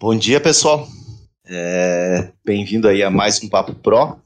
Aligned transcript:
Bom 0.00 0.14
dia, 0.14 0.40
pessoal. 0.40 0.86
É, 1.44 2.30
Bem-vindo 2.44 2.86
aí 2.86 3.02
a 3.02 3.10
mais 3.10 3.42
um 3.42 3.48
Papo 3.48 3.74
Pro. 3.74 4.16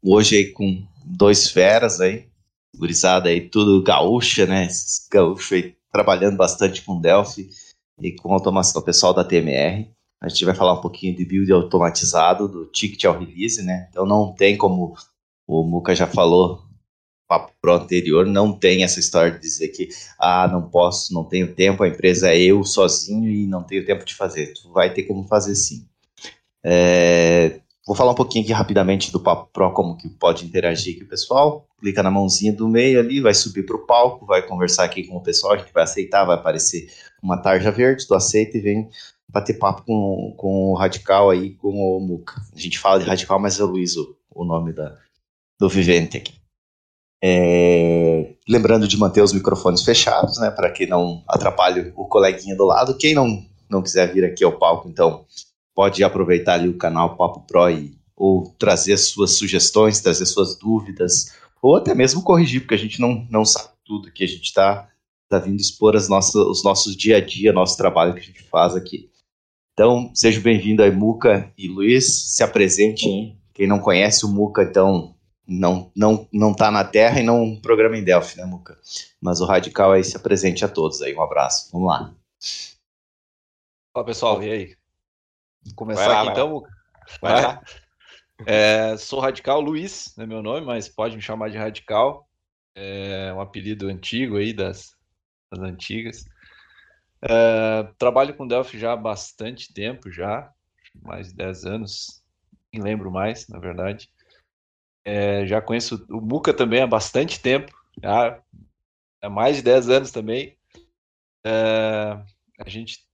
Hoje 0.00 0.36
aí 0.36 0.52
com 0.52 0.86
dois 1.04 1.50
feras 1.50 2.00
aí, 2.00 2.28
gurizada 2.76 3.28
aí, 3.28 3.40
tudo 3.40 3.82
gaúcha, 3.82 4.46
né? 4.46 4.66
Esses 4.66 5.04
gaúchos 5.10 5.50
aí 5.50 5.74
trabalhando 5.90 6.36
bastante 6.36 6.80
com 6.80 7.00
Delphi 7.00 7.50
e 8.00 8.12
com 8.12 8.32
automação, 8.32 8.80
pessoal 8.80 9.12
da 9.12 9.24
TMR. 9.24 9.90
A 10.22 10.28
gente 10.28 10.44
vai 10.44 10.54
falar 10.54 10.74
um 10.74 10.80
pouquinho 10.80 11.16
de 11.16 11.24
build 11.24 11.50
automatizado, 11.50 12.46
do 12.46 12.66
ticket 12.66 13.04
ao 13.04 13.18
release, 13.18 13.60
né? 13.64 13.88
Então 13.90 14.06
não 14.06 14.32
tem 14.32 14.56
como 14.56 14.94
o 15.44 15.64
Muca 15.64 15.92
já 15.92 16.06
falou 16.06 16.62
papo 17.26 17.52
pro 17.60 17.74
anterior, 17.74 18.26
não 18.26 18.52
tem 18.52 18.84
essa 18.84 19.00
história 19.00 19.32
de 19.32 19.40
dizer 19.40 19.68
que 19.68 19.88
ah, 20.18 20.48
não 20.48 20.62
posso, 20.62 21.12
não 21.12 21.24
tenho 21.24 21.54
tempo, 21.54 21.82
a 21.82 21.88
empresa 21.88 22.30
é 22.30 22.38
eu 22.40 22.64
sozinho 22.64 23.28
e 23.30 23.46
não 23.46 23.62
tenho 23.62 23.84
tempo 23.84 24.04
de 24.04 24.14
fazer. 24.14 24.52
Tu 24.52 24.70
vai 24.72 24.92
ter 24.92 25.02
como 25.04 25.26
fazer 25.26 25.54
sim. 25.54 25.86
É, 26.64 27.60
vou 27.86 27.96
falar 27.96 28.12
um 28.12 28.16
pouquinho 28.16 28.44
aqui 28.44 28.52
rapidamente 28.52 29.12
do 29.12 29.20
Papo 29.20 29.50
Pro, 29.52 29.72
como 29.72 29.96
que 29.96 30.08
pode 30.08 30.44
interagir 30.44 30.94
aqui 30.94 31.04
o 31.04 31.08
pessoal. 31.08 31.66
Clica 31.78 32.02
na 32.02 32.10
mãozinha 32.10 32.52
do 32.52 32.68
meio 32.68 32.98
ali, 32.98 33.20
vai 33.20 33.34
subir 33.34 33.64
para 33.64 33.76
o 33.76 33.86
palco, 33.86 34.26
vai 34.26 34.42
conversar 34.42 34.84
aqui 34.84 35.04
com 35.04 35.16
o 35.16 35.22
pessoal, 35.22 35.54
a 35.54 35.58
gente 35.58 35.72
vai 35.72 35.84
aceitar, 35.84 36.24
vai 36.24 36.36
aparecer 36.36 36.88
uma 37.22 37.36
tarja 37.36 37.70
verde, 37.70 38.06
tu 38.06 38.14
aceita 38.14 38.56
e 38.56 38.60
vem 38.60 38.88
bater 39.28 39.58
papo 39.58 39.82
com, 39.82 40.34
com 40.36 40.70
o 40.70 40.74
Radical 40.74 41.30
aí, 41.30 41.54
com 41.54 41.68
o 41.68 42.00
Muca. 42.00 42.34
A 42.54 42.58
gente 42.58 42.78
fala 42.78 43.00
de 43.00 43.04
Radical, 43.06 43.38
mas 43.38 43.60
é 43.60 43.64
Luiz 43.64 43.96
o, 43.96 44.16
o 44.34 44.44
nome 44.44 44.72
da, 44.72 44.96
do 45.58 45.68
Vivente 45.68 46.16
aqui. 46.16 46.45
É, 47.22 48.34
lembrando 48.48 48.86
de 48.86 48.96
manter 48.98 49.22
os 49.22 49.32
microfones 49.32 49.82
fechados, 49.82 50.38
né, 50.38 50.50
para 50.50 50.70
que 50.70 50.86
não 50.86 51.22
atrapalhe 51.26 51.92
o 51.96 52.06
coleguinha 52.06 52.56
do 52.56 52.64
lado. 52.64 52.96
Quem 52.96 53.14
não, 53.14 53.44
não 53.68 53.82
quiser 53.82 54.12
vir 54.12 54.24
aqui 54.24 54.44
ao 54.44 54.58
palco, 54.58 54.88
então 54.88 55.24
pode 55.74 56.02
aproveitar 56.04 56.54
ali 56.54 56.68
o 56.68 56.78
canal 56.78 57.16
Papo 57.16 57.40
Pro 57.46 57.70
e, 57.70 57.96
ou 58.16 58.54
trazer 58.58 58.96
suas 58.96 59.32
sugestões, 59.32 60.00
trazer 60.00 60.26
suas 60.26 60.58
dúvidas, 60.58 61.32
ou 61.60 61.76
até 61.76 61.94
mesmo 61.94 62.22
corrigir, 62.22 62.60
porque 62.60 62.74
a 62.74 62.78
gente 62.78 63.00
não, 63.00 63.26
não 63.30 63.44
sabe 63.44 63.70
tudo 63.84 64.12
que 64.12 64.24
a 64.24 64.28
gente 64.28 64.44
está 64.44 64.88
tá 65.28 65.38
vindo 65.38 65.60
expor 65.60 65.96
as 65.96 66.08
nossas, 66.08 66.34
os 66.34 66.62
nossos 66.62 66.96
dia 66.96 67.16
a 67.16 67.20
dia, 67.20 67.52
nosso 67.52 67.76
trabalho 67.76 68.14
que 68.14 68.20
a 68.20 68.24
gente 68.24 68.42
faz 68.44 68.74
aqui. 68.74 69.10
Então, 69.72 70.10
seja 70.14 70.40
bem-vindo 70.40 70.82
aí, 70.82 70.90
Muca 70.90 71.52
e 71.58 71.68
Luiz, 71.68 72.34
se 72.34 72.42
apresentem. 72.42 73.36
Quem 73.52 73.66
não 73.66 73.78
conhece 73.78 74.24
o 74.24 74.28
Muca, 74.28 74.62
então, 74.62 75.14
não 75.46 75.90
não 75.94 76.28
não 76.32 76.54
tá 76.54 76.70
na 76.70 76.84
Terra 76.84 77.20
e 77.20 77.22
não 77.22 77.60
programa 77.60 77.96
em 77.96 78.04
Delphi, 78.04 78.36
né, 78.38 78.44
Muca? 78.44 78.78
Mas 79.20 79.40
o 79.40 79.46
Radical 79.46 79.92
aí 79.92 80.02
se 80.02 80.16
apresente 80.16 80.64
a 80.64 80.68
todos 80.68 81.00
aí. 81.02 81.14
Um 81.14 81.22
abraço. 81.22 81.70
Vamos 81.72 81.88
lá. 81.88 82.14
Fala, 83.92 84.06
pessoal. 84.06 84.42
E 84.42 84.50
aí? 84.50 84.76
Começar 85.74 86.08
lá, 86.08 86.22
aqui 86.22 86.30
então, 86.30 86.48
Muca? 86.48 86.70
Vai 87.20 87.42
lá. 87.42 87.62
É, 88.44 88.98
sou 88.98 89.18
Radical 89.18 89.62
Luiz, 89.62 90.14
é 90.18 90.26
meu 90.26 90.42
nome, 90.42 90.66
mas 90.66 90.90
pode 90.90 91.16
me 91.16 91.22
chamar 91.22 91.48
de 91.48 91.56
Radical. 91.56 92.28
É 92.74 93.32
um 93.32 93.40
apelido 93.40 93.88
antigo 93.88 94.36
aí 94.36 94.52
das, 94.52 94.94
das 95.50 95.60
antigas. 95.60 96.26
É, 97.22 97.88
trabalho 97.96 98.34
com 98.34 98.46
Delphi 98.46 98.78
já 98.78 98.92
há 98.92 98.96
bastante 98.96 99.72
tempo, 99.72 100.10
já, 100.10 100.52
mais 101.02 101.28
de 101.28 101.34
10 101.34 101.64
anos, 101.64 102.22
nem 102.72 102.82
lembro 102.82 103.10
mais, 103.10 103.48
na 103.48 103.58
verdade. 103.58 104.10
É, 105.06 105.46
já 105.46 105.62
conheço 105.62 106.04
o 106.10 106.20
Muca 106.20 106.52
também 106.52 106.82
há 106.82 106.86
bastante 106.86 107.40
tempo, 107.40 107.72
já 108.02 108.42
há 109.22 109.30
mais 109.30 109.56
de 109.56 109.62
10 109.62 109.88
anos 109.88 110.10
também. 110.10 110.58
É, 111.44 112.20
a 112.58 112.68
gente 112.68 113.06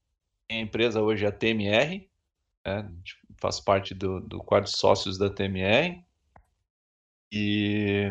tem 0.49 0.61
a 0.61 0.63
empresa 0.63 1.03
hoje, 1.03 1.27
a 1.27 1.31
TMR, 1.31 2.11
né, 2.65 2.91
faz 3.39 3.61
parte 3.61 3.93
do, 3.93 4.21
do 4.21 4.43
quadro 4.43 4.71
de 4.71 4.79
sócios 4.79 5.19
da 5.19 5.29
TMR. 5.29 6.03
E, 7.31 8.11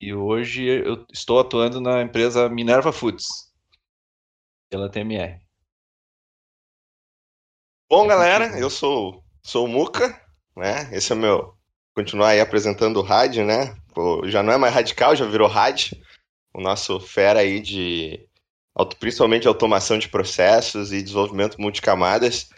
e 0.00 0.14
hoje 0.14 0.64
eu 0.64 1.04
estou 1.12 1.40
atuando 1.40 1.80
na 1.80 2.00
empresa 2.00 2.48
Minerva 2.48 2.92
Foods, 2.92 3.26
pela 4.70 4.88
TMR. 4.88 5.40
Bom, 7.90 8.06
galera, 8.06 8.56
eu 8.56 8.70
sou, 8.70 9.24
sou 9.42 9.66
o 9.66 9.68
Muca, 9.68 10.24
né? 10.56 10.94
Esse 10.96 11.10
é 11.10 11.16
o 11.16 11.18
meu 11.18 11.61
continuar 11.94 12.28
aí 12.28 12.40
apresentando 12.40 12.98
o 12.98 13.02
rádio, 13.02 13.44
né? 13.44 13.76
Pô, 13.94 14.26
já 14.28 14.42
não 14.42 14.52
é 14.52 14.58
mais 14.58 14.74
radical, 14.74 15.14
já 15.14 15.26
virou 15.26 15.48
rádio. 15.48 15.96
O 16.54 16.60
nosso 16.60 17.00
fera 17.00 17.40
aí 17.40 17.60
de 17.60 18.26
principalmente 18.98 19.46
automação 19.46 19.98
de 19.98 20.08
processos 20.08 20.92
e 20.92 21.02
desenvolvimento 21.02 21.60
multicamadas. 21.60 22.48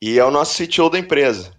E 0.00 0.18
é 0.18 0.24
o 0.24 0.30
nosso 0.30 0.62
CTO 0.62 0.90
da 0.90 0.98
empresa. 0.98 1.52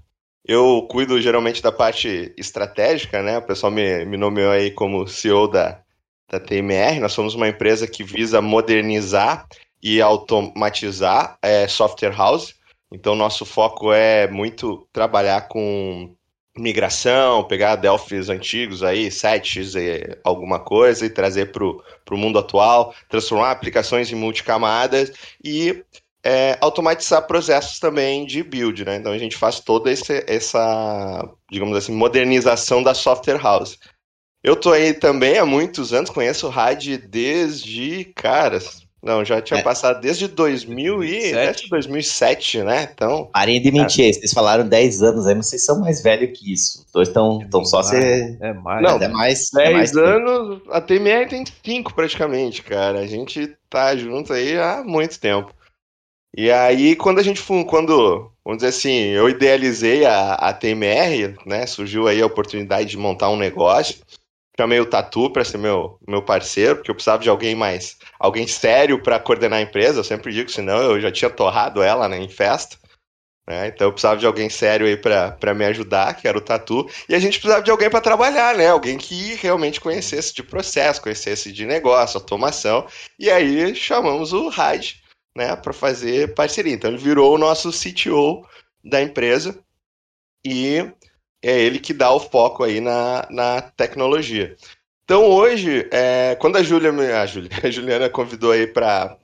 Eu 0.45 0.85
cuido 0.91 1.21
geralmente 1.21 1.61
da 1.61 1.71
parte 1.71 2.33
estratégica, 2.37 3.23
né? 3.23 3.37
O 3.37 3.41
pessoal 3.41 3.71
me, 3.71 4.05
me 4.05 4.17
nomeou 4.17 4.51
aí 4.51 4.71
como 4.71 5.07
CEO 5.07 5.47
da, 5.47 5.81
da 6.29 6.39
TMR. 6.39 6.99
Nós 6.99 7.13
somos 7.13 7.33
uma 7.33 7.47
empresa 7.47 7.87
que 7.87 8.03
visa 8.03 8.41
modernizar 8.41 9.47
e 9.81 10.01
automatizar 10.01 11.37
é, 11.41 11.67
software 11.67 12.15
house. 12.15 12.55
Então, 12.91 13.15
nosso 13.15 13.45
foco 13.45 13.93
é 13.93 14.27
muito 14.29 14.87
trabalhar 14.91 15.47
com 15.47 16.13
migração, 16.57 17.43
pegar 17.43 17.75
Delphis 17.75 18.29
antigos 18.29 18.83
aí, 18.83 19.11
sets 19.11 19.75
e 19.75 20.17
alguma 20.23 20.59
coisa, 20.59 21.05
e 21.05 21.09
trazer 21.09 21.51
para 21.51 21.63
o 21.65 22.17
mundo 22.17 22.37
atual, 22.37 22.93
transformar 23.09 23.51
aplicações 23.51 24.11
em 24.11 24.15
multicamadas 24.15 25.11
e 25.43 25.83
é, 26.23 26.57
automatizar 26.61 27.27
processos 27.27 27.79
também 27.79 28.25
de 28.25 28.41
build, 28.43 28.85
né? 28.85 28.95
Então 28.95 29.11
a 29.11 29.17
gente 29.17 29.35
faz 29.35 29.59
toda 29.59 29.91
esse, 29.91 30.23
essa, 30.27 31.27
digamos 31.51 31.75
assim, 31.75 31.91
modernização 31.91 32.81
da 32.81 32.93
software 32.93 33.41
house. 33.41 33.77
Eu 34.43 34.55
tô 34.55 34.71
aí 34.71 34.93
também 34.93 35.37
há 35.37 35.45
muitos 35.45 35.93
anos, 35.93 36.09
conheço 36.09 36.47
o 36.47 36.49
RAD 36.49 36.97
desde, 36.97 38.05
caras, 38.15 38.82
não, 39.03 39.25
já 39.25 39.41
tinha 39.41 39.59
é. 39.59 39.63
passado 39.63 39.99
desde 39.99 40.29
2000 40.29 41.03
e, 41.03 41.33
desde 41.33 41.67
2007, 41.67 42.63
né? 42.63 42.89
Então. 42.93 43.29
Parem 43.33 43.61
de 43.61 43.69
mentir, 43.69 44.09
é. 44.09 44.13
vocês 44.13 44.31
falaram 44.31 44.65
10 44.65 45.03
anos 45.03 45.27
aí, 45.27 45.35
mas 45.35 45.47
vocês 45.47 45.65
são 45.65 45.81
mais 45.81 46.01
velhos 46.01 46.39
que 46.39 46.53
isso. 46.53 46.85
Dois 46.93 47.09
estão 47.09 47.41
é 47.41 47.65
só 47.65 47.83
ser. 47.83 48.37
É 48.41 48.53
mais. 48.53 48.81
Não, 48.81 48.97
é 49.01 49.07
mais. 49.09 49.49
10 49.53 49.69
é 49.69 49.73
mais 49.73 49.97
anos, 49.97 50.61
a 50.71 50.79
TMR 50.79 51.27
tem 51.27 51.43
5 51.65 51.93
praticamente, 51.93 52.63
cara. 52.63 52.99
A 52.99 53.05
gente 53.05 53.53
tá 53.69 53.93
junto 53.97 54.31
aí 54.31 54.57
há 54.57 54.81
muito 54.85 55.19
tempo. 55.19 55.53
E 56.35 56.49
aí, 56.49 56.95
quando 56.95 57.19
a 57.19 57.23
gente 57.23 57.43
quando, 57.67 58.31
vamos 58.43 58.63
dizer 58.63 58.69
assim, 58.69 59.09
eu 59.09 59.27
idealizei 59.27 60.05
a, 60.05 60.35
a 60.35 60.53
TMR, 60.53 61.35
né? 61.45 61.67
Surgiu 61.67 62.07
aí 62.07 62.21
a 62.21 62.25
oportunidade 62.25 62.89
de 62.89 62.97
montar 62.97 63.29
um 63.29 63.37
negócio 63.37 63.97
chamei 64.57 64.79
o 64.79 64.85
Tatu 64.85 65.31
para 65.31 65.43
ser 65.43 65.57
meu, 65.57 65.99
meu 66.07 66.21
parceiro, 66.21 66.75
porque 66.75 66.91
eu 66.91 66.95
precisava 66.95 67.21
de 67.21 67.29
alguém 67.29 67.55
mais, 67.55 67.97
alguém 68.19 68.47
sério 68.47 69.01
para 69.01 69.19
coordenar 69.19 69.59
a 69.59 69.63
empresa. 69.63 69.99
Eu 69.99 70.03
sempre 70.03 70.31
digo, 70.31 70.49
senão 70.49 70.81
eu 70.81 71.01
já 71.01 71.11
tinha 71.11 71.29
torrado 71.29 71.81
ela 71.81 72.07
né, 72.07 72.17
em 72.17 72.29
festa. 72.29 72.77
Né? 73.47 73.67
Então 73.67 73.87
eu 73.87 73.91
precisava 73.91 74.19
de 74.19 74.25
alguém 74.25 74.49
sério 74.49 74.85
aí 74.85 74.95
para 74.95 75.53
me 75.53 75.65
ajudar, 75.65 76.15
que 76.15 76.27
era 76.27 76.37
o 76.37 76.41
Tatu. 76.41 76.87
E 77.09 77.15
a 77.15 77.19
gente 77.19 77.39
precisava 77.39 77.63
de 77.63 77.71
alguém 77.71 77.89
para 77.89 77.99
trabalhar, 77.99 78.55
né? 78.55 78.69
Alguém 78.69 78.97
que 78.97 79.35
realmente 79.35 79.81
conhecesse 79.81 80.33
de 80.33 80.41
processo, 80.41 81.01
conhecesse 81.01 81.51
de 81.51 81.65
negócio, 81.65 82.17
automação. 82.17 82.87
E 83.19 83.29
aí 83.29 83.75
chamamos 83.75 84.31
o 84.31 84.47
Raj, 84.47 85.01
né, 85.35 85.55
para 85.55 85.73
fazer 85.73 86.33
parceria. 86.33 86.73
Então 86.73 86.89
ele 86.89 86.99
virou 86.99 87.35
o 87.35 87.37
nosso 87.37 87.69
CTO 87.71 88.47
da 88.83 89.01
empresa. 89.01 89.59
E 90.45 90.85
é 91.43 91.59
ele 91.59 91.77
que 91.77 91.93
dá 91.93 92.09
o 92.11 92.19
foco 92.19 92.63
aí 92.63 92.79
na, 92.79 93.27
na 93.29 93.61
tecnologia. 93.61 94.55
Então 95.03 95.25
hoje, 95.25 95.87
é, 95.91 96.35
quando 96.39 96.55
a 96.55 96.63
Júlia, 96.63 96.91
a, 96.91 97.21
a 97.67 97.69
Juliana 97.69 98.09
convidou 98.09 98.51
aí 98.51 98.65
para 98.65 99.17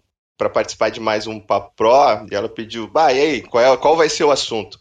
participar 0.54 0.90
de 0.90 1.00
mais 1.00 1.26
um 1.26 1.40
Papo 1.40 1.74
Pro, 1.76 2.28
e 2.30 2.36
ela 2.36 2.50
pediu, 2.50 2.88
bah, 2.88 3.14
e 3.14 3.20
aí, 3.20 3.42
qual, 3.42 3.64
é, 3.64 3.78
qual 3.78 3.96
vai 3.96 4.10
ser 4.10 4.26
o 4.26 4.32
assunto? 4.32 4.78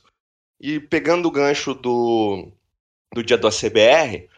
E 0.61 0.81
pegando 0.81 1.29
o 1.29 1.31
gancho 1.31 1.73
do, 1.73 2.49
do 3.15 3.23
dia 3.23 3.39
do 3.39 3.47
ACBR, 3.47 4.29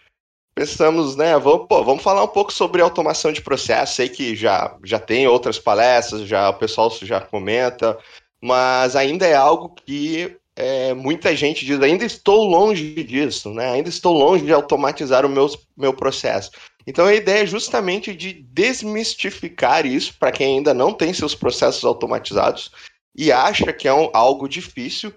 pensamos, 0.54 1.16
né, 1.16 1.38
vamos, 1.38 1.66
pô, 1.66 1.82
vamos 1.82 2.02
falar 2.02 2.22
um 2.22 2.28
pouco 2.28 2.52
sobre 2.52 2.82
automação 2.82 3.32
de 3.32 3.40
processo, 3.40 3.94
sei 3.94 4.10
que 4.10 4.36
já, 4.36 4.76
já 4.84 4.98
tem 4.98 5.26
outras 5.26 5.58
palestras, 5.58 6.28
já 6.28 6.50
o 6.50 6.58
pessoal 6.58 6.90
já 7.00 7.18
comenta, 7.18 7.98
mas 8.42 8.94
ainda 8.94 9.26
é 9.26 9.34
algo 9.34 9.70
que 9.70 10.38
é, 10.56 10.92
muita 10.94 11.34
gente 11.34 11.64
diz, 11.64 11.80
ainda 11.80 12.04
estou 12.04 12.44
longe 12.44 13.02
disso, 13.04 13.52
né? 13.52 13.70
ainda 13.70 13.88
estou 13.88 14.12
longe 14.12 14.44
de 14.44 14.52
automatizar 14.52 15.24
o 15.24 15.28
meu, 15.28 15.48
meu 15.76 15.92
processo. 15.94 16.50
Então 16.86 17.06
a 17.06 17.14
ideia 17.14 17.42
é 17.42 17.46
justamente 17.46 18.14
de 18.14 18.32
desmistificar 18.32 19.86
isso 19.86 20.14
para 20.18 20.32
quem 20.32 20.58
ainda 20.58 20.74
não 20.74 20.92
tem 20.92 21.12
seus 21.12 21.34
processos 21.34 21.84
automatizados 21.84 22.70
e 23.16 23.30
acha 23.30 23.72
que 23.72 23.86
é 23.86 23.94
um, 23.94 24.10
algo 24.12 24.48
difícil. 24.48 25.12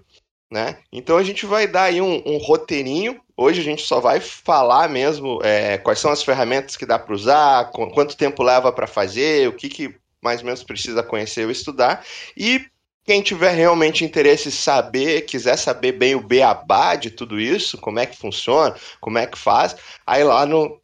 Né? 0.52 0.78
Então 0.92 1.18
a 1.18 1.24
gente 1.24 1.48
vai 1.48 1.68
dar 1.68 1.86
aí 1.86 2.00
um, 2.00 2.22
um 2.26 2.38
roteirinho. 2.38 3.20
Hoje 3.36 3.60
a 3.60 3.64
gente 3.64 3.82
só 3.82 4.00
vai 4.00 4.20
falar 4.20 4.88
mesmo 4.88 5.40
é, 5.44 5.80
quais 5.80 5.98
são 5.98 6.12
as 6.12 6.22
ferramentas 6.22 6.78
que 6.78 6.86
dá 6.86 7.00
para 7.00 7.16
usar, 7.16 7.72
quanto 7.72 8.16
tempo 8.16 8.44
leva 8.44 8.72
para 8.72 8.86
fazer, 8.86 9.48
o 9.48 9.54
que, 9.54 9.68
que 9.68 9.96
mais 10.22 10.42
ou 10.42 10.46
menos 10.46 10.64
precisa 10.64 11.02
conhecer 11.02 11.46
ou 11.46 11.52
estudar. 11.52 12.06
E 12.38 12.66
quem 13.04 13.22
tiver 13.22 13.52
realmente 13.52 14.06
interesse 14.06 14.48
em 14.48 14.52
saber, 14.52 15.22
quiser 15.24 15.58
saber 15.58 15.94
bem 15.94 16.16
o 16.16 16.22
beabá 16.22 16.96
de 16.96 17.10
tudo 17.10 17.40
isso, 17.40 17.78
como 17.78 18.00
é 18.00 18.06
que 18.06 18.18
funciona, 18.18 18.76
como 19.02 19.18
é 19.18 19.28
que 19.28 19.38
faz, 19.38 19.76
aí 20.06 20.24
lá 20.24 20.46
no, 20.46 20.82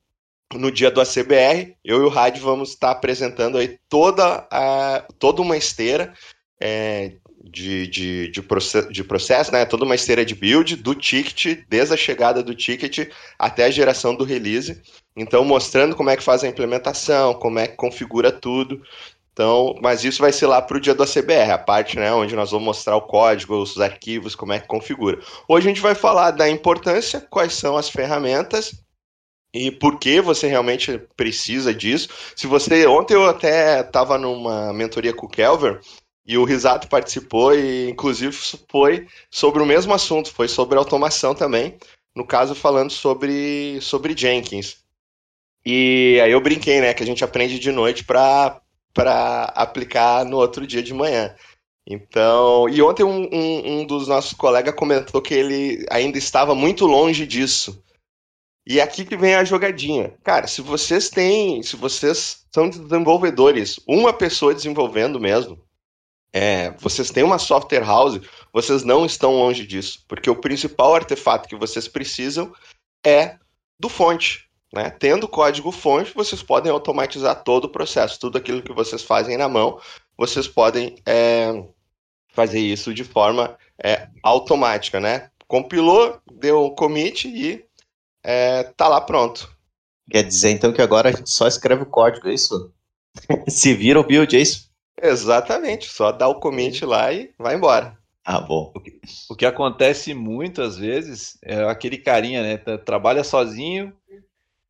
no 0.53 0.71
dia 0.71 0.91
do 0.91 0.99
ACBR, 0.99 1.75
eu 1.83 2.01
e 2.01 2.05
o 2.05 2.09
Rádio 2.09 2.43
vamos 2.43 2.69
estar 2.69 2.91
apresentando 2.91 3.57
aí 3.57 3.79
toda, 3.87 4.47
a, 4.51 5.05
toda 5.17 5.41
uma 5.41 5.55
esteira 5.55 6.13
é, 6.59 7.13
de, 7.43 7.87
de, 7.87 8.31
de, 8.31 8.41
processo, 8.41 8.91
de 8.91 9.03
processo, 9.03 9.51
né? 9.51 9.65
Toda 9.65 9.85
uma 9.85 9.95
esteira 9.95 10.25
de 10.25 10.35
build 10.35 10.75
do 10.75 10.93
ticket, 10.93 11.63
desde 11.69 11.93
a 11.93 11.97
chegada 11.97 12.43
do 12.43 12.53
ticket 12.53 13.09
até 13.37 13.65
a 13.65 13.71
geração 13.71 14.15
do 14.15 14.23
release. 14.23 14.81
Então, 15.15 15.45
mostrando 15.45 15.95
como 15.95 16.09
é 16.09 16.17
que 16.17 16.23
faz 16.23 16.43
a 16.43 16.47
implementação, 16.47 17.33
como 17.33 17.59
é 17.59 17.67
que 17.67 17.75
configura 17.75 18.31
tudo. 18.31 18.81
Então, 19.39 19.73
mas 19.81 20.03
isso 20.03 20.21
vai 20.21 20.33
ser 20.33 20.47
lá 20.47 20.61
para 20.61 20.75
o 20.75 20.81
dia 20.81 20.93
do 20.93 21.01
ACBR, 21.01 21.51
a 21.51 21.57
parte 21.57 21.97
né, 21.97 22.11
onde 22.11 22.35
nós 22.35 22.51
vamos 22.51 22.65
mostrar 22.65 22.97
o 22.97 23.01
código, 23.03 23.55
os 23.55 23.79
arquivos, 23.79 24.35
como 24.35 24.51
é 24.51 24.59
que 24.59 24.67
configura. 24.67 25.17
Hoje 25.47 25.65
a 25.65 25.69
gente 25.69 25.79
vai 25.79 25.95
falar 25.95 26.31
da 26.31 26.49
importância, 26.49 27.21
quais 27.21 27.53
são 27.53 27.77
as 27.77 27.89
ferramentas 27.89 28.83
e 29.53 29.71
por 29.71 29.97
que 29.97 30.19
você 30.19 30.45
realmente 30.45 30.99
precisa 31.15 31.73
disso. 31.73 32.09
Se 32.35 32.47
você. 32.47 32.85
Ontem 32.85 33.13
eu 33.13 33.29
até 33.29 33.79
estava 33.79 34.17
numa 34.17 34.73
mentoria 34.73 35.13
com 35.13 35.25
o 35.25 35.29
Kelver 35.29 35.79
e 36.25 36.37
o 36.37 36.43
Risato 36.43 36.89
participou 36.89 37.55
e, 37.55 37.89
inclusive, 37.89 38.35
foi 38.69 39.07
sobre 39.31 39.63
o 39.63 39.65
mesmo 39.65 39.93
assunto, 39.93 40.33
foi 40.33 40.49
sobre 40.49 40.77
automação 40.77 41.33
também. 41.33 41.77
No 42.13 42.27
caso, 42.27 42.53
falando 42.53 42.91
sobre, 42.91 43.79
sobre 43.79 44.17
Jenkins. 44.17 44.79
E 45.65 46.19
aí 46.21 46.31
eu 46.33 46.41
brinquei, 46.41 46.81
né, 46.81 46.93
que 46.93 47.03
a 47.03 47.05
gente 47.05 47.23
aprende 47.23 47.57
de 47.57 47.71
noite 47.71 48.03
para 48.03 48.59
aplicar 49.55 50.25
no 50.25 50.37
outro 50.37 50.65
dia 50.65 50.83
de 50.83 50.93
manhã. 50.93 51.35
Então, 51.87 52.69
e 52.69 52.81
ontem 52.81 53.03
um, 53.03 53.27
um, 53.33 53.79
um 53.79 53.85
dos 53.85 54.07
nossos 54.07 54.33
colegas 54.33 54.75
comentou 54.75 55.21
que 55.21 55.33
ele 55.33 55.85
ainda 55.89 56.17
estava 56.17 56.53
muito 56.53 56.85
longe 56.85 57.25
disso. 57.25 57.83
E 58.65 58.79
aqui 58.79 59.03
que 59.03 59.17
vem 59.17 59.33
a 59.33 59.43
jogadinha. 59.43 60.13
Cara, 60.23 60.45
se 60.45 60.61
vocês 60.61 61.09
têm, 61.09 61.63
se 61.63 61.75
vocês 61.75 62.45
são 62.53 62.69
desenvolvedores, 62.69 63.79
uma 63.87 64.13
pessoa 64.13 64.53
desenvolvendo 64.53 65.19
mesmo, 65.19 65.59
é, 66.31 66.71
vocês 66.77 67.09
têm 67.09 67.23
uma 67.23 67.39
software 67.39 67.83
house, 67.83 68.21
vocês 68.53 68.83
não 68.83 69.05
estão 69.05 69.33
longe 69.33 69.65
disso, 69.65 70.03
porque 70.07 70.29
o 70.29 70.35
principal 70.35 70.93
artefato 70.93 71.49
que 71.49 71.55
vocês 71.55 71.87
precisam 71.87 72.53
é 73.03 73.37
do 73.79 73.89
fonte. 73.89 74.48
Né? 74.73 74.89
Tendo 74.91 75.27
código 75.27 75.71
fonte, 75.71 76.13
vocês 76.13 76.43
podem 76.43 76.71
automatizar 76.71 77.43
todo 77.43 77.65
o 77.65 77.71
processo, 77.71 78.19
tudo 78.19 78.37
aquilo 78.37 78.61
que 78.61 78.73
vocês 78.73 79.01
fazem 79.01 79.35
na 79.35 79.49
mão, 79.49 79.79
vocês 80.15 80.47
podem 80.47 80.95
é, 81.05 81.51
fazer 82.29 82.59
isso 82.59 82.93
de 82.93 83.03
forma 83.03 83.57
é, 83.83 84.07
automática, 84.21 84.99
né? 84.99 85.31
Compilou, 85.47 86.21
deu 86.31 86.65
um 86.65 86.75
commit 86.75 87.27
e 87.27 87.65
é, 88.23 88.63
tá 88.63 88.87
lá 88.87 89.01
pronto. 89.01 89.49
Quer 90.09 90.23
dizer 90.23 90.51
então 90.51 90.71
que 90.71 90.81
agora 90.81 91.09
a 91.09 91.11
gente 91.11 91.29
só 91.29 91.47
escreve 91.47 91.83
o 91.83 91.89
código, 91.89 92.27
é 92.27 92.33
isso? 92.33 92.71
Se 93.49 93.73
vira 93.73 93.99
o 93.99 94.03
build, 94.03 94.35
é 94.35 94.41
isso? 94.41 94.69
Exatamente, 95.01 95.89
só 95.89 96.11
dá 96.11 96.27
o 96.27 96.39
commit 96.39 96.85
lá 96.85 97.11
e 97.11 97.33
vai 97.37 97.55
embora. 97.55 97.97
Ah, 98.23 98.39
bom. 98.39 98.71
O 98.75 98.79
que, 98.79 98.99
o 99.29 99.35
que 99.35 99.45
acontece 99.45 100.13
muitas 100.13 100.77
vezes 100.77 101.37
é 101.41 101.63
aquele 101.63 101.97
carinha, 101.97 102.43
né? 102.43 102.57
Trabalha 102.77 103.23
sozinho 103.23 103.93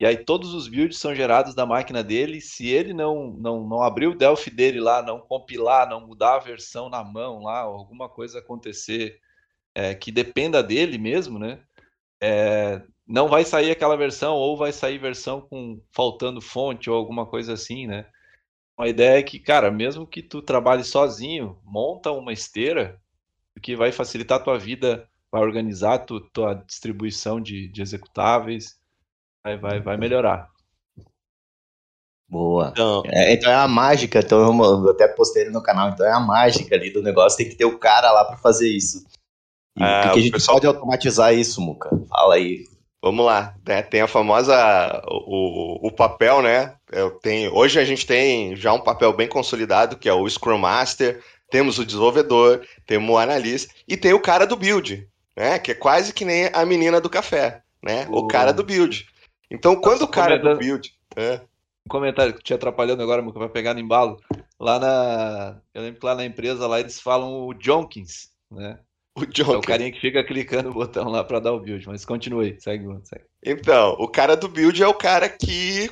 e 0.00 0.06
aí 0.06 0.16
todos 0.16 0.54
os 0.54 0.66
builds 0.66 0.98
são 0.98 1.14
gerados 1.14 1.54
da 1.54 1.66
máquina 1.66 2.02
dele. 2.02 2.40
Se 2.40 2.66
ele 2.68 2.94
não, 2.94 3.32
não, 3.32 3.68
não 3.68 3.82
abrir 3.82 4.06
o 4.06 4.14
Delphi 4.14 4.50
dele 4.50 4.80
lá, 4.80 5.02
não 5.02 5.20
compilar, 5.20 5.86
não 5.88 6.06
mudar 6.06 6.36
a 6.36 6.38
versão 6.38 6.88
na 6.88 7.04
mão 7.04 7.42
lá, 7.42 7.60
alguma 7.60 8.08
coisa 8.08 8.38
acontecer 8.38 9.20
é, 9.74 9.94
que 9.94 10.10
dependa 10.10 10.62
dele 10.62 10.96
mesmo, 10.96 11.38
né? 11.38 11.60
É, 12.18 12.82
não 13.06 13.28
vai 13.28 13.44
sair 13.44 13.70
aquela 13.70 13.96
versão 13.96 14.34
ou 14.36 14.56
vai 14.56 14.72
sair 14.72 14.96
versão 14.96 15.42
com 15.42 15.82
faltando 15.92 16.40
fonte 16.40 16.88
ou 16.88 16.96
alguma 16.96 17.26
coisa 17.26 17.52
assim, 17.52 17.86
né? 17.86 18.06
A 18.78 18.88
ideia 18.88 19.18
é 19.18 19.22
que, 19.22 19.38
cara, 19.38 19.70
mesmo 19.70 20.06
que 20.06 20.22
tu 20.22 20.40
trabalhe 20.40 20.82
sozinho, 20.82 21.58
monta 21.62 22.10
uma 22.10 22.32
esteira 22.32 22.98
que 23.62 23.76
vai 23.76 23.92
facilitar 23.92 24.40
a 24.40 24.42
tua 24.42 24.58
vida, 24.58 25.06
vai 25.30 25.42
organizar 25.42 25.94
a 25.94 25.98
tu, 25.98 26.20
tua 26.30 26.54
distribuição 26.54 27.38
de, 27.38 27.68
de 27.68 27.82
executáveis, 27.82 28.79
vai, 29.44 29.58
vai, 29.58 29.80
vai 29.80 29.96
melhorar. 29.96 30.48
Boa. 32.28 32.68
Então 32.70 33.02
é, 33.06 33.32
então 33.32 33.50
é 33.50 33.56
a 33.56 33.66
mágica, 33.66 34.20
então 34.20 34.62
eu 34.62 34.90
até 34.90 35.08
postei 35.08 35.50
no 35.50 35.62
canal, 35.62 35.90
então 35.90 36.06
é 36.06 36.12
a 36.12 36.20
mágica 36.20 36.76
ali 36.76 36.90
do 36.90 37.02
negócio, 37.02 37.36
tem 37.36 37.48
que 37.48 37.56
ter 37.56 37.64
o 37.64 37.78
cara 37.78 38.12
lá 38.12 38.24
para 38.24 38.36
fazer 38.36 38.68
isso. 38.68 39.04
E 39.76 39.82
é, 39.82 40.02
que 40.02 40.08
a 40.08 40.14
gente 40.14 40.30
pessoal... 40.30 40.56
pode 40.56 40.66
automatizar 40.66 41.34
isso, 41.34 41.60
Muca? 41.60 41.90
Fala 42.08 42.36
aí. 42.36 42.64
Vamos 43.02 43.24
lá, 43.24 43.54
né? 43.66 43.82
tem 43.82 44.02
a 44.02 44.06
famosa 44.06 45.02
o, 45.08 45.88
o 45.88 45.90
papel, 45.90 46.42
né? 46.42 46.74
Eu 46.92 47.10
tenho, 47.12 47.52
hoje 47.54 47.80
a 47.80 47.84
gente 47.84 48.06
tem 48.06 48.54
já 48.54 48.72
um 48.74 48.80
papel 48.80 49.12
bem 49.12 49.26
consolidado 49.26 49.96
que 49.96 50.08
é 50.08 50.12
o 50.12 50.28
Scrum 50.28 50.58
Master, 50.58 51.20
temos 51.50 51.78
o 51.78 51.84
desenvolvedor, 51.84 52.60
temos 52.86 53.10
o 53.10 53.18
analista 53.18 53.72
e 53.88 53.96
tem 53.96 54.12
o 54.12 54.20
cara 54.20 54.46
do 54.46 54.54
build, 54.54 55.08
né? 55.36 55.58
Que 55.58 55.72
é 55.72 55.74
quase 55.74 56.12
que 56.12 56.24
nem 56.24 56.50
a 56.52 56.64
menina 56.64 57.00
do 57.00 57.10
café, 57.10 57.62
né? 57.82 58.06
O 58.10 58.28
cara 58.28 58.52
do 58.52 58.62
build. 58.62 59.09
Então 59.50 59.76
quando 59.76 60.00
Nossa, 60.00 60.04
o 60.04 60.08
cara 60.08 60.38
do 60.38 60.56
build, 60.56 60.94
é... 61.16 61.40
um 61.86 61.88
comentário 61.88 62.34
que 62.34 62.42
te 62.42 62.54
atrapalhando 62.54 63.02
agora, 63.02 63.22
para 63.32 63.48
pegar 63.48 63.74
no 63.74 63.80
embalo, 63.80 64.18
lá 64.58 64.78
na, 64.78 65.60
eu 65.74 65.82
lembro 65.82 66.00
que 66.00 66.06
lá 66.06 66.14
na 66.14 66.24
empresa 66.24 66.66
lá 66.66 66.80
eles 66.80 67.00
falam 67.00 67.46
o 67.46 67.54
Jonkins, 67.58 68.30
né? 68.50 68.78
O 69.16 69.26
Joker. 69.26 69.54
É 69.54 69.58
o 69.58 69.60
carinha 69.60 69.92
que 69.92 70.00
fica 70.00 70.24
clicando 70.24 70.70
o 70.70 70.74
botão 70.74 71.08
lá 71.08 71.24
para 71.24 71.40
dar 71.40 71.52
o 71.52 71.60
build, 71.60 71.86
mas 71.88 72.04
continue, 72.04 72.56
segue, 72.60 72.86
segue. 73.04 73.24
Então, 73.44 73.96
o 73.98 74.06
cara 74.06 74.36
do 74.36 74.48
build 74.48 74.80
é 74.82 74.86
o 74.86 74.94
cara 74.94 75.28
que 75.28 75.90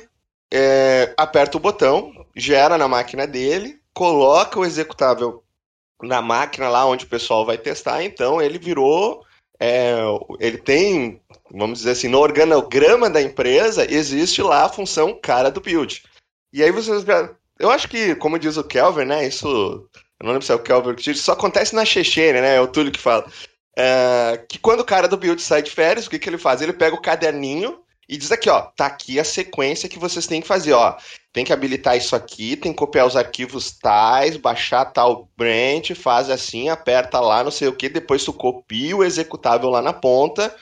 é, 0.51 1.13
aperta 1.17 1.57
o 1.57 1.59
botão, 1.59 2.13
gera 2.35 2.77
na 2.77 2.87
máquina 2.87 3.27
dele, 3.27 3.79
coloca 3.93 4.59
o 4.59 4.65
executável 4.65 5.43
na 6.01 6.21
máquina 6.21 6.69
lá 6.69 6.85
onde 6.85 7.05
o 7.05 7.09
pessoal 7.09 7.45
vai 7.45 7.57
testar, 7.57 8.03
então 8.03 8.41
ele 8.41 8.57
virou. 8.57 9.25
É, 9.59 9.93
ele 10.39 10.57
tem, 10.57 11.21
vamos 11.51 11.79
dizer 11.79 11.91
assim, 11.91 12.07
no 12.07 12.19
organograma 12.19 13.09
da 13.09 13.21
empresa 13.21 13.85
existe 13.91 14.41
lá 14.41 14.65
a 14.65 14.69
função 14.69 15.19
cara 15.21 15.51
do 15.51 15.59
build. 15.61 16.03
E 16.53 16.63
aí 16.63 16.71
vocês. 16.71 17.03
Eu 17.59 17.69
acho 17.69 17.89
que, 17.89 18.15
como 18.15 18.39
diz 18.39 18.55
o 18.55 18.63
Kelvin, 18.63 19.05
né? 19.05 19.27
Isso 19.27 19.89
eu 20.19 20.25
não 20.25 20.33
lembro 20.33 20.45
se 20.45 20.51
é 20.51 20.55
o 20.55 20.59
Kelvin 20.59 20.95
que 20.95 21.11
isso 21.11 21.23
só 21.23 21.31
acontece 21.31 21.73
na 21.73 21.85
Chechênia, 21.85 22.41
né? 22.41 22.55
É 22.55 22.61
o 22.61 22.67
Túlio 22.67 22.91
que 22.91 22.99
fala. 22.99 23.25
É, 23.77 24.43
que 24.49 24.59
quando 24.59 24.81
o 24.81 24.85
cara 24.85 25.07
do 25.07 25.17
build 25.17 25.41
sai 25.41 25.61
de 25.61 25.71
férias, 25.71 26.05
o 26.05 26.09
que, 26.09 26.19
que 26.19 26.29
ele 26.29 26.37
faz? 26.37 26.61
Ele 26.61 26.73
pega 26.73 26.95
o 26.95 27.01
caderninho 27.01 27.79
e 28.09 28.17
diz 28.17 28.31
aqui, 28.31 28.49
ó, 28.49 28.61
tá 28.61 28.87
aqui 28.87 29.19
a 29.19 29.23
sequência 29.23 29.87
que 29.87 29.99
vocês 29.99 30.25
têm 30.25 30.41
que 30.41 30.47
fazer, 30.47 30.73
ó. 30.73 30.97
Tem 31.31 31.45
que 31.45 31.53
habilitar 31.53 31.95
isso 31.95 32.15
aqui, 32.15 32.57
tem 32.57 32.71
que 32.73 32.77
copiar 32.79 33.05
os 33.05 33.15
arquivos 33.15 33.71
tais, 33.71 34.35
baixar 34.35 34.85
tal 34.85 35.29
branch, 35.37 35.93
faz 35.93 36.29
assim, 36.29 36.69
aperta 36.69 37.19
lá, 37.19 37.43
não 37.43 37.51
sei 37.51 37.67
o 37.67 37.75
que, 37.75 37.87
depois 37.87 38.23
tu 38.23 38.33
copia 38.33 38.97
o 38.97 39.03
executável 39.03 39.69
lá 39.69 39.81
na 39.81 39.93
ponta, 39.93 40.53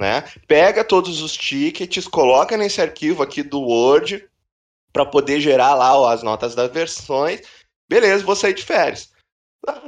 né? 0.00 0.24
Pega 0.48 0.82
todos 0.82 1.22
os 1.22 1.36
tickets, 1.36 2.08
coloca 2.08 2.56
nesse 2.56 2.80
arquivo 2.80 3.22
aqui 3.22 3.42
do 3.42 3.60
Word 3.60 4.28
para 4.92 5.06
poder 5.06 5.40
gerar 5.40 5.74
lá 5.74 5.96
ó, 5.96 6.10
as 6.10 6.22
notas 6.22 6.54
das 6.54 6.70
versões 6.72 7.40
Beleza, 7.88 8.24
vou 8.24 8.34
sair 8.34 8.54
de 8.54 8.64
férias. 8.64 9.10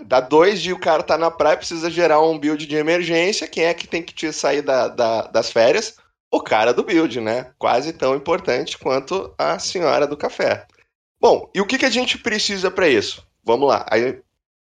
Dá 0.05 0.21
dois 0.21 0.61
dias 0.61 0.77
o 0.77 0.81
cara 0.81 1.03
tá 1.03 1.17
na 1.17 1.31
praia, 1.31 1.57
precisa 1.57 1.91
gerar 1.91 2.21
um 2.21 2.39
build 2.39 2.67
de 2.67 2.77
emergência. 2.77 3.47
Quem 3.47 3.65
é 3.65 3.75
que 3.75 3.87
tem 3.87 4.03
que 4.03 4.15
te 4.15 4.33
sair 4.33 4.63
da, 4.63 4.89
da, 4.89 5.23
das 5.23 5.51
férias? 5.53 5.97
O 6.31 6.41
cara 6.43 6.75
do 6.75 6.83
build, 6.83 7.21
né? 7.21 7.53
Quase 7.59 7.93
tão 7.93 8.15
importante 8.15 8.77
quanto 8.77 9.35
a 9.39 9.59
senhora 9.59 10.07
do 10.07 10.17
café. 10.17 10.67
Bom, 11.21 11.51
e 11.55 11.61
o 11.61 11.67
que, 11.67 11.79
que 11.79 11.87
a 11.87 11.91
gente 11.91 12.19
precisa 12.19 12.71
para 12.71 12.89
isso? 12.89 13.27
Vamos 13.43 13.69
lá. 13.69 13.87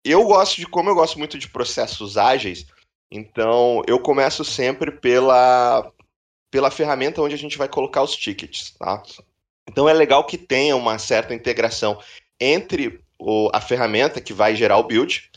Eu 0.05 0.25
gosto 0.25 0.57
de, 0.57 0.67
como 0.67 0.89
eu 0.89 0.95
gosto 0.95 1.19
muito 1.19 1.39
de 1.39 1.49
processos 1.49 2.17
ágeis, 2.17 2.67
então 3.11 3.83
eu 3.87 3.99
começo 3.99 4.45
sempre 4.45 4.91
pela, 4.93 5.93
pela 6.51 6.71
ferramenta 6.71 7.21
onde 7.21 7.35
a 7.35 7.39
gente 7.39 7.59
vai 7.59 7.69
colocar 7.69 8.03
os 8.03 8.15
tickets, 8.15 8.73
tá? 8.79 9.03
Então 9.69 9.89
é 9.89 9.93
legal 9.93 10.25
que 10.25 10.39
tenha 10.39 10.77
uma 10.77 10.99
certa 10.99 11.35
integração 11.35 12.01
entre 12.41 13.01
o, 13.19 13.51
a 13.53 13.61
ferramenta 13.61 14.21
que 14.21 14.33
vai 14.33 14.55
gerar 14.55 14.79
o 14.79 14.85
build 14.85 15.29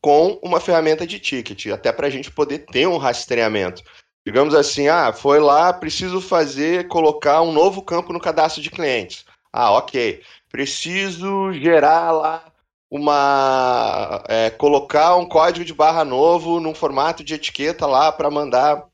com 0.00 0.38
uma 0.42 0.60
ferramenta 0.60 1.06
de 1.06 1.18
ticket, 1.18 1.66
até 1.66 1.90
para 1.90 2.06
a 2.06 2.10
gente 2.10 2.30
poder 2.30 2.60
ter 2.60 2.86
um 2.86 2.98
rastreamento. 2.98 3.82
Digamos 4.26 4.54
assim, 4.54 4.88
ah, 4.88 5.12
foi 5.12 5.40
lá, 5.40 5.72
preciso 5.72 6.20
fazer, 6.20 6.88
colocar 6.88 7.42
um 7.42 7.52
novo 7.52 7.82
campo 7.82 8.12
no 8.12 8.20
cadastro 8.20 8.62
de 8.62 8.70
clientes. 8.70 9.24
Ah, 9.52 9.72
ok. 9.72 10.22
Preciso 10.50 11.52
gerar 11.52 12.10
lá 12.12 12.44
uma. 12.90 14.22
É, 14.28 14.50
colocar 14.50 15.16
um 15.16 15.26
código 15.26 15.64
de 15.64 15.74
barra 15.74 16.04
novo 16.04 16.60
num 16.60 16.74
formato 16.74 17.24
de 17.24 17.34
etiqueta 17.34 17.86
lá 17.86 18.12
para 18.12 18.30
mandar 18.30 18.84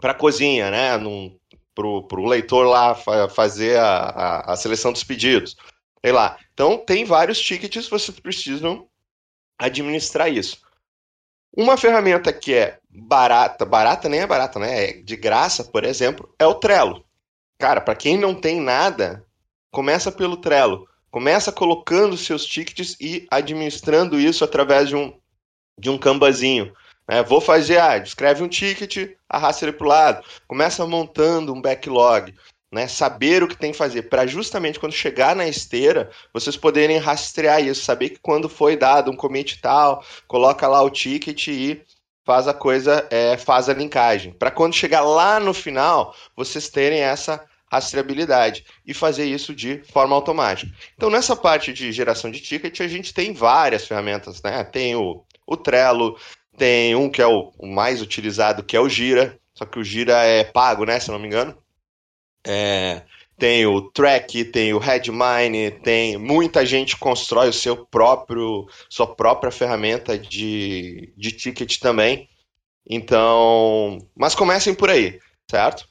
para 0.00 0.12
a 0.12 0.14
cozinha, 0.14 0.70
né? 0.70 0.96
Num, 0.96 1.36
para 1.74 1.86
o 1.86 2.26
leitor 2.26 2.66
lá 2.66 2.94
fazer 3.30 3.78
a, 3.78 3.96
a, 3.96 4.52
a 4.52 4.56
seleção 4.56 4.92
dos 4.92 5.04
pedidos 5.04 5.56
sei 6.04 6.12
lá. 6.12 6.36
Então, 6.52 6.76
tem 6.76 7.04
vários 7.04 7.40
tickets, 7.40 7.88
vocês 7.88 8.18
precisam 8.18 8.88
administrar 9.56 10.30
isso. 10.30 10.60
Uma 11.56 11.76
ferramenta 11.76 12.32
que 12.32 12.52
é 12.52 12.78
barata, 12.92 13.64
barata 13.64 14.08
nem 14.08 14.20
é 14.20 14.26
barata, 14.26 14.58
né? 14.58 14.90
É 14.90 14.92
de 14.92 15.16
graça, 15.16 15.64
por 15.64 15.84
exemplo, 15.84 16.32
é 16.38 16.46
o 16.46 16.54
Trello. 16.54 17.04
Cara, 17.58 17.80
para 17.80 17.94
quem 17.94 18.18
não 18.18 18.34
tem 18.34 18.60
nada, 18.60 19.24
começa 19.70 20.12
pelo 20.12 20.36
Trello. 20.36 20.86
Começa 21.10 21.52
colocando 21.52 22.16
seus 22.16 22.44
tickets 22.44 22.96
e 23.00 23.26
administrando 23.30 24.18
isso 24.18 24.44
através 24.44 24.88
de 24.88 24.96
um, 24.96 25.16
de 25.78 25.90
um 25.90 25.98
cambazinho. 25.98 26.72
Né? 27.08 27.22
Vou 27.22 27.40
fazer, 27.40 27.78
ah, 27.78 27.96
escreve 27.98 28.42
um 28.42 28.48
ticket, 28.48 29.14
arrasta 29.28 29.64
ele 29.64 29.72
para 29.72 29.84
o 29.84 29.88
lado. 29.88 30.24
Começa 30.46 30.86
montando 30.86 31.52
um 31.52 31.60
backlog. 31.60 32.34
Né, 32.74 32.88
saber 32.88 33.42
o 33.42 33.48
que 33.48 33.54
tem 33.54 33.70
que 33.70 33.76
fazer, 33.76 34.08
para 34.08 34.26
justamente 34.26 34.80
quando 34.80 34.94
chegar 34.94 35.36
na 35.36 35.46
esteira, 35.46 36.10
vocês 36.32 36.56
poderem 36.56 36.96
rastrear 36.96 37.62
isso, 37.62 37.84
saber 37.84 38.08
que 38.08 38.18
quando 38.18 38.48
foi 38.48 38.78
dado 38.78 39.10
um 39.10 39.14
commit 39.14 39.60
tal, 39.60 40.02
coloca 40.26 40.66
lá 40.66 40.80
o 40.80 40.88
ticket 40.88 41.48
e 41.48 41.84
faz 42.24 42.48
a 42.48 42.54
coisa, 42.54 43.06
é, 43.10 43.36
faz 43.36 43.68
a 43.68 43.74
linkagem. 43.74 44.32
Para 44.32 44.50
quando 44.50 44.74
chegar 44.74 45.02
lá 45.02 45.40
no 45.40 45.52
final, 45.52 46.14
vocês 46.36 46.68
terem 46.68 47.00
essa 47.00 47.44
rastreabilidade 47.70 48.64
e 48.86 48.92
fazer 48.92 49.24
isso 49.24 49.54
de 49.54 49.82
forma 49.84 50.14
automática. 50.14 50.70
Então, 50.94 51.08
nessa 51.08 51.34
parte 51.34 51.72
de 51.72 51.90
geração 51.90 52.30
de 52.30 52.40
ticket, 52.40 52.80
a 52.80 52.88
gente 52.88 53.14
tem 53.14 53.32
várias 53.32 53.86
ferramentas, 53.86 54.42
né? 54.42 54.62
Tem 54.62 54.94
o, 54.94 55.24
o 55.46 55.56
Trello, 55.56 56.18
tem 56.56 56.94
um 56.94 57.08
que 57.08 57.22
é 57.22 57.26
o, 57.26 57.50
o 57.58 57.66
mais 57.66 58.02
utilizado, 58.02 58.62
que 58.62 58.76
é 58.76 58.80
o 58.80 58.90
Gira, 58.90 59.38
só 59.54 59.64
que 59.64 59.78
o 59.78 59.84
Gira 59.84 60.22
é 60.22 60.44
pago, 60.44 60.84
né? 60.84 61.00
Se 61.00 61.10
não 61.10 61.18
me 61.18 61.26
engano. 61.26 61.56
É, 62.46 63.02
tem 63.42 63.66
o 63.66 63.90
Track, 63.90 64.44
tem 64.44 64.72
o 64.72 64.78
Headmine, 64.78 65.72
tem 65.82 66.16
muita 66.16 66.64
gente 66.64 66.96
constrói 66.96 67.48
o 67.48 67.52
seu 67.52 67.84
próprio 67.84 68.68
sua 68.88 69.16
própria 69.16 69.50
ferramenta 69.50 70.16
de, 70.16 71.12
de 71.16 71.32
ticket 71.32 71.80
também. 71.80 72.28
Então, 72.88 73.98
mas 74.16 74.36
comecem 74.36 74.72
por 74.72 74.90
aí, 74.90 75.18
certo? 75.50 75.88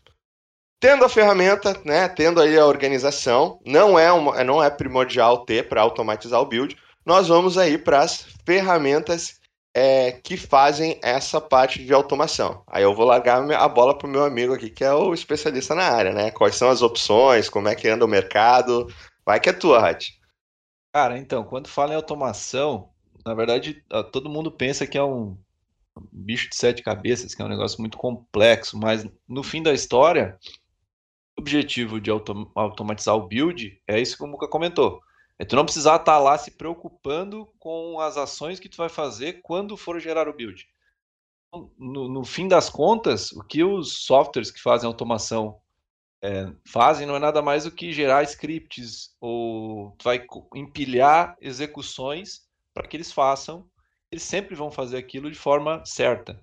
Tendo 0.80 1.04
a 1.04 1.10
ferramenta, 1.10 1.78
né, 1.84 2.08
tendo 2.08 2.40
aí 2.40 2.58
a 2.58 2.66
organização, 2.66 3.60
não 3.66 4.00
é 4.00 4.10
uma, 4.14 4.42
não 4.46 4.64
é 4.64 4.70
primordial 4.70 5.44
ter 5.44 5.68
para 5.68 5.82
automatizar 5.82 6.40
o 6.40 6.46
build. 6.46 6.78
Nós 7.06 7.28
vamos 7.28 7.58
aí 7.58 7.78
para 7.78 8.00
as 8.00 8.28
ferramentas 8.46 9.41
é, 9.74 10.12
que 10.12 10.36
fazem 10.36 11.00
essa 11.02 11.40
parte 11.40 11.84
de 11.84 11.94
automação. 11.94 12.64
Aí 12.68 12.84
eu 12.84 12.94
vou 12.94 13.06
largar 13.06 13.42
a 13.54 13.70
bola 13.70 13.98
para 13.98 14.08
o 14.08 14.10
meu 14.10 14.24
amigo 14.24 14.54
aqui, 14.54 14.70
que 14.70 14.84
é 14.84 14.94
o 14.94 15.14
especialista 15.14 15.74
na 15.74 15.84
área, 15.84 16.14
né? 16.14 16.32
Quais 16.32 16.56
são 16.56 16.70
as 16.70 16.82
opções, 16.82 17.50
como 17.50 17.70
é 17.70 17.76
que 17.76 17.88
anda 17.88 18.06
o 18.06 18.10
mercado. 18.10 18.88
Vai 19.26 19.40
que 19.40 19.50
é 19.50 19.54
tua, 19.54 19.80
Rat. 19.80 20.10
Cara, 20.94 21.18
então, 21.18 21.44
quando 21.44 21.70
fala 21.70 21.94
em 21.94 21.96
automação, 21.96 22.90
na 23.26 23.34
verdade, 23.34 23.84
todo 24.12 24.30
mundo 24.30 24.52
pensa 24.52 24.86
que 24.86 24.98
é 24.98 25.04
um 25.04 25.38
bicho 26.12 26.50
de 26.50 26.56
sete 26.56 26.82
cabeças, 26.82 27.34
que 27.34 27.42
é 27.42 27.46
um 27.46 27.50
negócio 27.50 27.80
muito 27.80 27.98
complexo, 27.98 28.78
mas 28.78 29.06
no 29.28 29.44
fim 29.44 29.64
da 29.64 29.74
história, 29.74 30.38
o 31.38 31.42
objetivo 31.42 32.02
de 32.02 32.10
autom 32.10 32.50
automatizar 32.56 33.16
o 33.16 33.28
build 33.28 33.82
é 33.88 34.00
isso 34.00 34.18
que 34.18 34.24
o 34.24 34.28
Muka 34.28 34.48
comentou 34.48 35.02
é 35.42 35.46
tu 35.46 35.56
não 35.56 35.66
precisar 35.66 35.96
estar 35.96 36.06
tá 36.06 36.20
lá 36.20 36.38
se 36.38 36.52
preocupando 36.52 37.48
com 37.58 38.00
as 38.00 38.16
ações 38.16 38.60
que 38.60 38.70
tu 38.70 38.78
vai 38.78 38.90
fazer 38.90 39.42
quando 39.42 39.76
for 39.76 40.00
gerar 40.00 40.30
o 40.30 40.34
build. 40.34 40.68
No, 41.80 42.08
no 42.08 42.24
fim 42.24 42.48
das 42.48 42.70
contas, 42.70 43.32
o 43.32 43.44
que 43.44 43.64
os 43.64 44.06
softwares 44.06 44.52
que 44.52 44.62
fazem 44.62 44.86
automação 44.86 45.60
é, 46.24 46.48
fazem 46.68 47.08
não 47.08 47.16
é 47.16 47.20
nada 47.20 47.42
mais 47.42 47.64
do 47.64 47.72
que 47.72 47.92
gerar 47.92 48.22
scripts 48.22 49.16
ou 49.20 49.96
tu 49.98 50.04
vai 50.04 50.24
empilhar 50.54 51.36
execuções 51.42 52.42
para 52.72 52.88
que 52.88 52.96
eles 52.96 53.12
façam. 53.12 53.68
Eles 54.12 54.24
sempre 54.24 54.54
vão 54.54 54.70
fazer 54.70 54.98
aquilo 54.98 55.32
de 55.32 55.40
forma 55.40 55.84
certa. 55.84 56.40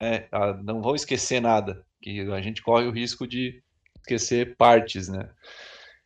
É, 0.00 0.30
não 0.64 0.80
vão 0.80 0.94
esquecer 0.94 1.42
nada, 1.42 1.84
que 2.00 2.22
a 2.22 2.40
gente 2.40 2.62
corre 2.62 2.86
o 2.86 2.90
risco 2.90 3.28
de 3.28 3.62
esquecer 3.98 4.56
partes, 4.56 5.08
né? 5.08 5.28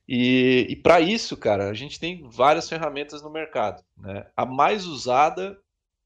E, 0.06 0.66
e 0.68 0.76
para 0.76 1.00
isso, 1.00 1.36
cara, 1.36 1.68
a 1.68 1.74
gente 1.74 1.98
tem 1.98 2.28
várias 2.28 2.68
ferramentas 2.68 3.22
no 3.22 3.30
mercado. 3.30 3.82
Né? 3.96 4.26
A 4.36 4.44
mais 4.44 4.86
usada 4.86 5.58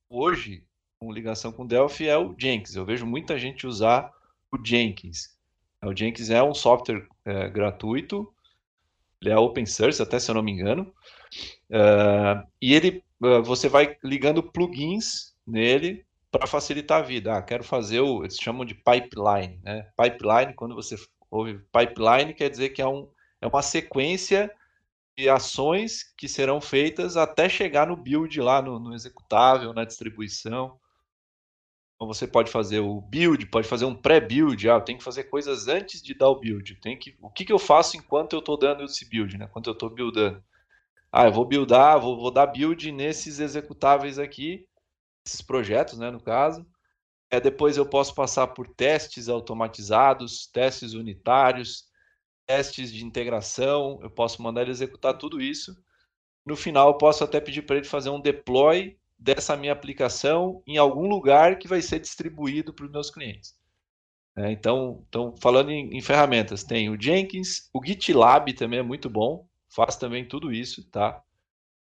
hoje, 0.08 0.64
com 0.98 1.12
ligação 1.12 1.52
com 1.52 1.66
Delphi, 1.66 2.08
é 2.08 2.16
o 2.16 2.34
Jenkins. 2.38 2.76
Eu 2.76 2.84
vejo 2.84 3.04
muita 3.04 3.38
gente 3.38 3.66
usar 3.66 4.12
o 4.52 4.58
Jenkins. 4.64 5.36
O 5.84 5.94
Jenkins 5.94 6.30
é 6.30 6.42
um 6.42 6.54
software 6.54 7.06
é, 7.24 7.48
gratuito, 7.48 8.32
ele 9.20 9.30
é 9.30 9.36
open 9.36 9.66
source, 9.66 10.00
até 10.00 10.18
se 10.18 10.30
eu 10.30 10.34
não 10.34 10.42
me 10.42 10.52
engano. 10.52 10.92
Uh, 11.70 12.46
e 12.62 12.72
ele, 12.74 13.02
uh, 13.20 13.42
você 13.42 13.68
vai 13.68 13.96
ligando 14.02 14.42
plugins 14.42 15.34
nele 15.46 16.04
para 16.30 16.46
facilitar 16.46 17.00
a 17.00 17.04
vida. 17.04 17.34
Ah, 17.34 17.42
quero 17.42 17.64
fazer 17.64 18.00
o, 18.00 18.22
eles 18.22 18.36
chamam 18.36 18.64
de 18.64 18.74
pipeline. 18.74 19.60
Né? 19.62 19.88
Pipeline, 19.96 20.54
quando 20.54 20.74
você 20.74 20.96
ouve 21.30 21.60
pipeline, 21.72 22.34
quer 22.34 22.48
dizer 22.48 22.70
que 22.70 22.80
é 22.80 22.86
um, 22.86 23.08
é 23.40 23.46
uma 23.46 23.62
sequência 23.62 24.52
de 25.16 25.28
ações 25.28 26.04
que 26.16 26.28
serão 26.28 26.60
feitas 26.60 27.16
até 27.16 27.48
chegar 27.48 27.86
no 27.86 27.96
build 27.96 28.40
lá, 28.40 28.62
no, 28.62 28.78
no 28.78 28.94
executável, 28.94 29.72
na 29.72 29.84
distribuição. 29.84 30.78
Então 31.96 32.06
você 32.06 32.28
pode 32.28 32.50
fazer 32.52 32.78
o 32.78 33.00
build, 33.00 33.44
pode 33.46 33.66
fazer 33.66 33.84
um 33.84 33.94
pré-build. 33.94 34.70
Ah, 34.70 34.74
eu 34.74 34.80
tenho 34.80 34.98
que 34.98 35.04
fazer 35.04 35.24
coisas 35.24 35.66
antes 35.66 36.00
de 36.00 36.14
dar 36.14 36.28
o 36.28 36.38
build. 36.38 36.76
Tem 36.76 36.96
que, 36.96 37.16
o 37.20 37.28
que, 37.28 37.44
que 37.44 37.52
eu 37.52 37.58
faço 37.58 37.96
enquanto 37.96 38.34
eu 38.34 38.38
estou 38.38 38.56
dando 38.56 38.84
esse 38.84 39.04
build, 39.08 39.36
né? 39.36 39.46
Enquanto 39.46 39.66
eu 39.66 39.72
estou 39.72 39.90
buildando. 39.90 40.42
Ah, 41.10 41.24
eu 41.24 41.32
vou 41.32 41.44
buildar, 41.44 41.98
vou, 42.00 42.16
vou 42.16 42.30
dar 42.30 42.46
build 42.46 42.92
nesses 42.92 43.40
executáveis 43.40 44.18
aqui, 44.18 44.68
esses 45.26 45.42
projetos, 45.42 45.98
né, 45.98 46.10
no 46.10 46.20
caso. 46.20 46.64
É, 47.30 47.40
depois 47.40 47.76
eu 47.76 47.86
posso 47.86 48.14
passar 48.14 48.46
por 48.48 48.68
testes 48.68 49.28
automatizados, 49.28 50.46
testes 50.46 50.94
unitários, 50.94 51.87
testes 52.48 52.90
de 52.90 53.04
integração, 53.04 54.00
eu 54.02 54.10
posso 54.10 54.42
mandar 54.42 54.62
ele 54.62 54.70
executar 54.70 55.18
tudo 55.18 55.38
isso. 55.38 55.76
No 56.46 56.56
final, 56.56 56.88
eu 56.88 56.94
posso 56.94 57.22
até 57.22 57.40
pedir 57.40 57.62
para 57.62 57.76
ele 57.76 57.84
fazer 57.84 58.08
um 58.08 58.20
deploy 58.20 58.96
dessa 59.18 59.54
minha 59.54 59.72
aplicação 59.72 60.62
em 60.66 60.78
algum 60.78 61.06
lugar 61.06 61.58
que 61.58 61.68
vai 61.68 61.82
ser 61.82 62.00
distribuído 62.00 62.72
para 62.72 62.86
os 62.86 62.90
meus 62.90 63.10
clientes. 63.10 63.54
É, 64.34 64.50
então, 64.50 65.04
então, 65.08 65.34
falando 65.42 65.70
em, 65.70 65.94
em, 65.94 66.00
ferramentas, 66.00 66.64
tem 66.64 66.88
o 66.88 66.98
Jenkins, 66.98 67.68
o 67.74 67.84
GitLab 67.84 68.50
também 68.54 68.78
é 68.78 68.82
muito 68.82 69.10
bom, 69.10 69.46
faz 69.68 69.96
também 69.96 70.26
tudo 70.26 70.50
isso, 70.50 70.88
tá? 70.90 71.22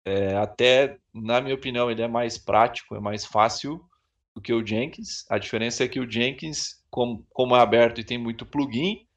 É, 0.05 0.35
até, 0.35 0.99
na 1.11 1.41
minha 1.41 1.55
opinião, 1.55 1.89
ele 1.89 2.01
é 2.01 2.07
mais 2.07 2.37
prático, 2.37 2.95
é 2.95 2.99
mais 2.99 3.25
fácil 3.25 3.83
do 4.35 4.41
que 4.41 4.53
o 4.53 4.65
Jenkins. 4.65 5.25
A 5.31 5.39
diferença 5.39 5.83
é 5.83 5.87
que 5.87 5.99
o 5.99 6.09
Jenkins, 6.09 6.83
como, 6.91 7.25
como 7.31 7.55
é 7.55 7.59
aberto 7.59 8.01
e 8.01 8.03
tem 8.03 8.17
muito 8.19 8.45
plugin, 8.45 9.07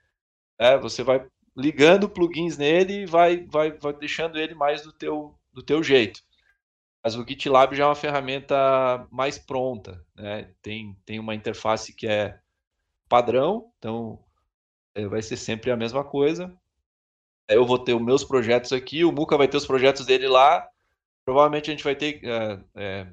é, 0.58 0.78
você 0.78 1.02
vai 1.02 1.26
ligando 1.56 2.08
plugins 2.08 2.58
nele 2.58 3.02
e 3.02 3.06
vai, 3.06 3.44
vai, 3.46 3.72
vai 3.72 3.92
deixando 3.94 4.38
ele 4.38 4.54
mais 4.54 4.82
do 4.82 4.92
teu, 4.92 5.34
do 5.52 5.62
teu 5.62 5.82
jeito. 5.82 6.20
Mas 7.02 7.14
o 7.14 7.24
GitLab 7.26 7.74
já 7.74 7.84
é 7.84 7.86
uma 7.86 7.94
ferramenta 7.94 9.06
mais 9.10 9.38
pronta, 9.38 10.04
né? 10.14 10.50
tem, 10.60 10.96
tem 11.04 11.18
uma 11.18 11.34
interface 11.34 11.94
que 11.94 12.06
é 12.06 12.38
padrão, 13.08 13.70
então 13.78 14.18
é, 14.94 15.06
vai 15.06 15.22
ser 15.22 15.36
sempre 15.36 15.70
a 15.70 15.76
mesma 15.76 16.02
coisa. 16.02 16.52
Eu 17.48 17.64
vou 17.64 17.78
ter 17.78 17.94
os 17.94 18.02
meus 18.02 18.24
projetos 18.24 18.72
aqui, 18.72 19.04
o 19.04 19.12
Muca 19.12 19.36
vai 19.36 19.46
ter 19.46 19.56
os 19.56 19.66
projetos 19.66 20.04
dele 20.04 20.26
lá. 20.26 20.68
Provavelmente 21.24 21.70
a 21.70 21.74
gente 21.74 21.84
vai 21.84 21.94
ter 21.94 22.20
é, 22.24 22.60
é, 22.74 23.06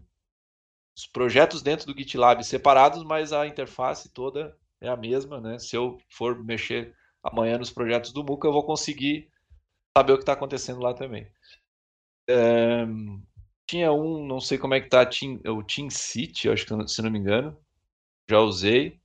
os 0.95 1.05
projetos 1.05 1.61
dentro 1.61 1.85
do 1.85 1.97
GitLab 1.97 2.43
separados, 2.43 3.03
mas 3.03 3.31
a 3.31 3.45
interface 3.45 4.09
toda 4.09 4.57
é 4.81 4.89
a 4.89 4.97
mesma, 4.97 5.39
né? 5.39 5.59
Se 5.59 5.75
eu 5.75 5.99
for 6.09 6.43
mexer 6.43 6.95
amanhã 7.23 7.57
nos 7.57 7.71
projetos 7.71 8.11
do 8.11 8.23
Muca, 8.23 8.47
eu 8.47 8.53
vou 8.53 8.63
conseguir 8.63 9.29
saber 9.97 10.13
o 10.13 10.17
que 10.17 10.23
está 10.23 10.33
acontecendo 10.33 10.81
lá 10.81 10.93
também. 10.93 11.27
É, 12.27 12.85
tinha 13.65 13.91
um, 13.91 14.25
não 14.25 14.39
sei 14.39 14.57
como 14.57 14.73
é 14.73 14.81
que 14.81 14.89
tá, 14.89 15.05
team, 15.05 15.39
o 15.47 15.63
Team 15.63 15.89
City, 15.89 16.49
acho 16.49 16.65
que 16.65 16.87
se 16.87 17.01
não 17.01 17.09
me 17.09 17.19
engano, 17.19 17.57
já 18.29 18.39
usei. 18.39 18.99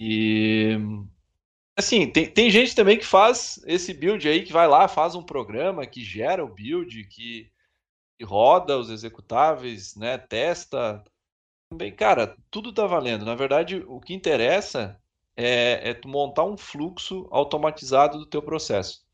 E 0.00 0.76
assim, 1.76 2.10
tem, 2.10 2.30
tem 2.30 2.50
gente 2.50 2.74
também 2.74 2.98
que 2.98 3.06
faz 3.06 3.60
esse 3.66 3.94
build 3.94 4.26
aí, 4.28 4.44
que 4.44 4.52
vai 4.52 4.66
lá, 4.66 4.88
faz 4.88 5.14
um 5.14 5.22
programa 5.22 5.86
que 5.86 6.02
gera 6.02 6.44
o 6.44 6.52
build, 6.52 7.04
que, 7.04 7.50
que 8.18 8.24
roda 8.24 8.78
os 8.78 8.90
executáveis, 8.90 9.94
né, 9.96 10.18
testa. 10.18 11.04
Também, 11.70 11.94
cara, 11.94 12.36
tudo 12.50 12.72
tá 12.72 12.86
valendo. 12.86 13.24
Na 13.24 13.34
verdade, 13.34 13.84
o 13.86 14.00
que 14.00 14.14
interessa 14.14 15.00
é, 15.38 15.90
é 15.90 15.94
tu 15.94 16.08
montar 16.08 16.44
um 16.44 16.56
fluxo 16.56 17.28
automatizado 17.30 18.18
do 18.18 18.26
teu 18.26 18.42
processo. 18.42 19.06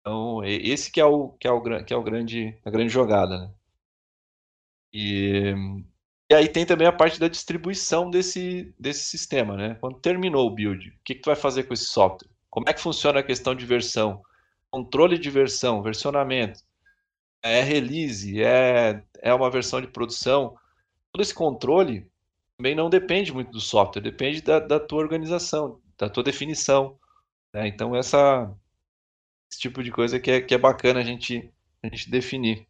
Então, 0.00 0.44
esse 0.44 0.92
que 0.92 1.00
é 1.00 1.04
o, 1.04 1.30
que 1.30 1.48
é 1.48 1.50
o, 1.50 1.84
que 1.84 1.94
é 1.94 1.96
o 1.96 2.02
grande, 2.02 2.58
a 2.62 2.70
grande 2.70 2.90
jogada. 2.90 3.38
Né? 3.38 3.50
E, 4.92 5.54
e 6.30 6.34
aí 6.34 6.46
tem 6.46 6.66
também 6.66 6.86
a 6.86 6.92
parte 6.92 7.18
da 7.18 7.26
distribuição 7.26 8.10
desse, 8.10 8.74
desse 8.78 9.04
sistema. 9.04 9.56
Né? 9.56 9.76
Quando 9.80 9.98
terminou 9.98 10.46
o 10.46 10.54
build, 10.54 10.90
o 10.90 10.92
que, 11.02 11.14
que 11.14 11.22
tu 11.22 11.26
vai 11.26 11.36
fazer 11.36 11.64
com 11.64 11.72
esse 11.72 11.86
software? 11.86 12.28
Como 12.50 12.68
é 12.68 12.74
que 12.74 12.80
funciona 12.80 13.20
a 13.20 13.24
questão 13.24 13.54
de 13.54 13.64
versão? 13.64 14.22
Controle 14.70 15.18
de 15.18 15.30
versão, 15.30 15.82
versionamento. 15.82 16.60
É 17.42 17.62
release, 17.62 18.42
é, 18.42 19.02
é 19.22 19.32
uma 19.32 19.50
versão 19.50 19.80
de 19.80 19.86
produção. 19.86 20.54
Todo 21.12 21.22
esse 21.22 21.34
controle 21.34 22.09
também 22.60 22.74
não 22.74 22.90
depende 22.90 23.32
muito 23.32 23.52
do 23.52 23.60
software, 23.60 24.02
depende 24.02 24.42
da, 24.42 24.58
da 24.58 24.78
tua 24.78 24.98
organização, 24.98 25.80
da 25.96 26.10
tua 26.10 26.22
definição. 26.22 26.98
Né? 27.54 27.66
Então, 27.68 27.96
essa, 27.96 28.54
esse 29.50 29.58
tipo 29.58 29.82
de 29.82 29.90
coisa 29.90 30.20
que 30.20 30.30
é, 30.30 30.40
que 30.42 30.52
é 30.52 30.58
bacana 30.58 31.00
a 31.00 31.02
gente, 31.02 31.50
a 31.82 31.86
gente 31.86 32.10
definir. 32.10 32.66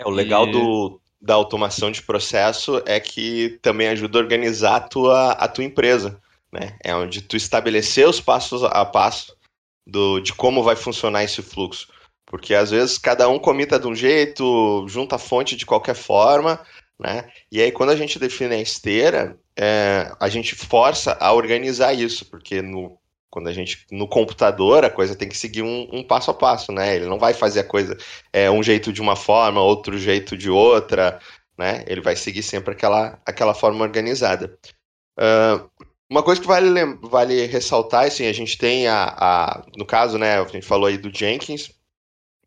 É, 0.00 0.04
o 0.04 0.10
legal 0.10 0.48
e... 0.48 0.50
do, 0.50 1.00
da 1.20 1.34
automação 1.34 1.92
de 1.92 2.02
processo 2.02 2.82
é 2.86 2.98
que 2.98 3.56
também 3.62 3.86
ajuda 3.86 4.18
a 4.18 4.22
organizar 4.22 4.74
a 4.74 4.80
tua, 4.80 5.30
a 5.30 5.46
tua 5.46 5.62
empresa. 5.62 6.20
Né? 6.50 6.76
É 6.82 6.92
onde 6.92 7.22
tu 7.22 7.36
estabelecer 7.36 8.08
os 8.08 8.20
passos 8.20 8.64
a 8.64 8.84
passo 8.84 9.36
do, 9.86 10.18
de 10.18 10.34
como 10.34 10.64
vai 10.64 10.74
funcionar 10.74 11.22
esse 11.22 11.40
fluxo. 11.40 11.86
Porque 12.26 12.52
às 12.52 12.72
vezes 12.72 12.98
cada 12.98 13.28
um 13.28 13.38
comita 13.38 13.78
de 13.78 13.86
um 13.86 13.94
jeito, 13.94 14.84
junta 14.88 15.14
a 15.14 15.20
fonte 15.20 15.54
de 15.54 15.64
qualquer 15.64 15.94
forma, 15.94 16.60
né? 16.98 17.30
E 17.50 17.60
aí 17.60 17.70
quando 17.72 17.90
a 17.90 17.96
gente 17.96 18.18
define 18.18 18.54
a 18.54 18.60
esteira, 18.60 19.38
é, 19.56 20.12
a 20.20 20.28
gente 20.28 20.54
força 20.54 21.16
a 21.20 21.32
organizar 21.32 21.92
isso, 21.92 22.26
porque 22.26 22.60
no, 22.62 22.98
quando 23.30 23.48
a 23.48 23.52
gente 23.52 23.86
no 23.90 24.08
computador 24.08 24.84
a 24.84 24.90
coisa 24.90 25.16
tem 25.16 25.28
que 25.28 25.36
seguir 25.36 25.62
um, 25.62 25.88
um 25.92 26.02
passo 26.02 26.30
a 26.30 26.34
passo, 26.34 26.72
né? 26.72 26.96
Ele 26.96 27.06
não 27.06 27.18
vai 27.18 27.34
fazer 27.34 27.60
a 27.60 27.64
coisa 27.64 27.96
é, 28.32 28.50
um 28.50 28.62
jeito 28.62 28.92
de 28.92 29.00
uma 29.00 29.16
forma, 29.16 29.62
outro 29.62 29.98
jeito 29.98 30.36
de 30.36 30.50
outra, 30.50 31.20
né? 31.56 31.84
Ele 31.86 32.00
vai 32.00 32.16
seguir 32.16 32.42
sempre 32.42 32.72
aquela, 32.72 33.20
aquela 33.26 33.54
forma 33.54 33.84
organizada. 33.84 34.58
Uh, 35.18 35.68
uma 36.10 36.22
coisa 36.22 36.40
que 36.40 36.46
vale, 36.46 36.70
vale 37.02 37.46
ressaltar, 37.46 38.06
assim, 38.06 38.26
a 38.26 38.32
gente 38.32 38.56
tem 38.56 38.86
a, 38.88 39.14
a, 39.18 39.66
no 39.76 39.84
caso, 39.84 40.16
né, 40.16 40.40
a 40.40 40.44
gente 40.46 40.64
falou 40.64 40.86
aí 40.86 40.96
do 40.96 41.14
Jenkins, 41.14 41.70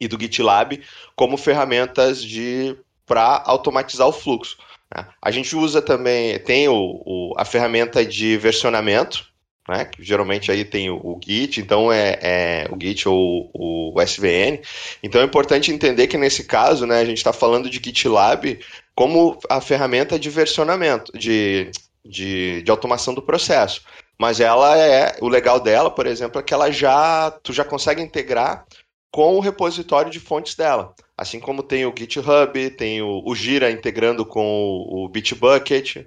e 0.02 0.08
do 0.08 0.20
GitLab 0.20 0.82
como 1.16 1.38
ferramentas 1.38 2.24
de 2.24 2.76
para 3.12 3.44
automatizar 3.46 4.08
o 4.08 4.14
fluxo. 4.14 4.58
Né? 4.96 5.06
A 5.22 5.30
gente 5.32 5.54
usa 5.54 5.82
também, 5.82 6.40
tem 6.40 6.70
o, 6.70 7.02
o, 7.06 7.34
a 7.38 7.44
ferramenta 7.44 8.06
de 8.06 8.38
versionamento, 8.38 9.28
né? 9.68 9.84
que 9.84 10.02
geralmente 10.02 10.50
aí 10.50 10.64
tem 10.64 10.90
o, 10.90 10.96
o 10.96 11.20
Git, 11.22 11.60
então 11.60 11.92
é, 11.92 12.18
é, 12.22 12.68
o 12.72 12.82
Git 12.82 13.10
ou 13.10 13.52
o 13.54 14.02
SVN. 14.02 14.62
Então 15.04 15.20
é 15.20 15.26
importante 15.26 15.74
entender 15.74 16.08
que 16.08 16.18
nesse 16.18 16.46
caso, 16.46 16.86
né, 16.86 17.02
a 17.02 17.06
gente 17.06 17.18
está 17.18 17.34
falando 17.34 17.70
de 17.70 17.82
GitLab 17.84 18.58
como 18.96 19.38
a 19.50 19.60
ferramenta 19.60 20.18
de 20.18 20.30
versionamento, 20.30 21.12
de, 21.12 21.70
de, 22.06 22.62
de 22.62 22.72
automação 22.72 23.14
do 23.14 23.22
processo. 23.22 23.82
Mas 24.18 24.40
ela 24.40 24.78
é, 24.78 25.18
o 25.20 25.28
legal 25.28 25.60
dela, 25.60 25.92
por 25.92 26.08
exemplo, 26.08 26.40
é 26.40 26.44
que 26.44 26.54
ela 26.54 26.72
já, 26.72 27.30
tu 27.44 27.52
já 27.52 27.66
consegue 27.66 28.02
integrar 28.02 28.66
com 29.12 29.36
o 29.36 29.42
repositório 29.42 30.10
de 30.10 30.20
fontes 30.22 30.56
dela. 30.56 30.96
Assim 31.22 31.40
como 31.40 31.62
tem 31.62 31.86
o 31.86 31.94
GitHub, 31.96 32.72
tem 32.72 33.00
o, 33.00 33.22
o 33.24 33.36
Gira 33.36 33.70
integrando 33.70 34.26
com 34.26 34.44
o, 34.44 35.06
o 35.06 35.08
Bitbucket, 35.08 35.98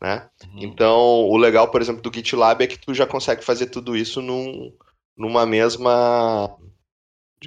né? 0.00 0.26
Uhum. 0.46 0.60
Então, 0.62 1.28
o 1.28 1.36
legal, 1.36 1.70
por 1.70 1.82
exemplo, 1.82 2.00
do 2.00 2.10
GitLab 2.10 2.64
é 2.64 2.66
que 2.66 2.78
tu 2.78 2.94
já 2.94 3.06
consegue 3.06 3.44
fazer 3.44 3.66
tudo 3.66 3.94
isso 3.94 4.22
num, 4.22 4.72
numa 5.14 5.44
mesma 5.44 6.56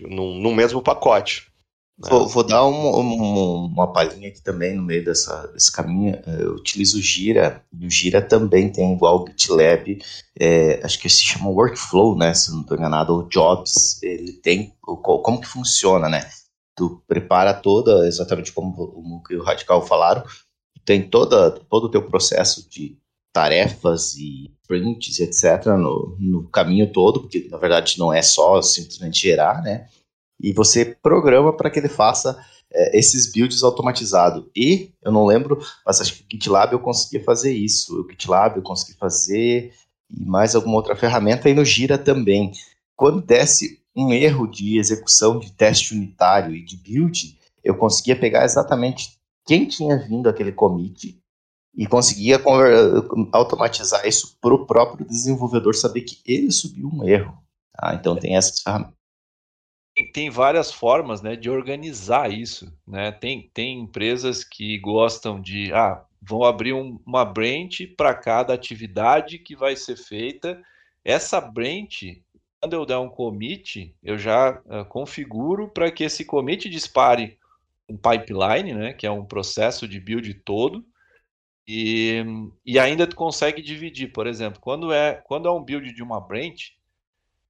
num, 0.04 0.40
num 0.40 0.54
mesmo 0.54 0.84
pacote. 0.84 1.52
Né? 1.98 2.08
Vou, 2.12 2.28
vou, 2.28 2.44
dar 2.44 2.64
um, 2.64 3.00
um, 3.00 3.66
uma 3.74 3.92
palhinha 3.92 4.30
aqui 4.30 4.44
também 4.44 4.76
no 4.76 4.84
meio 4.84 5.04
dessa, 5.04 5.48
desse 5.48 5.72
caminho. 5.72 6.22
Eu 6.28 6.52
utilizo 6.52 7.00
o 7.00 7.02
Gira, 7.02 7.66
e 7.74 7.88
o 7.88 7.90
Gira 7.90 8.22
também 8.22 8.72
tem 8.72 8.94
igual 8.94 9.24
o 9.24 9.28
GitLab, 9.28 9.98
é, 10.40 10.80
acho 10.84 11.00
que 11.00 11.10
se 11.10 11.24
chama 11.24 11.50
Workflow, 11.50 12.16
né? 12.16 12.36
Se 12.36 12.52
não 12.52 12.62
estou 12.62 12.78
enganado, 12.78 13.16
ou 13.16 13.24
Jobs. 13.24 14.00
Ele 14.04 14.34
tem 14.34 14.76
como 14.80 15.42
que 15.42 15.48
funciona, 15.48 16.08
né? 16.08 16.30
Tu 16.78 17.02
prepara 17.08 17.54
toda, 17.54 18.08
exatamente 18.08 18.52
como 18.52 18.74
o 18.78 19.24
e 19.32 19.36
o 19.36 19.44
Radical 19.44 19.86
falaram, 19.86 20.24
tem 20.84 21.08
toda, 21.08 21.52
todo 21.52 21.86
o 21.86 21.92
teu 21.92 22.04
processo 22.04 22.70
de 22.70 22.98
tarefas 23.34 24.16
e 24.16 24.52
prints, 24.68 25.20
etc., 25.20 25.66
no, 25.78 26.18
no 26.20 26.50
caminho 26.50 26.92
todo, 26.92 27.22
porque 27.22 27.48
na 27.50 27.58
verdade 27.58 27.98
não 27.98 28.14
é 28.14 28.22
só 28.22 28.62
simplesmente 28.62 29.20
gerar, 29.20 29.62
né? 29.62 29.88
e 30.40 30.54
você 30.54 30.86
programa 31.02 31.56
para 31.56 31.70
que 31.70 31.80
ele 31.80 31.90
faça 31.90 32.38
é, 32.72 32.98
esses 32.98 33.32
builds 33.32 33.64
automatizados. 33.64 34.46
E 34.56 34.92
eu 35.02 35.12
não 35.12 35.26
lembro, 35.26 35.60
mas 35.86 36.02
acho 36.02 36.16
que 36.16 36.24
o 36.24 36.26
GitLab 36.32 36.74
eu 36.74 36.80
consegui 36.80 37.24
fazer 37.24 37.54
isso. 37.54 38.02
O 38.02 38.10
GitLab 38.10 38.58
eu 38.58 38.64
consegui 38.64 38.98
fazer 38.98 39.74
e 40.10 40.26
mais 40.26 40.56
alguma 40.56 40.76
outra 40.76 40.96
ferramenta 40.96 41.50
e 41.50 41.54
no 41.54 41.66
Gira 41.66 41.98
também. 41.98 42.52
Quando 42.96 43.22
desce 43.22 43.82
um 43.96 44.12
erro 44.12 44.48
de 44.48 44.78
execução 44.78 45.40
de 45.40 45.52
teste 45.52 45.94
unitário 45.94 46.56
e 46.56 46.64
de 46.64 46.76
build, 46.78 47.40
eu 47.64 47.78
conseguia 47.78 48.20
pegar 48.20 48.44
exatamente 48.44 49.18
quem 49.46 49.68
tinha 49.68 49.98
vindo 49.98 50.28
aquele 50.28 50.52
commit 50.52 51.22
e 51.76 51.86
conseguia 51.86 52.42
automatizar 53.32 54.06
isso 54.06 54.38
para 54.42 54.54
o 54.54 54.66
próprio 54.66 55.06
desenvolvedor 55.06 55.76
saber 55.76 56.02
que 56.02 56.20
ele 56.26 56.52
subiu 56.52 56.90
um 56.92 57.08
erro. 57.08 57.38
Ah, 57.78 57.94
então 57.94 58.16
tem 58.16 58.36
essas 58.36 58.62
ferramentas 58.62 58.96
tem 60.12 60.30
várias 60.30 60.72
formas 60.72 61.22
né, 61.22 61.36
de 61.36 61.50
organizar 61.50 62.32
isso. 62.32 62.72
Né? 62.86 63.12
Tem, 63.12 63.50
tem 63.54 63.80
empresas 63.80 64.44
que 64.44 64.78
gostam 64.80 65.40
de, 65.40 65.72
ah, 65.74 66.04
vão 66.22 66.44
abrir 66.44 66.74
um, 66.74 67.00
uma 67.06 67.24
branch 67.24 67.88
para 67.96 68.14
cada 68.14 68.54
atividade 68.54 69.40
que 69.40 69.56
vai 69.56 69.76
ser 69.76 69.96
feita. 69.96 70.62
Essa 71.04 71.40
branch, 71.40 72.22
quando 72.66 72.74
eu 72.74 72.84
der 72.84 72.98
um 72.98 73.08
commit, 73.08 73.96
eu 74.02 74.18
já 74.18 74.60
uh, 74.66 74.84
configuro 74.86 75.70
para 75.70 75.92
que 75.92 76.04
esse 76.04 76.26
commit 76.26 76.68
dispare 76.68 77.38
um 77.88 77.96
pipeline, 77.96 78.74
né, 78.74 78.92
que 78.92 79.06
é 79.06 79.12
um 79.12 79.24
processo 79.24 79.88
de 79.88 80.00
build 80.00 80.34
todo, 80.34 80.84
e, 81.68 82.24
e 82.66 82.80
ainda 82.80 83.06
tu 83.06 83.16
consegue 83.16 83.62
dividir, 83.62 84.12
por 84.12 84.26
exemplo, 84.26 84.60
quando 84.60 84.92
é, 84.92 85.14
quando 85.28 85.48
é 85.48 85.52
um 85.52 85.64
build 85.64 85.94
de 85.94 86.02
uma 86.02 86.20
branch, 86.20 86.76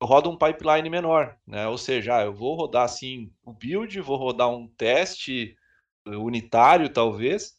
eu 0.02 0.06
rodo 0.06 0.30
um 0.30 0.38
pipeline 0.38 0.90
menor, 0.90 1.38
né? 1.48 1.66
Ou 1.68 1.78
seja, 1.78 2.18
ah, 2.18 2.24
eu 2.26 2.34
vou 2.34 2.54
rodar 2.56 2.84
assim 2.84 3.32
o 3.46 3.54
build, 3.54 4.00
vou 4.02 4.18
rodar 4.18 4.50
um 4.50 4.68
teste 4.68 5.58
unitário 6.06 6.90
talvez, 6.90 7.58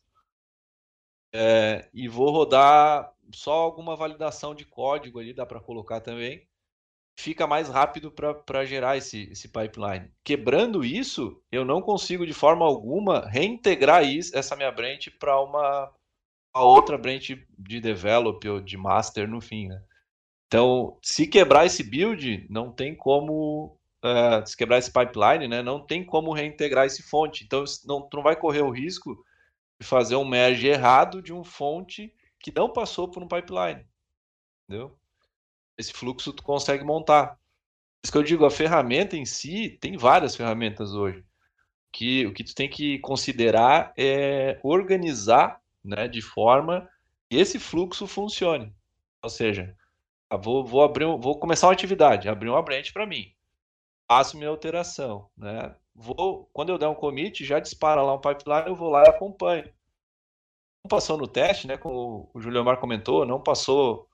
é, 1.32 1.88
e 1.94 2.06
vou 2.06 2.30
rodar 2.30 3.14
só 3.32 3.54
alguma 3.54 3.96
validação 3.96 4.54
de 4.54 4.66
código 4.66 5.18
ali, 5.18 5.32
dá 5.32 5.46
para 5.46 5.60
colocar 5.60 6.02
também. 6.02 6.46
Fica 7.18 7.46
mais 7.46 7.68
rápido 7.68 8.10
para 8.10 8.64
gerar 8.66 8.96
esse, 8.96 9.28
esse 9.30 9.48
pipeline. 9.48 10.10
Quebrando 10.22 10.84
isso, 10.84 11.42
eu 11.50 11.64
não 11.64 11.80
consigo 11.80 12.26
de 12.26 12.34
forma 12.34 12.64
alguma 12.64 13.26
reintegrar 13.26 14.04
isso, 14.04 14.36
essa 14.36 14.54
minha 14.54 14.70
branch 14.70 15.10
para 15.18 15.40
uma, 15.40 15.90
uma 16.54 16.64
outra 16.64 16.98
branch 16.98 17.34
de 17.58 17.80
develop 17.80 18.46
ou 18.46 18.60
de 18.60 18.76
master 18.76 19.26
no 19.26 19.40
fim, 19.40 19.68
né? 19.68 19.82
Então, 20.46 20.98
se 21.02 21.26
quebrar 21.26 21.66
esse 21.66 21.82
build, 21.82 22.46
não 22.48 22.70
tem 22.70 22.94
como. 22.94 23.78
Uh, 24.04 24.46
se 24.46 24.56
quebrar 24.56 24.78
esse 24.78 24.92
pipeline, 24.92 25.48
né, 25.48 25.62
não 25.62 25.84
tem 25.84 26.04
como 26.04 26.32
reintegrar 26.32 26.86
esse 26.86 27.02
fonte. 27.02 27.44
Então, 27.44 27.64
não, 27.84 28.08
não 28.12 28.22
vai 28.22 28.36
correr 28.36 28.62
o 28.62 28.70
risco 28.70 29.16
de 29.80 29.86
fazer 29.86 30.16
um 30.16 30.24
merge 30.24 30.68
errado 30.68 31.20
de 31.20 31.32
um 31.32 31.42
fonte 31.42 32.14
que 32.38 32.52
não 32.54 32.72
passou 32.72 33.10
por 33.10 33.22
um 33.22 33.28
pipeline. 33.28 33.84
Entendeu? 34.68 34.96
Esse 35.78 35.92
fluxo 35.92 36.32
tu 36.32 36.42
consegue 36.42 36.84
montar. 36.84 37.38
Isso 38.02 38.12
que 38.12 38.18
eu 38.18 38.22
digo, 38.22 38.44
a 38.44 38.50
ferramenta 38.50 39.16
em 39.16 39.24
si, 39.24 39.76
tem 39.80 39.96
várias 39.96 40.36
ferramentas 40.36 40.92
hoje. 40.92 41.24
Que, 41.92 42.26
o 42.26 42.32
que 42.32 42.44
tu 42.44 42.54
tem 42.54 42.68
que 42.68 42.98
considerar 42.98 43.92
é 43.96 44.58
organizar 44.62 45.60
né, 45.84 46.06
de 46.08 46.20
forma 46.20 46.88
que 47.28 47.36
esse 47.36 47.58
fluxo 47.58 48.06
funcione. 48.06 48.72
Ou 49.22 49.30
seja, 49.30 49.74
ah, 50.28 50.36
vou, 50.36 50.64
vou 50.64 50.82
abrir, 50.82 51.04
vou 51.04 51.38
começar 51.38 51.66
uma 51.66 51.72
atividade, 51.72 52.28
abrir 52.28 52.48
uma 52.48 52.62
branch 52.62 52.92
para 52.92 53.06
mim. 53.06 53.32
Faço 54.08 54.36
minha 54.36 54.50
alteração, 54.50 55.28
né? 55.36 55.74
Vou, 55.94 56.48
quando 56.52 56.70
eu 56.70 56.78
der 56.78 56.88
um 56.88 56.94
commit, 56.94 57.44
já 57.44 57.58
dispara 57.58 58.02
lá 58.02 58.14
um 58.14 58.20
pipeline, 58.20 58.68
eu 58.68 58.74
vou 58.74 58.90
lá 58.90 59.04
e 59.04 59.08
acompanho. 59.08 59.64
Não 60.84 60.88
passou 60.88 61.16
no 61.16 61.26
teste, 61.26 61.66
né? 61.66 61.76
Como 61.76 62.30
o 62.32 62.40
Julio 62.40 62.64
Mar 62.64 62.78
comentou, 62.78 63.24
não 63.24 63.40
passou, 63.40 64.08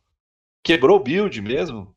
quebrou 0.63 0.97
o 0.97 1.03
build 1.03 1.41
mesmo. 1.41 1.95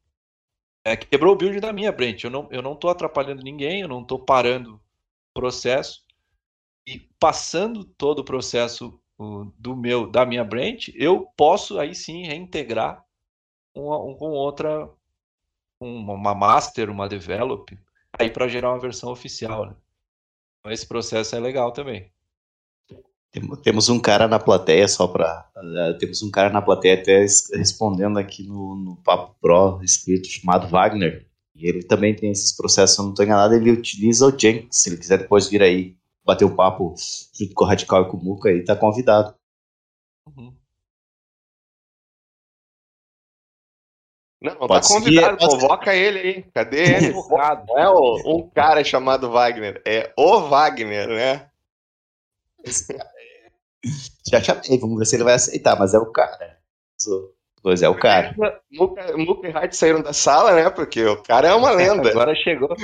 É, 0.83 0.95
quebrou 0.95 1.33
o 1.33 1.37
build 1.37 1.59
da 1.59 1.73
minha 1.73 1.91
branch. 1.91 2.23
Eu 2.23 2.31
não, 2.31 2.47
eu 2.51 2.61
não 2.61 2.75
tô 2.75 2.89
atrapalhando 2.89 3.43
ninguém, 3.43 3.81
eu 3.81 3.87
não 3.87 4.01
estou 4.01 4.19
parando 4.19 4.75
o 4.75 4.81
processo. 5.33 6.03
E 6.87 6.99
passando 7.19 7.83
todo 7.83 8.19
o 8.19 8.25
processo 8.25 8.99
do 9.57 9.75
meu 9.75 10.09
da 10.09 10.25
minha 10.25 10.43
branch, 10.43 10.91
eu 10.95 11.25
posso 11.37 11.79
aí 11.79 11.95
sim 11.95 12.23
reintegrar 12.23 13.03
com, 13.73 14.15
com 14.15 14.29
outra, 14.31 14.89
uma 15.79 16.35
master, 16.35 16.89
uma 16.89 17.07
develop, 17.07 17.77
aí 18.17 18.29
para 18.29 18.47
gerar 18.47 18.71
uma 18.71 18.79
versão 18.79 19.11
oficial. 19.11 19.65
Né? 19.67 19.75
Então, 20.59 20.71
esse 20.71 20.87
processo 20.87 21.35
é 21.35 21.39
legal 21.39 21.71
também. 21.71 22.11
Temos 23.63 23.89
um 23.89 23.99
cara 23.99 24.27
na 24.27 24.39
plateia, 24.39 24.87
só 24.87 25.07
para. 25.07 25.49
Uh, 25.57 25.77
eh, 25.77 25.93
temos 25.99 26.23
um 26.23 26.31
cara 26.31 26.49
na 26.49 26.61
plateia 26.61 26.93
até 26.93 27.25
respondendo 27.53 28.17
aqui 28.17 28.43
no, 28.43 28.75
no 28.75 28.95
Papo 28.97 29.35
Pro, 29.41 29.81
escrito, 29.83 30.27
chamado 30.27 30.69
Wagner. 30.69 31.27
E 31.53 31.67
ele 31.67 31.83
também 31.83 32.15
tem 32.15 32.31
esses 32.31 32.55
processos, 32.55 32.95
se 32.95 33.01
eu 33.01 33.03
não 33.03 33.11
estou 33.11 33.25
enganado, 33.25 33.53
ele 33.53 33.71
utiliza 33.71 34.25
o 34.25 34.39
Jenkins. 34.39 34.77
Se 34.77 34.89
ele 34.89 34.97
quiser 34.97 35.17
depois 35.19 35.47
vir 35.47 35.61
aí 35.61 35.97
bater 36.23 36.45
um 36.45 36.55
papo 36.55 36.95
junto 37.33 37.53
com 37.53 37.63
o 37.63 37.67
Radical 37.67 38.03
e 38.03 38.09
com 38.09 38.17
o 38.17 38.23
Muca, 38.23 38.49
aí 38.49 38.63
tá 38.63 38.75
convidado. 38.75 39.35
Uhum. 40.27 40.55
Não, 44.41 44.53
não 44.59 44.67
tá 44.67 44.81
convidado, 44.81 45.41
seguir, 45.41 45.51
convoca 45.51 45.95
ele 45.95 46.19
aí. 46.19 46.43
Cadê 46.53 46.83
ele? 47.07 47.11
Não 47.13 47.79
é 47.79 47.89
o, 47.89 48.37
um 48.37 48.49
cara 48.49 48.83
chamado 48.83 49.31
Wagner, 49.31 49.81
é 49.85 50.13
o 50.17 50.41
Wagner, 50.41 51.07
né? 51.07 51.49
Já 54.29 54.41
chamei, 54.41 54.79
vamos 54.79 54.97
ver 54.99 55.05
se 55.05 55.15
ele 55.15 55.23
vai 55.23 55.35
aceitar, 55.35 55.77
mas 55.77 55.93
é 55.93 55.99
o 55.99 56.11
cara. 56.11 56.57
Pois 57.61 57.81
é, 57.81 57.89
o 57.89 57.95
cara. 57.95 58.35
Muka 58.71 59.47
e 59.47 59.51
Hart 59.51 59.73
saíram 59.73 60.01
da 60.01 60.13
sala, 60.13 60.53
né? 60.53 60.69
Porque 60.69 61.03
o 61.03 61.21
cara 61.23 61.47
é 61.47 61.53
uma 61.53 61.71
lenda. 61.71 62.09
Agora 62.09 62.35
chegou. 62.35 62.75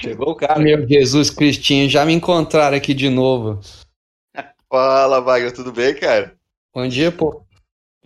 Chegou 0.00 0.30
o 0.30 0.34
cara. 0.36 0.60
Meu 0.60 0.86
Jesus 0.86 1.30
Cristinho, 1.30 1.88
já 1.88 2.04
me 2.04 2.12
encontraram 2.12 2.76
aqui 2.76 2.94
de 2.94 3.08
novo. 3.08 3.60
Fala, 4.68 5.20
Wagner, 5.20 5.52
tudo 5.52 5.72
bem, 5.72 5.94
cara? 5.96 6.36
Bom 6.72 6.86
dia, 6.86 7.10
pô. 7.10 7.44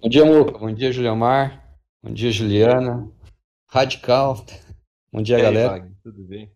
Bom 0.00 0.09
dia, 0.09 0.24
Muca. 0.24 0.59
Bom 0.59 0.72
dia, 0.72 0.90
Juliamar. 0.90 1.62
Bom 2.02 2.12
dia, 2.12 2.30
Juliana. 2.30 3.07
Radical. 3.68 4.44
Bom 5.12 5.20
dia, 5.20 5.38
galera. 5.38 5.72
Wagner, 5.72 5.92
tudo 6.02 6.22
bem? 6.24 6.50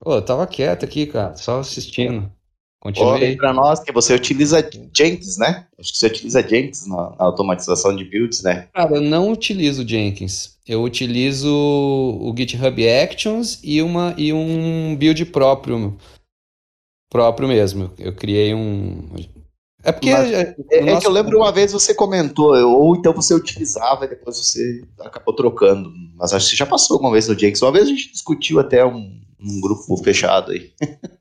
Pô, 0.00 0.14
eu 0.14 0.22
tava 0.22 0.46
quieto 0.46 0.84
aqui, 0.84 1.06
cara, 1.06 1.36
só 1.36 1.60
assistindo. 1.60 2.32
Continue. 2.80 3.36
para 3.36 3.52
nós 3.52 3.80
que 3.80 3.92
você 3.92 4.14
utiliza 4.14 4.66
Jenkins, 4.96 5.36
né? 5.36 5.66
Acho 5.78 5.92
que 5.92 5.98
você 5.98 6.06
utiliza 6.06 6.40
Jenkins 6.40 6.86
na, 6.86 7.10
na, 7.10 7.24
automatização 7.26 7.94
de 7.94 8.04
builds, 8.04 8.42
né? 8.42 8.68
Cara, 8.72 8.96
eu 8.96 9.02
não 9.02 9.30
utilizo 9.30 9.86
Jenkins. 9.86 10.56
Eu 10.66 10.82
utilizo 10.82 11.52
o 11.52 12.34
GitHub 12.34 12.88
Actions 12.88 13.60
e, 13.62 13.82
uma, 13.82 14.14
e 14.16 14.32
um 14.32 14.96
build 14.96 15.26
próprio. 15.26 15.94
Próprio 17.10 17.48
mesmo. 17.48 17.90
Eu 17.98 18.14
criei 18.14 18.54
um. 18.54 19.10
É 19.84 19.92
porque. 19.92 20.10
Mas, 20.10 20.32
é, 20.32 20.54
é, 20.70 21.00
que 21.00 21.06
eu 21.06 21.10
lembro 21.10 21.36
uma 21.36 21.52
vez 21.52 21.72
você 21.72 21.92
comentou, 21.92 22.54
ou 22.54 22.96
então 22.96 23.12
você 23.12 23.34
utilizava 23.34 24.06
e 24.06 24.08
depois 24.08 24.38
você 24.38 24.82
acabou 25.00 25.34
trocando. 25.34 25.92
Mas 26.16 26.32
acho 26.32 26.46
que 26.46 26.50
você 26.52 26.56
já 26.56 26.66
passou 26.66 26.94
alguma 26.94 27.12
vez 27.12 27.28
no 27.28 27.38
Jenkins. 27.38 27.60
Uma 27.60 27.72
vez 27.72 27.84
a 27.84 27.90
gente 27.90 28.10
discutiu 28.10 28.58
até 28.58 28.86
um, 28.86 29.20
um 29.38 29.60
grupo 29.60 29.96
fechado 29.98 30.52
aí. 30.52 30.72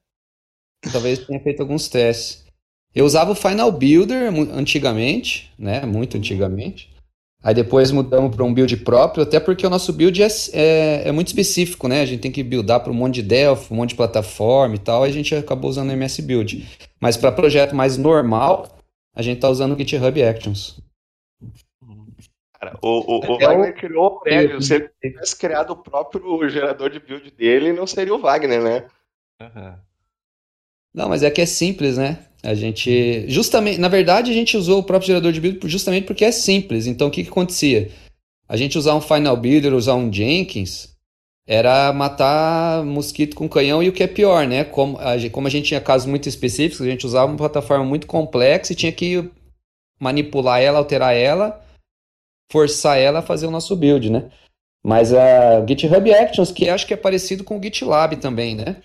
Talvez 0.92 1.20
tenha 1.20 1.40
feito 1.40 1.62
alguns 1.62 1.88
testes. 1.90 2.46
Eu 2.94 3.06
usava 3.06 3.32
o 3.32 3.36
Final 3.36 3.72
Builder 3.72 4.32
antigamente, 4.54 5.52
né? 5.58 5.86
Muito 5.86 6.18
antigamente. 6.18 6.90
Aí 7.42 7.54
depois 7.54 7.92
mudamos 7.92 8.36
para 8.36 8.44
um 8.44 8.54
build 8.54 8.76
próprio, 8.78 9.24
até 9.24 9.40
porque 9.40 9.66
o 9.66 9.70
nosso 9.70 9.94
build 9.94 10.22
é, 10.22 10.28
é, 10.52 11.08
é 11.08 11.12
muito 11.12 11.28
específico, 11.28 11.88
né? 11.88 12.02
A 12.02 12.06
gente 12.06 12.20
tem 12.20 12.32
que 12.32 12.44
buildar 12.44 12.82
para 12.82 12.92
um 12.92 12.96
monte 12.96 13.16
de 13.16 13.24
Delphi, 13.24 13.74
um 13.74 13.78
monte 13.78 13.90
de 13.92 13.96
plataforma 13.96 14.76
e 14.76 14.80
tal, 14.80 15.04
a 15.04 15.10
gente 15.10 15.34
acabou 15.34 15.70
usando 15.70 15.90
o 15.90 15.94
MS 15.94 16.22
Build. 16.22 16.68
Mas 17.00 17.16
para 17.16 17.32
projeto 17.32 17.74
mais 17.74 17.98
normal, 17.98 18.68
a 19.16 19.22
gente 19.22 19.38
está 19.38 19.50
usando 19.50 19.74
o 19.74 19.78
GitHub 19.78 20.22
Actions. 20.22 20.82
Cara, 22.60 22.78
o, 22.82 23.16
o, 23.16 23.36
o 23.36 23.40
Wagner 23.40 23.74
criou 23.74 24.08
o 24.08 24.20
prédio. 24.20 24.62
Se 24.62 24.76
ele 24.76 24.90
tivesse 25.02 25.38
criado 25.38 25.72
o 25.72 25.78
próprio 25.78 26.50
gerador 26.50 26.90
de 26.90 27.00
build 27.00 27.32
dele, 27.32 27.72
não 27.72 27.88
seria 27.88 28.14
o 28.14 28.20
Wagner, 28.20 28.62
né? 28.62 28.88
Uhum. 29.42 29.76
Não, 30.94 31.10
mas 31.10 31.24
é 31.24 31.30
que 31.30 31.42
é 31.42 31.46
simples, 31.46 31.98
né? 31.98 32.20
A 32.42 32.54
gente. 32.54 33.26
Justamente. 33.28 33.80
Na 33.80 33.88
verdade, 33.88 34.32
a 34.32 34.34
gente 34.34 34.58
usou 34.58 34.80
o 34.80 34.84
próprio 34.84 35.08
gerador 35.08 35.32
de 35.32 35.42
build 35.42 35.60
justamente 35.68 36.06
porque 36.06 36.26
é 36.26 36.32
simples. 36.32 36.88
Então, 36.88 37.08
o 37.08 37.12
que, 37.12 37.24
que 37.24 37.30
acontecia? 37.30 37.92
A 38.48 38.58
gente 38.58 38.78
usar 38.78 38.96
um 38.96 39.02
Final 39.02 39.38
Builder, 39.38 39.74
usar 39.74 39.96
um 39.96 40.12
Jenkins, 40.12 40.90
era 41.48 41.92
matar 41.94 42.84
mosquito 42.84 43.36
com 43.36 43.50
canhão 43.50 43.84
e 43.84 43.90
o 43.90 43.94
que 43.94 44.04
é 44.04 44.08
pior, 44.08 44.48
né? 44.48 44.64
Como 44.64 44.98
a, 45.00 45.18
gente, 45.18 45.32
como 45.32 45.48
a 45.48 45.50
gente 45.50 45.68
tinha 45.68 45.82
casos 45.82 46.08
muito 46.08 46.28
específicos, 46.28 46.82
a 46.82 46.90
gente 46.90 47.06
usava 47.06 47.28
uma 47.28 47.38
plataforma 47.38 47.84
muito 47.84 48.08
complexa 48.08 48.74
e 48.74 48.76
tinha 48.76 48.92
que 48.92 49.30
manipular 50.00 50.62
ela, 50.62 50.80
alterar 50.80 51.16
ela, 51.16 51.64
forçar 52.52 52.98
ela 52.98 53.20
a 53.20 53.24
fazer 53.24 53.46
o 53.46 53.52
nosso 53.52 53.76
build, 53.76 54.10
né? 54.10 54.30
Mas 54.84 55.14
a 55.14 55.66
GitHub 55.68 56.14
Actions, 56.14 56.52
que 56.52 56.70
acho 56.70 56.88
que 56.88 56.94
é 56.94 56.98
parecido 56.98 57.44
com 57.44 57.58
o 57.60 57.64
GitLab 57.64 58.16
também, 58.18 58.56
né? 58.56 58.78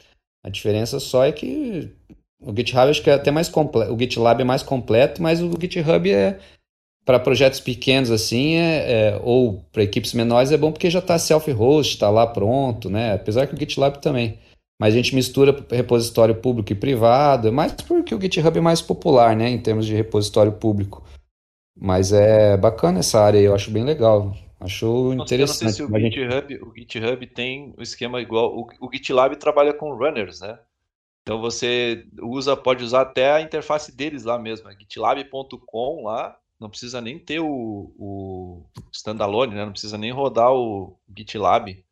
A 0.45 0.51
diferença 0.51 1.01
só 1.01 1.25
é 1.25 1.33
que 1.33 1.91
o 2.39 2.55
GitHub 2.55 2.91
acho 2.91 3.03
que 3.03 3.09
é 3.09 3.15
até 3.15 3.31
mais 3.31 3.49
completo, 3.49 3.95
o 3.95 3.99
GitLab 3.99 4.43
é 4.43 4.45
mais 4.45 4.63
completo, 4.63 5.23
mas 5.23 5.41
o 5.41 5.51
GitHub 5.59 6.13
é 6.13 6.39
para 7.05 7.19
projetos 7.19 7.61
pequenos 7.61 8.11
assim, 8.11 8.57
é, 8.57 8.93
é 8.93 9.21
ou 9.23 9.65
para 9.73 9.83
equipes 9.83 10.13
menores 10.13 10.53
é 10.53 10.57
bom 10.57 10.71
porque 10.71 10.91
já 10.91 10.99
está 10.99 11.19
self-host, 11.19 11.95
está 11.95 12.11
lá 12.11 12.27
pronto, 12.27 12.91
né? 12.91 13.15
Apesar 13.15 13.47
que 13.47 13.55
o 13.55 13.59
GitLab 13.59 13.99
também. 14.01 14.39
Mas 14.79 14.93
a 14.93 14.97
gente 14.97 15.15
mistura 15.15 15.65
repositório 15.71 16.35
público 16.35 16.73
e 16.73 16.75
privado, 16.77 17.49
é 17.49 17.51
mais 17.51 17.73
porque 17.73 18.15
o 18.15 18.21
GitHub 18.21 18.59
é 18.59 18.61
mais 18.61 18.83
popular, 18.83 19.35
né, 19.35 19.49
em 19.49 19.59
termos 19.59 19.87
de 19.87 19.95
repositório 19.95 20.53
público. 20.53 21.03
Mas 21.79 22.13
é 22.13 22.57
bacana 22.57 22.99
essa 23.01 23.21
área, 23.21 23.39
eu 23.39 23.55
acho 23.55 23.71
bem 23.71 23.85
legal. 23.85 24.35
Acho 24.65 25.13
interessante. 25.13 25.81
Eu 25.83 25.89
não 25.91 25.99
sei 25.99 26.11
se 26.11 26.25
o 26.25 26.31
GitHub, 26.31 26.63
o 26.63 26.75
GitHub 26.75 27.27
tem 27.27 27.75
o 27.77 27.81
um 27.81 27.83
esquema 27.83 28.21
igual. 28.21 28.57
O, 28.57 28.67
o 28.81 28.91
GitLab 28.91 29.37
trabalha 29.37 29.75
com 29.75 29.95
runners, 29.95 30.41
né? 30.41 30.59
Então 31.23 31.41
você 31.41 32.07
usa, 32.21 32.57
pode 32.57 32.83
usar 32.83 33.03
até 33.03 33.33
a 33.33 33.41
interface 33.41 33.95
deles 33.95 34.25
lá 34.25 34.39
mesmo, 34.39 34.69
é 34.69 34.77
gitlab.com 34.79 36.05
lá, 36.05 36.39
não 36.61 36.69
precisa 36.69 37.01
nem 37.01 37.19
ter 37.19 37.41
o, 37.41 37.93
o 37.99 38.63
standalone, 38.93 39.55
né? 39.55 39.65
Não 39.65 39.73
precisa 39.73 39.97
nem 39.97 40.11
rodar 40.11 40.53
o 40.53 40.99
GitLab 41.17 41.83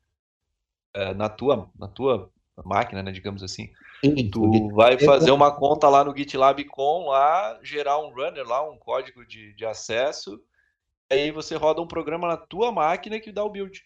é, 0.94 1.14
na 1.14 1.28
tua 1.28 1.70
na 1.78 1.88
tua 1.88 2.30
máquina, 2.64 3.02
né? 3.02 3.11
Digamos 3.11 3.42
assim. 3.42 3.70
Sim, 4.04 4.30
tu 4.30 4.68
vai 4.70 4.98
fazer 4.98 5.30
uma 5.30 5.50
conta 5.52 5.88
lá 5.88 6.04
no 6.04 6.16
GitLab 6.16 6.64
com 6.64 7.08
lá, 7.08 7.58
gerar 7.62 7.98
um 7.98 8.12
runner 8.12 8.46
lá, 8.46 8.68
um 8.68 8.76
código 8.76 9.24
de, 9.24 9.54
de 9.54 9.64
acesso 9.64 10.42
aí 11.12 11.31
você 11.31 11.57
roda 11.57 11.81
um 11.81 11.87
programa 11.87 12.29
na 12.29 12.37
tua 12.37 12.72
máquina 12.72 13.20
que 13.20 13.33
dá 13.33 13.44
o 13.44 13.51
build. 13.51 13.83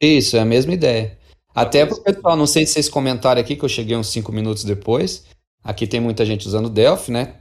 Isso, 0.00 0.36
é 0.36 0.40
a 0.40 0.44
mesma 0.44 0.72
ideia. 0.72 1.18
Até 1.54 1.84
para 1.84 1.96
o 1.96 2.02
pessoal, 2.02 2.36
não 2.36 2.46
sei 2.46 2.64
se 2.64 2.74
vocês 2.74 2.88
comentaram 2.88 3.40
aqui, 3.40 3.56
que 3.56 3.64
eu 3.64 3.68
cheguei 3.68 3.96
uns 3.96 4.08
5 4.08 4.30
minutos 4.30 4.64
depois. 4.64 5.26
Aqui 5.64 5.86
tem 5.86 6.00
muita 6.00 6.24
gente 6.24 6.46
usando 6.46 6.70
Delphi, 6.70 7.10
né? 7.10 7.34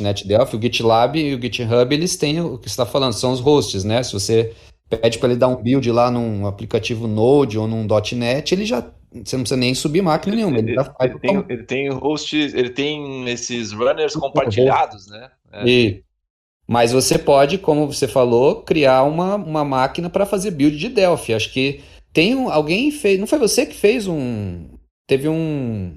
.NET 0.00 0.26
Delphi, 0.26 0.56
o 0.56 0.60
GitLab 0.60 1.18
e 1.18 1.34
o 1.34 1.40
GitHub, 1.40 1.94
eles 1.94 2.16
têm 2.16 2.40
o 2.40 2.58
que 2.58 2.68
você 2.68 2.74
está 2.74 2.84
falando, 2.84 3.14
são 3.14 3.32
os 3.32 3.40
hosts, 3.40 3.82
né? 3.82 4.02
Se 4.02 4.12
você 4.12 4.54
pede 4.90 5.18
para 5.18 5.30
ele 5.30 5.38
dar 5.38 5.48
um 5.48 5.56
build 5.56 5.90
lá 5.90 6.10
num 6.10 6.46
aplicativo 6.46 7.08
Node 7.08 7.58
ou 7.58 7.66
num 7.66 7.86
.NET, 8.14 8.52
ele 8.52 8.66
já 8.66 8.82
você 9.10 9.36
não 9.36 9.42
precisa 9.42 9.60
nem 9.60 9.74
subir 9.74 10.00
máquina 10.00 10.36
nenhuma, 10.36 10.58
ele, 10.58 10.70
ele 10.70 10.74
já 10.74 10.84
faz. 10.84 11.10
Ele 11.10 11.20
tem, 11.20 11.44
ele 11.48 11.62
tem 11.64 11.88
hosts, 11.90 12.54
ele 12.54 12.70
tem 12.70 13.28
esses 13.28 13.72
runners 13.72 14.14
compartilhados, 14.14 15.06
né? 15.06 15.30
É. 15.52 15.66
E 15.66 16.04
mas 16.72 16.90
você 16.90 17.18
pode, 17.18 17.58
como 17.58 17.86
você 17.86 18.08
falou, 18.08 18.62
criar 18.62 19.02
uma, 19.02 19.34
uma 19.34 19.62
máquina 19.62 20.08
para 20.08 20.24
fazer 20.24 20.52
build 20.52 20.78
de 20.78 20.88
Delphi. 20.88 21.34
Acho 21.34 21.52
que 21.52 21.82
tem 22.14 22.34
um, 22.34 22.50
alguém 22.50 22.90
fez, 22.90 23.20
não 23.20 23.26
foi 23.26 23.38
você 23.38 23.66
que 23.66 23.74
fez 23.74 24.08
um, 24.08 24.70
teve 25.06 25.28
um, 25.28 25.94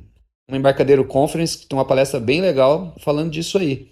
um 0.51 0.55
embarcadeiro 0.55 1.05
conference 1.05 1.57
que 1.57 1.65
tem 1.65 1.77
uma 1.77 1.87
palestra 1.87 2.19
bem 2.19 2.41
legal 2.41 2.93
falando 2.99 3.31
disso 3.31 3.57
aí, 3.57 3.87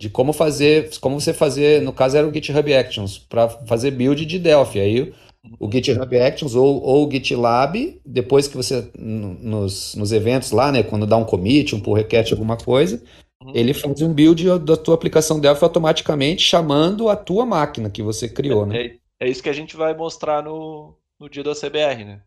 de 0.00 0.08
como 0.08 0.32
fazer, 0.32 0.88
como 1.00 1.20
você 1.20 1.34
fazer, 1.34 1.82
no 1.82 1.92
caso 1.92 2.16
era 2.16 2.26
o 2.26 2.32
GitHub 2.32 2.72
Actions 2.72 3.18
para 3.18 3.50
fazer 3.50 3.90
build 3.90 4.24
de 4.24 4.38
Delphi. 4.38 4.80
Aí 4.80 5.12
o 5.58 5.70
GitHub 5.70 6.18
Actions 6.18 6.54
ou, 6.54 6.82
ou 6.82 7.06
o 7.06 7.12
GitLab, 7.12 8.00
depois 8.06 8.48
que 8.48 8.56
você 8.56 8.90
nos, 8.98 9.94
nos 9.94 10.12
eventos 10.12 10.50
lá, 10.50 10.72
né, 10.72 10.82
quando 10.82 11.06
dá 11.06 11.18
um 11.18 11.26
commit, 11.26 11.74
um 11.74 11.80
pull 11.80 11.92
request, 11.92 12.32
alguma 12.32 12.56
coisa. 12.56 13.02
Ele 13.54 13.72
faz 13.72 14.02
um 14.02 14.12
build 14.12 14.58
da 14.60 14.76
tua 14.76 14.94
aplicação 14.94 15.40
Delphi 15.40 15.64
automaticamente 15.64 16.42
chamando 16.42 17.08
a 17.08 17.16
tua 17.16 17.46
máquina 17.46 17.88
que 17.88 18.02
você 18.02 18.28
criou, 18.28 18.66
né? 18.66 18.86
É, 18.86 18.98
é 19.20 19.28
isso 19.28 19.42
que 19.42 19.48
a 19.48 19.54
gente 19.54 19.76
vai 19.76 19.94
mostrar 19.94 20.42
no, 20.42 20.94
no 21.18 21.28
dia 21.28 21.42
da 21.42 21.54
CBR, 21.54 22.04
né? 22.04 22.22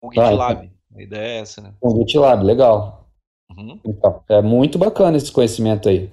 O 0.00 0.10
GitLab. 0.10 0.66
Ah, 0.66 0.96
a 0.98 1.02
ideia 1.02 1.38
é 1.38 1.40
essa, 1.40 1.60
né? 1.60 1.74
O 1.80 1.94
GitLab, 1.98 2.42
legal. 2.42 3.08
Uhum. 3.50 3.78
Então, 3.84 4.24
é 4.28 4.40
muito 4.40 4.78
bacana 4.78 5.16
esse 5.16 5.30
conhecimento 5.30 5.88
aí. 5.88 6.10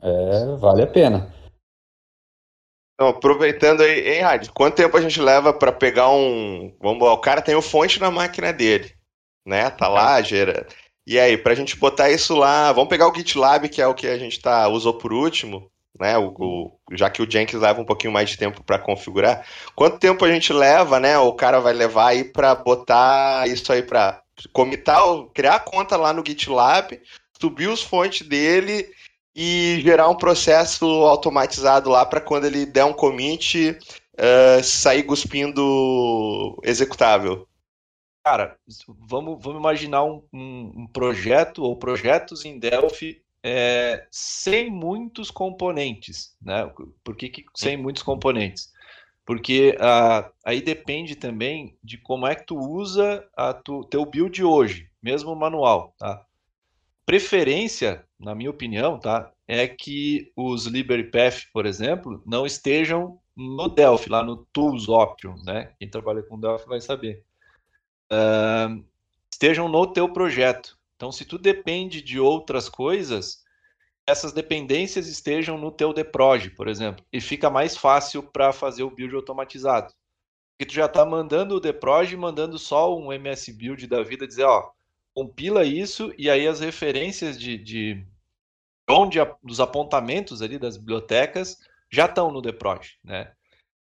É, 0.00 0.56
vale 0.56 0.82
a 0.82 0.86
pena. 0.86 1.34
Então, 2.94 3.08
aproveitando 3.08 3.80
aí, 3.80 4.14
hein, 4.14 4.20
Rádio, 4.20 4.52
quanto 4.52 4.76
tempo 4.76 4.96
a 4.96 5.00
gente 5.00 5.20
leva 5.20 5.52
para 5.52 5.72
pegar 5.72 6.10
um. 6.10 6.72
Vamos 6.80 7.02
o 7.02 7.18
cara 7.18 7.42
tem 7.42 7.56
o 7.56 7.62
fonte 7.62 8.00
na 8.00 8.10
máquina 8.10 8.52
dele, 8.52 8.94
né? 9.44 9.68
Tá 9.70 9.88
lá, 9.88 10.22
gera. 10.22 10.66
E 11.06 11.18
aí, 11.18 11.36
para 11.36 11.52
a 11.52 11.56
gente 11.56 11.76
botar 11.76 12.10
isso 12.10 12.34
lá, 12.34 12.72
vamos 12.72 12.88
pegar 12.88 13.08
o 13.08 13.14
GitLab, 13.14 13.68
que 13.68 13.82
é 13.82 13.86
o 13.86 13.94
que 13.94 14.06
a 14.06 14.18
gente 14.18 14.40
tá, 14.40 14.68
usou 14.68 14.94
por 14.94 15.12
último, 15.12 15.70
né? 15.98 16.16
O, 16.16 16.34
o, 16.38 16.72
já 16.92 17.10
que 17.10 17.22
o 17.22 17.30
Jenkins 17.30 17.60
leva 17.60 17.80
um 17.80 17.84
pouquinho 17.84 18.12
mais 18.12 18.30
de 18.30 18.38
tempo 18.38 18.62
para 18.64 18.78
configurar. 18.78 19.46
Quanto 19.74 19.98
tempo 19.98 20.24
a 20.24 20.30
gente 20.30 20.52
leva, 20.52 20.98
né? 20.98 21.18
O 21.18 21.32
cara 21.34 21.60
vai 21.60 21.74
levar 21.74 22.08
aí 22.08 22.24
para 22.24 22.54
botar 22.54 23.46
isso 23.48 23.70
aí 23.72 23.82
para 23.82 24.22
comitar, 24.52 25.02
criar 25.34 25.56
a 25.56 25.60
conta 25.60 25.96
lá 25.96 26.12
no 26.12 26.24
GitLab, 26.26 27.00
subir 27.40 27.68
os 27.68 27.82
fontes 27.82 28.26
dele 28.26 28.88
e 29.36 29.80
gerar 29.82 30.08
um 30.08 30.16
processo 30.16 30.86
automatizado 30.86 31.90
lá 31.90 32.06
para 32.06 32.20
quando 32.20 32.46
ele 32.46 32.64
der 32.64 32.84
um 32.84 32.92
commit 32.92 33.76
uh, 34.14 34.62
sair 34.62 35.02
cuspindo 35.02 36.58
executável. 36.62 37.46
Cara, 38.24 38.58
vamos, 39.06 39.42
vamos 39.42 39.60
imaginar 39.60 40.02
um, 40.02 40.22
um, 40.32 40.72
um 40.76 40.86
projeto 40.86 41.62
ou 41.62 41.76
projetos 41.76 42.44
em 42.46 42.58
Delphi 42.58 43.22
é, 43.42 44.06
sem 44.10 44.70
muios 44.70 45.30
componentes. 45.30 46.34
Né? 46.40 46.66
Por 47.04 47.14
que, 47.14 47.28
que 47.28 47.44
sem 47.54 47.76
muitos 47.76 48.02
componentes? 48.02 48.72
Porque 49.26 49.76
ah, 49.78 50.30
aí 50.42 50.62
depende 50.62 51.16
também 51.16 51.76
de 51.84 51.98
como 51.98 52.26
é 52.26 52.34
que 52.34 52.46
tu 52.46 52.58
usa 52.58 53.28
a 53.36 53.52
tu, 53.52 53.84
teu 53.84 54.06
build 54.06 54.42
hoje, 54.42 54.90
mesmo 55.02 55.36
manual. 55.36 55.94
Tá? 55.98 56.24
Preferência, 57.04 58.06
na 58.18 58.34
minha 58.34 58.50
opinião, 58.50 58.98
tá, 58.98 59.30
é 59.46 59.68
que 59.68 60.32
os 60.34 60.64
Liberty 60.64 61.10
Path, 61.10 61.42
por 61.52 61.66
exemplo, 61.66 62.22
não 62.24 62.46
estejam 62.46 63.18
no 63.36 63.68
Delphi, 63.68 64.08
lá 64.08 64.22
no 64.22 64.46
Tools 64.52 64.88
Options, 64.88 65.44
né? 65.44 65.72
Quem 65.78 65.90
trabalha 65.90 66.22
com 66.22 66.40
Delphi 66.40 66.66
vai 66.66 66.80
saber. 66.80 67.22
Estejam 69.30 69.68
no 69.68 69.86
teu 69.86 70.12
projeto. 70.12 70.78
Então, 70.96 71.10
se 71.10 71.24
tu 71.24 71.38
depende 71.38 72.00
de 72.00 72.18
outras 72.20 72.68
coisas, 72.68 73.42
essas 74.06 74.32
dependências 74.32 75.06
estejam 75.06 75.58
no 75.58 75.70
teu 75.70 75.92
deproj, 75.92 76.50
por 76.50 76.68
exemplo, 76.68 77.04
e 77.12 77.20
fica 77.20 77.50
mais 77.50 77.76
fácil 77.76 78.22
para 78.22 78.52
fazer 78.52 78.82
o 78.82 78.90
build 78.90 79.14
automatizado. 79.14 79.92
Porque 80.52 80.66
tu 80.66 80.74
já 80.74 80.86
está 80.86 81.04
mandando 81.04 81.56
o 81.56 81.60
deproj, 81.60 82.14
mandando 82.16 82.58
só 82.58 82.96
um 82.96 83.12
MS 83.12 83.52
Build 83.52 83.86
da 83.86 84.02
vida, 84.02 84.26
dizer, 84.26 84.44
ó, 84.44 84.70
compila 85.12 85.64
isso 85.64 86.12
e 86.16 86.30
aí 86.30 86.46
as 86.46 86.60
referências 86.60 87.38
de, 87.38 87.58
de 87.58 88.06
onde 88.88 89.20
a, 89.20 89.34
dos 89.42 89.60
apontamentos 89.60 90.42
ali 90.42 90.58
das 90.58 90.76
bibliotecas 90.76 91.58
já 91.90 92.06
estão 92.06 92.30
no 92.30 92.42
deproj, 92.42 92.98
né? 93.02 93.32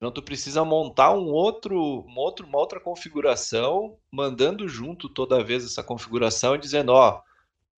Então 0.05 0.13
tu 0.13 0.21
precisa 0.21 0.63
montar 0.67 1.15
um 1.15 1.33
outro, 1.33 1.81
um 2.07 2.19
outro, 2.19 2.47
uma 2.47 2.59
outra 2.59 2.79
configuração, 2.79 3.97
mandando 4.13 4.69
junto 4.69 5.09
toda 5.09 5.43
vez 5.43 5.65
essa 5.65 5.83
configuração 5.83 6.55
e 6.55 6.59
dizendo, 6.59 6.93
ó, 6.93 7.23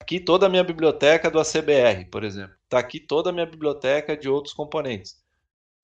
aqui 0.00 0.18
toda 0.18 0.46
a 0.46 0.48
minha 0.48 0.64
biblioteca 0.64 1.30
do 1.30 1.38
ACBR, 1.38 2.06
por 2.10 2.24
exemplo. 2.24 2.56
Está 2.64 2.80
aqui 2.80 2.98
toda 2.98 3.30
a 3.30 3.32
minha 3.32 3.46
biblioteca 3.46 4.16
de 4.16 4.28
outros 4.28 4.52
componentes. 4.52 5.24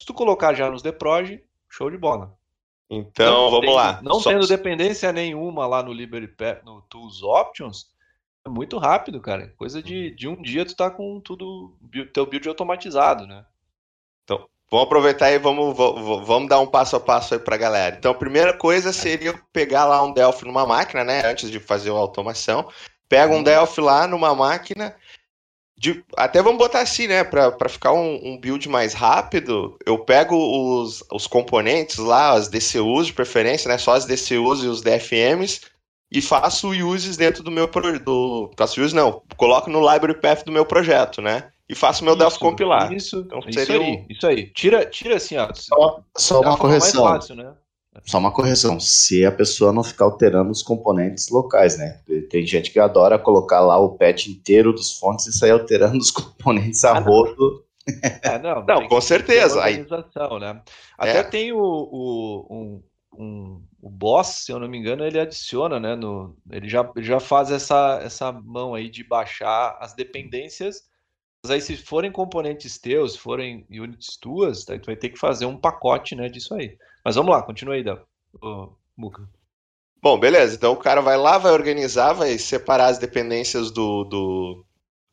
Se 0.00 0.04
tu 0.04 0.12
colocar 0.12 0.52
já 0.52 0.68
nos 0.68 0.82
deproj, 0.82 1.40
show 1.70 1.88
de 1.88 1.96
bola. 1.96 2.36
Então, 2.90 3.42
não 3.44 3.50
vamos 3.52 3.66
tem, 3.66 3.74
lá. 3.76 4.02
Não 4.02 4.18
Só... 4.18 4.30
tendo 4.30 4.48
dependência 4.48 5.12
nenhuma 5.12 5.64
lá 5.64 5.80
no 5.80 5.92
Liberty 5.92 6.34
no 6.64 6.82
Tools 6.90 7.22
Options, 7.22 7.94
é 8.44 8.48
muito 8.48 8.78
rápido, 8.78 9.20
cara. 9.20 9.54
Coisa 9.56 9.80
de, 9.80 10.10
de 10.16 10.26
um 10.26 10.42
dia 10.42 10.66
tu 10.66 10.74
tá 10.74 10.90
com 10.90 11.20
tudo, 11.20 11.78
teu 12.12 12.26
build 12.26 12.48
automatizado, 12.48 13.28
né? 13.28 13.46
Então, 14.24 14.48
vamos 14.72 14.86
aproveitar 14.86 15.30
e 15.30 15.38
vamos, 15.38 15.76
vamos 15.76 16.48
dar 16.48 16.58
um 16.58 16.66
passo 16.66 16.96
a 16.96 17.00
passo 17.00 17.34
aí 17.34 17.40
pra 17.40 17.58
galera. 17.58 17.94
Então, 17.94 18.10
a 18.10 18.14
primeira 18.14 18.54
coisa 18.54 18.90
seria 18.90 19.38
pegar 19.52 19.84
lá 19.84 20.02
um 20.02 20.14
Delphi 20.14 20.46
numa 20.46 20.66
máquina, 20.66 21.04
né? 21.04 21.20
Antes 21.26 21.50
de 21.50 21.60
fazer 21.60 21.90
a 21.90 21.92
automação. 21.92 22.66
Pega 23.06 23.34
um 23.34 23.36
uhum. 23.36 23.42
Delphi 23.42 23.82
lá 23.82 24.06
numa 24.06 24.34
máquina. 24.34 24.96
De, 25.76 26.02
até 26.16 26.40
vamos 26.40 26.58
botar 26.58 26.80
assim, 26.80 27.06
né? 27.06 27.22
Para 27.22 27.68
ficar 27.68 27.92
um, 27.92 28.18
um, 28.24 28.40
build 28.40 28.66
mais 28.70 28.94
rápido, 28.94 29.76
eu 29.84 29.98
pego 29.98 30.36
os, 30.36 31.04
os 31.12 31.26
componentes 31.26 31.98
lá, 31.98 32.30
as 32.30 32.48
DCUs 32.48 33.08
de 33.08 33.12
preferência, 33.12 33.68
né? 33.68 33.76
Só 33.76 33.92
as 33.92 34.06
DCUs 34.06 34.64
e 34.64 34.68
os 34.68 34.80
DFMs, 34.80 35.60
e 36.10 36.22
faço 36.22 36.70
uses 36.70 37.18
dentro 37.18 37.42
do 37.42 37.50
meu 37.50 37.66
do 37.66 38.50
Faço 38.56 38.80
use 38.80 38.94
não, 38.94 39.22
coloco 39.36 39.68
no 39.68 39.80
library 39.80 40.18
path 40.18 40.44
do 40.44 40.52
meu 40.52 40.64
projeto, 40.64 41.20
né? 41.20 41.50
E 41.72 41.74
faço 41.74 42.04
meu 42.04 42.14
Delphi 42.14 42.38
compilar. 42.38 42.92
Isso, 42.92 43.20
então, 43.20 43.38
isso 43.38 43.58
seria 43.58 43.80
aí, 43.80 43.92
um... 43.92 44.06
isso 44.10 44.26
aí. 44.26 44.46
Tira, 44.48 44.84
tira 44.84 45.16
assim, 45.16 45.38
ó. 45.38 45.48
Só, 45.54 46.04
só 46.14 46.40
uma 46.42 46.58
correção. 46.58 47.04
Fácil, 47.04 47.34
né? 47.34 47.54
Só 48.04 48.18
uma 48.18 48.30
correção, 48.30 48.78
se 48.78 49.24
a 49.24 49.32
pessoa 49.32 49.72
não 49.72 49.82
ficar 49.82 50.04
alterando 50.04 50.50
os 50.50 50.62
componentes 50.62 51.30
locais, 51.30 51.78
né? 51.78 52.02
Tem 52.28 52.44
gente 52.46 52.70
que 52.70 52.78
adora 52.78 53.18
colocar 53.18 53.60
lá 53.60 53.78
o 53.78 53.96
patch 53.96 54.26
inteiro 54.26 54.70
dos 54.74 54.98
fontes 54.98 55.26
e 55.26 55.32
sair 55.32 55.52
alterando 55.52 55.96
os 55.96 56.10
componentes 56.12 56.84
a 56.84 56.92
ah, 56.92 56.98
rodo. 56.98 57.64
É, 58.22 58.36
não, 58.38 58.62
não 58.66 58.86
com 58.86 59.00
certeza. 59.00 59.56
Organização, 59.56 60.38
né? 60.38 60.60
Até 60.98 61.18
é. 61.20 61.22
tem 61.22 61.52
o, 61.52 61.58
o, 61.58 62.46
um, 62.50 62.82
um, 63.18 63.62
o 63.80 63.88
boss, 63.88 64.44
se 64.44 64.52
eu 64.52 64.58
não 64.58 64.68
me 64.68 64.76
engano, 64.76 65.06
ele 65.06 65.18
adiciona, 65.18 65.80
né? 65.80 65.96
No, 65.96 66.36
ele, 66.50 66.68
já, 66.68 66.90
ele 66.94 67.06
já 67.06 67.18
faz 67.18 67.50
essa, 67.50 67.98
essa 68.02 68.30
mão 68.30 68.74
aí 68.74 68.90
de 68.90 69.02
baixar 69.02 69.78
as 69.80 69.94
dependências. 69.94 70.91
Aí, 71.48 71.60
se 71.60 71.76
forem 71.76 72.12
componentes 72.12 72.78
teus, 72.78 73.14
se 73.14 73.18
forem 73.18 73.66
units 73.68 74.16
tuas, 74.16 74.64
tu 74.64 74.86
vai 74.86 74.94
ter 74.94 75.08
que 75.08 75.18
fazer 75.18 75.44
um 75.44 75.56
pacote 75.56 76.14
né, 76.14 76.28
disso 76.28 76.54
aí. 76.54 76.78
Mas 77.04 77.16
vamos 77.16 77.32
lá, 77.32 77.42
continua 77.42 77.74
aí, 77.74 77.82
Dan. 77.82 77.98
Muca. 78.96 79.28
Bom, 80.00 80.18
beleza. 80.18 80.54
Então 80.54 80.72
o 80.72 80.76
cara 80.76 81.00
vai 81.00 81.16
lá, 81.16 81.38
vai 81.38 81.52
organizar, 81.52 82.12
vai 82.12 82.38
separar 82.38 82.86
as 82.86 82.98
dependências 82.98 83.70
do, 83.70 84.04
do, 84.04 84.64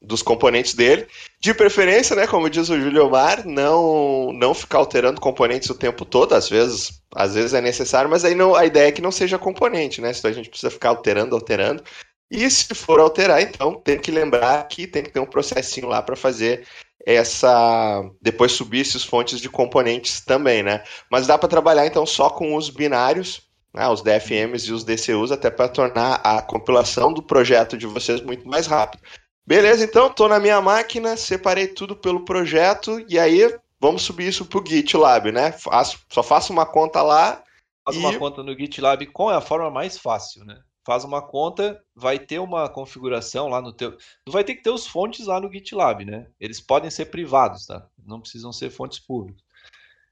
dos 0.02 0.22
componentes 0.22 0.74
dele. 0.74 1.08
De 1.39 1.54
preferência, 1.54 2.15
né, 2.15 2.28
como 2.28 2.50
diz 2.50 2.70
o 2.70 2.80
Julio 2.80 3.10
Mar, 3.10 3.46
não, 3.46 4.32
não 4.34 4.54
ficar 4.54 4.78
alterando 4.80 5.22
componentes 5.22 5.70
o 5.70 5.76
tempo 5.76 6.06
todo. 6.06 6.34
Às 6.34 6.48
vezes, 6.48 7.02
às 7.13 7.34
vezes 7.34 7.54
é 7.54 7.62
necessário, 7.62 8.10
mas 8.10 8.24
aí 8.24 8.36
não, 8.36 8.56
a 8.56 8.65
ideia 8.65 8.89
é 8.89 8.92
que 8.92 9.02
não 9.02 9.12
seja 9.12 9.38
componente, 9.38 10.02
né? 10.02 10.13
Senão 10.13 10.32
a 10.32 10.36
gente 10.36 10.50
precisa 10.50 10.72
ficar 10.72 10.89
alterando, 10.89 11.36
alterando. 11.36 11.84
E 12.30 12.50
se 12.50 12.76
for 12.76 13.00
alterar, 13.00 13.42
então 13.42 13.74
tem 13.76 14.00
que 14.00 14.12
lembrar 14.12 14.68
que 14.68 14.86
tem 14.86 15.04
que 15.04 15.12
ter 15.12 15.20
um 15.20 15.26
processinho 15.26 15.88
lá 15.88 16.02
para 16.02 16.15
fazer 16.15 16.68
essa 17.06 18.04
depois 18.22 18.52
subir 18.52 18.82
esses 18.82 19.04
fontes 19.04 19.39
de 19.39 19.50
componentes 19.50 20.22
também, 20.22 20.62
né? 20.62 20.84
Mas 21.10 21.26
dá 21.26 21.38
para 21.38 21.50
trabalhar 21.50 21.88
então 21.88 22.06
só 22.06 22.30
com 22.30 22.56
os 22.56 22.70
binários, 22.70 23.50
né, 23.74 23.88
os 23.88 24.02
DFMs 24.02 24.68
e 24.68 24.74
os 24.74 24.84
DCUs 24.84 25.32
até 25.32 25.50
para 25.50 25.70
tornar 25.70 26.15
a 26.24 26.42
compilação 26.42 27.12
do 27.13 27.24
projeto 27.24 27.78
de 27.78 27.88
vocês 27.88 28.22
muito 28.22 28.48
mais 28.48 28.68
rápido. 28.68 29.02
Beleza, 29.46 29.84
então 29.84 30.08
estou 30.08 30.30
na 30.30 30.39
minha 30.39 30.62
máquina, 30.62 31.18
separei 31.18 31.68
tudo 31.68 31.96
pelo 31.96 32.26
projeto 32.26 33.04
e 33.10 33.18
aí 33.18 33.52
vamos 33.80 34.04
subir 34.04 34.28
isso 34.28 34.46
para 34.46 34.60
o 34.60 34.65
GitLab, 34.65 35.32
né? 35.32 35.52
Faço, 35.52 36.00
só 36.10 36.22
faço 36.22 36.54
uma 36.54 36.65
conta 36.65 37.02
lá. 37.02 37.42
Faz 37.84 37.98
e... 37.98 38.00
uma 38.00 38.15
conta 38.20 38.44
no 38.44 38.56
GitLab, 38.56 39.04
qual 39.08 39.32
é 39.32 39.36
a 39.36 39.42
forma 39.42 39.72
mais 39.72 39.98
fácil, 39.98 40.46
né? 40.46 40.60
Faz 40.84 41.04
uma 41.04 41.22
conta, 41.22 41.84
vai 41.96 42.18
ter 42.20 42.39
uma 42.39 42.70
configuração 42.70 43.48
lá 43.48 43.62
no 43.62 43.74
teu. 43.74 43.92
Não 44.26 44.32
vai 44.34 44.44
ter 44.44 44.56
que 44.56 44.63
ter 44.63 44.70
os 44.70 44.88
fontes 44.88 45.28
lá 45.28 45.39
no 45.39 45.52
GitLab, 45.52 46.06
né? 46.06 46.28
Eles 46.39 46.60
podem 46.60 46.89
ser 46.89 47.06
privados, 47.06 47.65
tá? 47.65 47.88
Não 48.06 48.20
precisam 48.22 48.52
ser 48.52 48.70
fontes 48.70 49.00
públicas. 49.00 49.44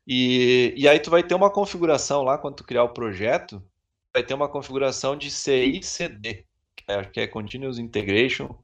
E, 0.06 0.73
e 0.77 0.88
aí 0.88 0.99
tu 0.99 1.10
vai 1.10 1.23
ter 1.23 1.36
uma 1.36 1.49
configuração 1.49 2.23
lá 2.23 2.38
quando 2.38 2.56
tu 2.56 2.63
criar 2.63 2.84
o 2.84 2.93
projeto, 2.93 3.62
vai 4.13 4.23
ter 4.23 4.34
uma 4.34 4.47
configuração 4.47 5.17
de 5.17 5.30
CI/CD, 5.30 6.45
que 6.75 6.84
é, 6.88 7.03
que 7.06 7.19
é 7.21 7.27
Continuous 7.27 7.80
Integration. 7.80 8.58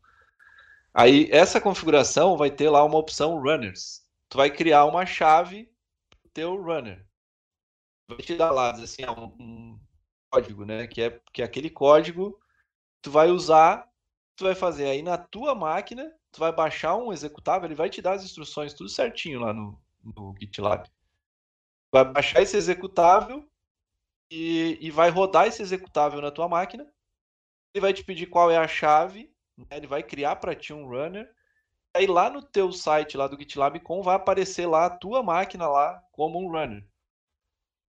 Aí 0.94 1.28
essa 1.32 1.60
configuração 1.60 2.38
vai 2.38 2.52
ter 2.52 2.70
lá 2.70 2.84
uma 2.84 2.98
opção 2.98 3.42
Runners. 3.42 4.04
Tu 4.30 4.38
vai 4.38 4.50
criar 4.50 4.86
uma 4.86 5.06
chave 5.06 5.74
teu 6.34 6.62
runner. 6.62 7.06
Vai 8.08 8.18
te 8.18 8.36
dar 8.36 8.52
lá, 8.52 8.72
assim, 8.72 9.04
um, 9.40 9.80
código, 10.34 10.66
né? 10.66 10.88
Que 10.88 11.04
é, 11.04 11.20
que 11.32 11.42
é 11.42 11.46
aquele 11.46 11.70
código 11.70 12.40
tu 13.04 13.12
vai 13.12 13.30
usar, 13.30 13.88
tu 14.36 14.46
vai 14.46 14.56
fazer 14.56 14.86
aí 14.86 15.04
na 15.04 15.18
tua 15.18 15.54
máquina, 15.54 16.12
tu 16.32 16.40
vai 16.40 16.52
baixar 16.52 16.96
um 16.96 17.12
executável, 17.12 17.68
ele 17.68 17.76
vai 17.76 17.90
te 17.90 18.02
dar 18.02 18.14
as 18.14 18.24
instruções 18.24 18.74
tudo 18.74 18.90
certinho 18.90 19.42
lá 19.42 19.54
no, 19.54 19.78
no 20.02 20.34
GitLab. 20.40 20.90
Vai 21.92 22.06
baixar 22.06 22.42
esse 22.42 22.56
executável 22.56 23.48
e, 24.32 24.80
e 24.82 24.90
vai 24.90 25.10
rodar 25.10 25.48
esse 25.48 25.62
executável 25.62 26.22
na 26.22 26.32
tua 26.32 26.48
máquina. 26.48 26.88
Ele 27.74 27.82
vai 27.82 27.94
te 27.94 28.04
pedir 28.04 28.28
qual 28.28 28.50
é 28.50 28.58
a 28.58 28.68
chave, 28.68 29.32
né? 29.58 29.66
ele 29.72 29.86
vai 29.86 30.02
criar 30.02 30.38
para 30.38 30.56
ti 30.56 30.74
um 30.74 30.88
runner. 30.88 31.30
Aí 31.94 32.08
lá 32.08 32.30
no 32.30 32.42
teu 32.42 32.72
site 32.72 33.18
lá 33.18 33.28
do 33.28 33.38
GitLab.com 33.38 34.02
vai 34.02 34.16
aparecer 34.16 34.66
lá 34.66 34.86
a 34.86 34.90
tua 34.90 35.22
máquina 35.22 35.68
lá 35.68 36.02
como 36.14 36.40
um 36.40 36.50
runner 36.50 36.84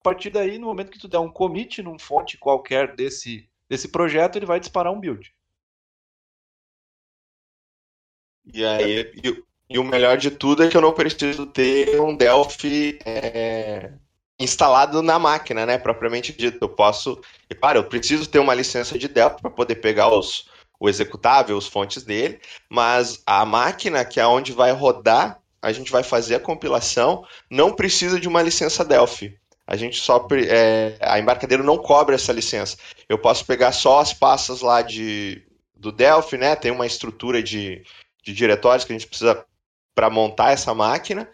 partir 0.02 0.30
daí, 0.30 0.58
no 0.58 0.66
momento 0.66 0.90
que 0.90 0.98
tu 0.98 1.08
der 1.08 1.18
um 1.18 1.30
commit 1.30 1.82
num 1.82 1.98
fonte 1.98 2.38
qualquer 2.38 2.94
desse, 2.94 3.48
desse 3.68 3.88
projeto, 3.88 4.36
ele 4.36 4.46
vai 4.46 4.60
disparar 4.60 4.92
um 4.92 5.00
build. 5.00 5.32
E 8.52 8.64
aí, 8.64 9.12
e, 9.22 9.44
e 9.68 9.78
o 9.78 9.84
melhor 9.84 10.16
de 10.16 10.30
tudo 10.30 10.62
é 10.62 10.68
que 10.68 10.76
eu 10.76 10.80
não 10.80 10.92
preciso 10.92 11.46
ter 11.46 12.00
um 12.00 12.16
Delphi 12.16 12.98
é, 13.04 13.92
instalado 14.38 15.02
na 15.02 15.18
máquina, 15.18 15.66
né? 15.66 15.76
Propriamente 15.78 16.32
dito. 16.32 16.58
Eu 16.62 16.68
posso. 16.68 17.20
E 17.50 17.54
claro, 17.54 17.80
eu 17.80 17.84
preciso 17.84 18.26
ter 18.28 18.38
uma 18.38 18.54
licença 18.54 18.98
de 18.98 19.08
Delphi 19.08 19.42
para 19.42 19.50
poder 19.50 19.76
pegar 19.76 20.08
os, 20.08 20.48
o 20.80 20.88
executável, 20.88 21.56
os 21.56 21.66
fontes 21.66 22.02
dele, 22.02 22.40
mas 22.70 23.22
a 23.26 23.44
máquina, 23.44 24.04
que 24.04 24.18
é 24.18 24.26
onde 24.26 24.52
vai 24.52 24.72
rodar, 24.72 25.38
a 25.60 25.72
gente 25.72 25.92
vai 25.92 26.02
fazer 26.02 26.36
a 26.36 26.40
compilação, 26.40 27.26
não 27.50 27.74
precisa 27.74 28.18
de 28.18 28.28
uma 28.28 28.40
licença 28.40 28.84
Delphi 28.84 29.37
a 29.68 29.76
gente 29.76 30.00
só 30.00 30.26
é, 30.32 30.96
a 30.98 31.18
embarcadeiro 31.18 31.62
não 31.62 31.76
cobra 31.76 32.14
essa 32.14 32.32
licença. 32.32 32.78
Eu 33.06 33.18
posso 33.18 33.44
pegar 33.44 33.70
só 33.70 34.00
as 34.00 34.14
pastas 34.14 34.62
lá 34.62 34.80
de 34.80 35.46
do 35.76 35.92
Delphi, 35.92 36.38
né? 36.38 36.56
Tem 36.56 36.70
uma 36.70 36.86
estrutura 36.86 37.42
de, 37.42 37.84
de 38.24 38.32
diretórios 38.32 38.86
que 38.86 38.92
a 38.94 38.98
gente 38.98 39.06
precisa 39.06 39.44
para 39.94 40.08
montar 40.08 40.52
essa 40.52 40.72
máquina, 40.72 41.28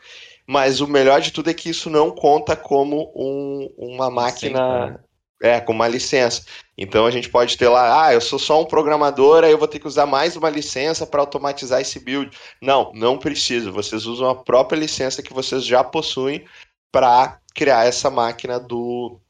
mas 0.48 0.80
o 0.80 0.88
melhor 0.88 1.20
de 1.20 1.30
tudo 1.32 1.48
é 1.48 1.54
que 1.54 1.70
isso 1.70 1.88
não 1.88 2.10
conta 2.10 2.56
como 2.56 3.12
um, 3.14 3.72
uma 3.78 4.10
máquina. 4.10 5.00
É, 5.42 5.60
com 5.60 5.72
uma 5.72 5.86
licença. 5.86 6.44
Então 6.78 7.04
a 7.04 7.10
gente 7.10 7.28
pode 7.28 7.58
ter 7.58 7.68
lá, 7.68 8.06
ah, 8.06 8.14
eu 8.14 8.20
sou 8.20 8.38
só 8.38 8.62
um 8.62 8.64
programador, 8.64 9.44
aí 9.44 9.50
eu 9.50 9.58
vou 9.58 9.68
ter 9.68 9.78
que 9.78 9.86
usar 9.86 10.06
mais 10.06 10.36
uma 10.36 10.48
licença 10.48 11.06
para 11.06 11.20
automatizar 11.20 11.82
esse 11.82 12.00
build. 12.00 12.34
Não, 12.62 12.90
não 12.94 13.18
precisa. 13.18 13.70
Vocês 13.70 14.06
usam 14.06 14.30
a 14.30 14.34
própria 14.34 14.78
licença 14.78 15.22
que 15.22 15.34
vocês 15.34 15.64
já 15.64 15.84
possuem 15.84 16.46
para 16.94 17.40
criar 17.52 17.86
essa 17.86 18.08
máquina 18.08 18.60
do 18.60 19.20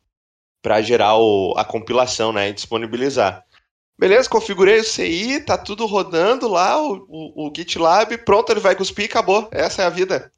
para 0.60 0.82
gerar 0.82 1.16
o, 1.16 1.54
a 1.56 1.64
compilação, 1.64 2.30
né, 2.30 2.50
e 2.50 2.52
disponibilizar. 2.52 3.42
Beleza, 3.98 4.28
configurei 4.28 4.80
o 4.80 4.84
CI, 4.84 5.40
tá 5.40 5.56
tudo 5.56 5.86
rodando 5.86 6.46
lá, 6.46 6.78
o, 6.78 7.06
o, 7.08 7.46
o 7.48 7.52
GitLab, 7.54 8.18
pronto, 8.18 8.52
ele 8.52 8.60
vai 8.60 8.76
cuspir 8.76 9.06
e 9.06 9.08
acabou. 9.08 9.48
Essa 9.50 9.82
é 9.82 9.86
a 9.86 9.90
vida. 9.90 10.30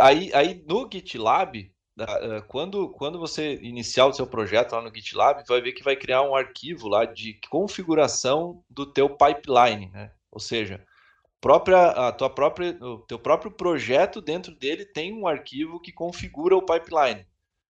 Aí, 0.00 0.30
aí 0.32 0.64
no 0.66 0.88
GitLab, 0.90 1.70
eh, 1.98 2.42
quando, 2.48 2.88
quando 2.90 3.18
você 3.18 3.56
iniciar 3.56 4.06
o 4.06 4.14
seu 4.14 4.26
projeto 4.26 4.72
lá 4.72 4.80
no 4.80 4.94
GitLab, 4.94 5.42
vai 5.46 5.60
ver 5.60 5.72
que 5.72 5.84
vai 5.84 5.96
criar 5.96 6.22
um 6.22 6.34
arquivo 6.34 6.88
lá 6.88 7.04
de 7.04 7.38
configuração 7.50 8.62
do 8.70 8.86
teu 8.86 9.10
pipeline, 9.10 9.90
né? 9.90 10.10
Ou 10.30 10.40
seja, 10.40 10.82
própria, 11.42 11.88
a 11.88 12.12
tua 12.12 12.30
própria, 12.30 12.78
o 12.80 12.98
teu 12.98 13.18
próprio 13.18 13.50
projeto 13.50 14.20
dentro 14.22 14.54
dele 14.54 14.86
tem 14.86 15.12
um 15.12 15.26
arquivo 15.26 15.80
que 15.80 15.92
configura 15.92 16.56
o 16.56 16.62
pipeline. 16.62 17.26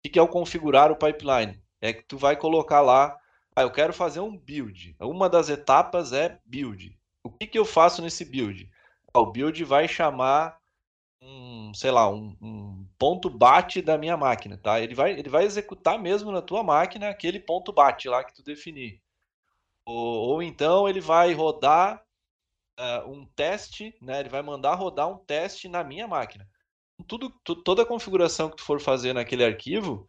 O 0.04 0.10
que 0.10 0.18
é 0.18 0.22
o 0.22 0.28
configurar 0.28 0.90
o 0.90 0.96
pipeline? 0.96 1.62
É 1.82 1.92
que 1.92 2.02
tu 2.04 2.18
vai 2.18 2.38
colocar 2.38 2.82
lá, 2.82 3.16
ah, 3.54 3.64
eu 3.64 3.70
quero 3.70 3.92
fazer 3.92 4.22
um 4.22 4.36
build. 4.36 4.96
Uma 5.02 5.30
das 5.30 5.50
etapas 5.50 6.14
é 6.14 6.40
build. 6.46 6.98
O 7.22 7.30
que, 7.30 7.46
que 7.46 7.60
eu 7.60 7.66
faço 7.66 8.02
nesse 8.02 8.24
build? 8.24 8.70
Ah, 9.14 9.20
o 9.20 9.32
build 9.32 9.62
vai 9.66 9.86
chamar 9.86 10.58
um, 11.22 11.74
sei 11.74 11.92
lá, 11.92 12.10
um, 12.10 12.38
um, 12.42 12.88
ponto 12.98 13.30
bate 13.30 13.82
da 13.82 13.98
minha 13.98 14.16
máquina, 14.16 14.58
tá? 14.58 14.80
Ele 14.80 14.96
vai, 14.96 15.12
ele 15.12 15.30
vai 15.30 15.44
executar 15.44 16.00
mesmo 16.00 16.32
na 16.32 16.42
tua 16.42 16.64
máquina 16.64 17.10
aquele 17.10 17.40
ponto 17.40 17.74
bate 17.74 18.08
lá 18.08 18.24
que 18.24 18.34
tu 18.34 18.42
definir. 18.42 19.02
Ou, 19.86 20.30
ou 20.30 20.42
então 20.42 20.88
ele 20.88 21.02
vai 21.02 21.34
rodar 21.34 22.07
uh, 22.80 23.10
um 23.10 23.26
teste, 23.26 23.96
né? 24.02 24.20
Ele 24.20 24.30
vai 24.30 24.42
mandar 24.42 24.76
rodar 24.76 25.10
um 25.10 25.18
teste 25.18 25.68
na 25.68 25.84
minha 25.84 26.08
máquina. 26.08 26.48
Tudo, 27.08 27.30
tu, 27.44 27.56
toda 27.56 27.84
a 27.84 27.86
configuração 27.86 28.50
que 28.50 28.58
tu 28.58 28.64
for 28.64 28.80
fazer 28.80 29.14
naquele 29.14 29.44
arquivo, 29.44 30.08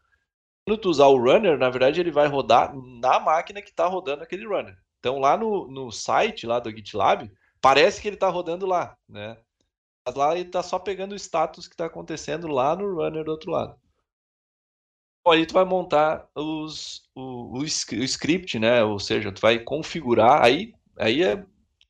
quando 0.67 0.81
tu 0.81 0.89
usar 0.89 1.07
o 1.07 1.19
runner, 1.19 1.59
na 1.59 1.71
verdade 1.71 2.01
ele 2.01 2.11
vai 2.11 2.27
rodar 2.27 2.75
na 2.75 3.21
máquina 3.21 3.61
que 3.63 3.71
está 3.71 3.87
rodando 3.87 4.23
aquele 4.23 4.47
runner. 4.47 4.77
Então 4.99 5.19
lá 5.19 5.37
no, 5.37 5.69
no 5.69 5.91
site 5.91 6.47
lá 6.47 6.59
do 6.59 6.71
GitLab, 6.71 7.31
parece 7.61 8.01
que 8.01 8.09
ele 8.09 8.17
está 8.17 8.29
rodando 8.29 8.67
lá, 8.67 8.97
né? 9.09 9.37
Mas 10.07 10.15
lá 10.15 10.35
ele 10.35 10.49
está 10.49 10.63
só 10.63 10.79
pegando 10.79 11.13
o 11.13 11.19
status 11.19 11.69
que 11.69 11.75
está 11.75 11.87
acontecendo 11.87 12.49
lá 12.49 12.75
no 12.75 12.95
runner 12.95 13.25
do 13.25 13.31
outro 13.31 13.51
lado. 13.51 13.79
Bom, 15.25 15.33
aí 15.33 15.45
tu 15.45 15.53
vai 15.53 15.65
montar 15.65 16.27
os, 16.35 17.03
o, 17.15 17.59
o, 17.59 17.61
o, 17.61 17.65
script, 17.65 18.59
né? 18.59 18.83
Ou 18.83 18.99
seja, 18.99 19.31
tu 19.31 19.43
vai 19.43 19.59
configurar. 19.59 20.43
Aí, 20.43 20.73
aí 20.99 21.23
é, 21.23 21.45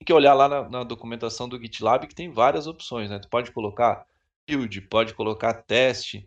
que 0.08 0.12
olhar 0.12 0.34
lá 0.34 0.48
na, 0.48 0.68
na, 0.68 0.84
documentação 0.84 1.48
do 1.48 1.60
GitLab 1.60 2.06
que 2.06 2.14
tem 2.14 2.30
várias 2.30 2.66
opções, 2.66 3.10
né? 3.10 3.18
Tu 3.18 3.28
pode 3.28 3.52
colocar 3.52 4.06
build, 4.46 4.80
pode 4.82 5.14
colocar 5.14 5.54
teste, 5.54 6.26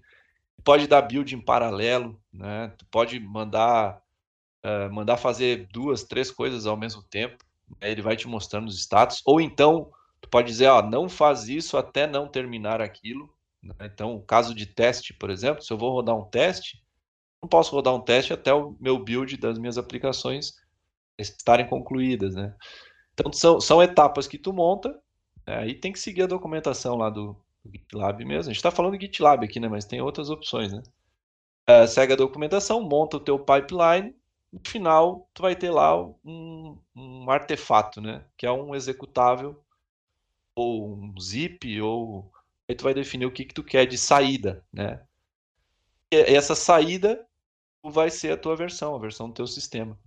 pode 0.64 0.88
dar 0.88 1.02
build 1.02 1.36
em 1.36 1.42
paralelo, 1.42 2.20
né? 2.32 2.72
Tu 2.78 2.86
pode 2.86 3.20
mandar 3.20 4.02
uh, 4.64 4.94
mandar 4.94 5.18
fazer 5.18 5.68
duas, 5.72 6.04
três 6.04 6.32
coisas 6.32 6.66
ao 6.66 6.78
mesmo 6.78 7.04
tempo. 7.04 7.44
Né? 7.68 7.92
Ele 7.92 8.02
vai 8.02 8.16
te 8.16 8.28
mostrando 8.28 8.68
os 8.68 8.80
status. 8.80 9.22
Ou 9.26 9.42
então 9.42 9.92
Tu 10.22 10.30
pode 10.30 10.48
dizer, 10.48 10.68
ó, 10.68 10.82
não 10.82 11.10
faz 11.10 11.50
isso 11.50 11.76
até 11.76 12.06
não 12.06 12.28
terminar 12.28 12.80
aquilo. 12.80 13.34
Né? 13.62 13.74
Então, 13.82 14.22
caso 14.22 14.54
de 14.54 14.68
teste, 14.68 15.14
por 15.14 15.32
exemplo, 15.32 15.64
se 15.64 15.74
eu 15.74 15.78
vou 15.78 15.92
rodar 15.92 16.16
um 16.16 16.26
teste, 16.26 16.82
não 17.42 17.50
posso 17.50 17.72
rodar 17.72 17.94
um 17.96 18.02
teste 18.02 18.32
até 18.32 18.54
o 18.54 18.76
meu 18.80 19.04
build 19.04 19.36
das 19.38 19.58
minhas 19.58 19.78
aplicações 19.80 20.54
estarem 21.18 21.68
concluídas, 21.68 22.36
né? 22.36 22.56
Então, 23.14 23.32
são, 23.34 23.62
são 23.62 23.82
etapas 23.84 24.28
que 24.28 24.38
tu 24.38 24.54
monta, 24.54 24.90
né? 25.46 25.58
aí 25.58 25.76
tem 25.76 25.92
que 25.92 26.00
seguir 26.00 26.24
a 26.24 26.28
documentação 26.28 26.96
lá 26.96 27.10
do, 27.10 27.36
do 27.64 27.72
GitLab 27.72 28.24
mesmo. 28.26 28.50
A 28.50 28.54
gente 28.54 28.58
está 28.58 28.72
falando 28.72 28.98
de 28.98 29.06
GitLab 29.06 29.46
aqui, 29.46 29.60
né? 29.60 29.68
Mas 29.68 29.86
tem 29.86 30.02
outras 30.02 30.30
opções, 30.30 30.74
né? 30.74 30.82
É, 31.68 31.86
segue 31.88 32.14
a 32.14 32.18
documentação, 32.18 32.82
monta 32.82 33.18
o 33.18 33.20
teu 33.20 33.38
pipeline, 33.40 34.16
no 34.52 34.60
final 34.66 35.30
tu 35.34 35.42
vai 35.42 35.56
ter 35.56 35.70
lá 35.72 35.96
um, 36.26 36.78
um 36.96 37.30
artefato, 37.30 38.02
né? 38.02 38.26
Que 38.38 38.46
é 38.46 38.52
um 38.52 38.76
executável 38.76 39.64
ou 40.56 40.94
um 40.94 41.20
zip, 41.20 41.82
ou 41.82 42.32
aí 42.68 42.76
tu 42.76 42.84
vai 42.84 42.94
definir 42.94 43.26
o 43.26 43.32
que, 43.32 43.46
que 43.46 43.54
tu 43.54 43.64
quer 43.64 43.86
de 43.86 43.98
saída, 43.98 44.66
né? 44.74 45.02
E 46.12 46.18
essa 46.18 46.56
saída 46.56 47.26
vai 47.84 48.10
ser 48.10 48.34
a 48.34 48.38
tua 48.38 48.56
versão, 48.56 48.96
a 48.96 49.00
versão 49.00 49.30
do 49.30 49.34
teu 49.34 49.48
sistema. 49.48 49.98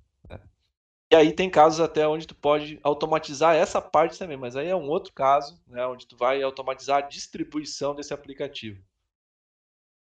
E 1.14 1.16
aí 1.16 1.32
tem 1.32 1.48
casos 1.48 1.78
até 1.78 2.08
onde 2.08 2.26
tu 2.26 2.34
pode 2.34 2.76
automatizar 2.82 3.54
essa 3.54 3.80
parte 3.80 4.18
também, 4.18 4.36
mas 4.36 4.56
aí 4.56 4.66
é 4.66 4.74
um 4.74 4.88
outro 4.88 5.12
caso, 5.12 5.56
né, 5.68 5.86
onde 5.86 6.08
tu 6.08 6.16
vai 6.16 6.42
automatizar 6.42 6.98
a 6.98 7.06
distribuição 7.06 7.94
desse 7.94 8.12
aplicativo. 8.12 8.82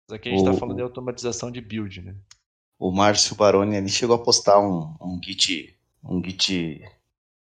Mas 0.08 0.16
aqui 0.16 0.30
a 0.30 0.32
gente 0.32 0.40
está 0.40 0.54
falando 0.54 0.76
de 0.76 0.82
automatização 0.82 1.50
de 1.50 1.60
build, 1.60 2.00
né? 2.00 2.14
O 2.78 2.90
Márcio 2.90 3.36
Baroni 3.36 3.76
ele 3.76 3.90
chegou 3.90 4.16
a 4.16 4.18
postar 4.18 4.58
um, 4.58 4.96
um 5.02 5.20
Git, 5.22 5.76
um 6.02 6.24
Git 6.24 6.82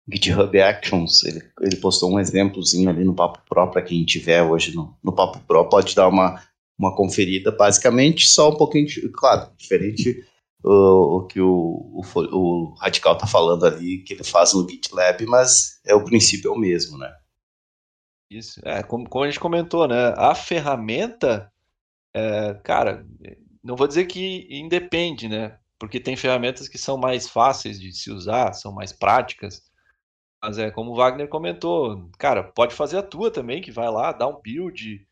GitHub 0.09 0.61
Actions, 0.61 1.25
ele, 1.25 1.43
ele 1.59 1.75
postou 1.75 2.13
um 2.13 2.19
exemplozinho 2.19 2.89
ali 2.89 3.03
no 3.03 3.13
Papo 3.13 3.41
Pro, 3.47 3.69
para 3.69 3.81
quem 3.81 4.05
tiver 4.05 4.41
hoje 4.41 4.73
no, 4.73 4.97
no 5.03 5.11
Papo 5.11 5.37
Pro, 5.41 5.67
pode 5.67 5.93
dar 5.93 6.07
uma, 6.07 6.41
uma 6.77 6.95
conferida, 6.95 7.51
basicamente 7.51 8.25
só 8.25 8.51
um 8.51 8.55
pouquinho, 8.55 8.87
claro, 9.11 9.51
diferente 9.57 10.25
o, 10.63 11.17
o 11.17 11.27
que 11.27 11.39
o, 11.39 11.47
o, 11.47 12.01
o 12.15 12.73
Radical 12.75 13.13
está 13.13 13.27
falando 13.27 13.65
ali, 13.65 14.03
que 14.03 14.13
ele 14.13 14.23
faz 14.23 14.53
no 14.53 14.67
GitLab, 14.67 15.25
mas 15.25 15.79
é 15.85 15.95
o 15.95 16.03
princípio 16.03 16.51
é 16.51 16.53
o 16.53 16.59
mesmo, 16.59 16.97
né? 16.97 17.15
Isso, 18.29 18.61
é, 18.63 18.83
como, 18.83 19.09
como 19.09 19.25
a 19.25 19.27
gente 19.27 19.39
comentou, 19.39 19.87
né, 19.87 20.13
a 20.15 20.35
ferramenta, 20.35 21.51
é, 22.13 22.53
cara, 22.63 23.03
não 23.63 23.75
vou 23.75 23.87
dizer 23.87 24.05
que 24.05 24.47
independe, 24.51 25.27
né, 25.27 25.57
porque 25.79 25.99
tem 25.99 26.15
ferramentas 26.15 26.67
que 26.67 26.77
são 26.77 26.95
mais 26.95 27.27
fáceis 27.27 27.79
de 27.79 27.91
se 27.91 28.11
usar, 28.11 28.53
são 28.53 28.71
mais 28.71 28.93
práticas, 28.93 29.63
mas 30.41 30.57
é 30.57 30.71
como 30.71 30.91
o 30.91 30.95
Wagner 30.95 31.27
comentou, 31.27 32.09
cara, 32.17 32.43
pode 32.43 32.75
fazer 32.75 32.97
a 32.97 33.03
tua 33.03 33.31
também, 33.31 33.61
que 33.61 33.71
vai 33.71 33.89
lá, 33.89 34.11
dá 34.11 34.27
um 34.27 34.39
build 34.39 35.05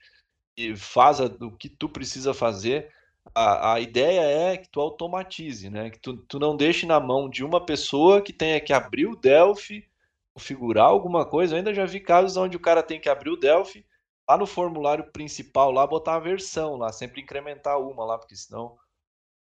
e 0.56 0.76
faz 0.76 1.20
o 1.20 1.52
que 1.52 1.70
tu 1.70 1.90
precisa 1.90 2.34
fazer. 2.34 2.92
A, 3.36 3.74
a 3.74 3.80
ideia 3.80 4.22
é 4.22 4.58
que 4.58 4.70
tu 4.70 4.80
automatize, 4.80 5.70
né? 5.70 5.90
Que 5.90 6.00
tu, 6.00 6.18
tu 6.18 6.40
não 6.40 6.56
deixe 6.56 6.86
na 6.86 7.00
mão 7.00 7.30
de 7.30 7.44
uma 7.44 7.64
pessoa 7.64 8.22
que 8.22 8.34
tenha 8.34 8.60
que 8.60 8.74
abrir 8.74 9.08
o 9.08 9.16
Delphi, 9.16 9.88
configurar 10.34 10.86
alguma 10.86 11.26
coisa. 11.26 11.54
Eu 11.54 11.58
ainda 11.58 11.74
já 11.74 11.86
vi 11.86 12.00
casos 12.00 12.38
onde 12.38 12.58
o 12.58 12.60
cara 12.60 12.84
tem 12.84 13.00
que 13.00 13.10
abrir 13.10 13.30
o 13.30 13.38
Delphi, 13.38 13.86
lá 14.30 14.38
no 14.38 14.46
formulário 14.46 15.12
principal, 15.12 15.72
lá 15.72 15.86
botar 15.86 16.16
a 16.16 16.20
versão 16.20 16.76
lá, 16.78 16.92
sempre 16.92 17.22
incrementar 17.22 17.80
uma 17.80 18.06
lá, 18.06 18.18
porque 18.18 18.36
senão 18.36 18.78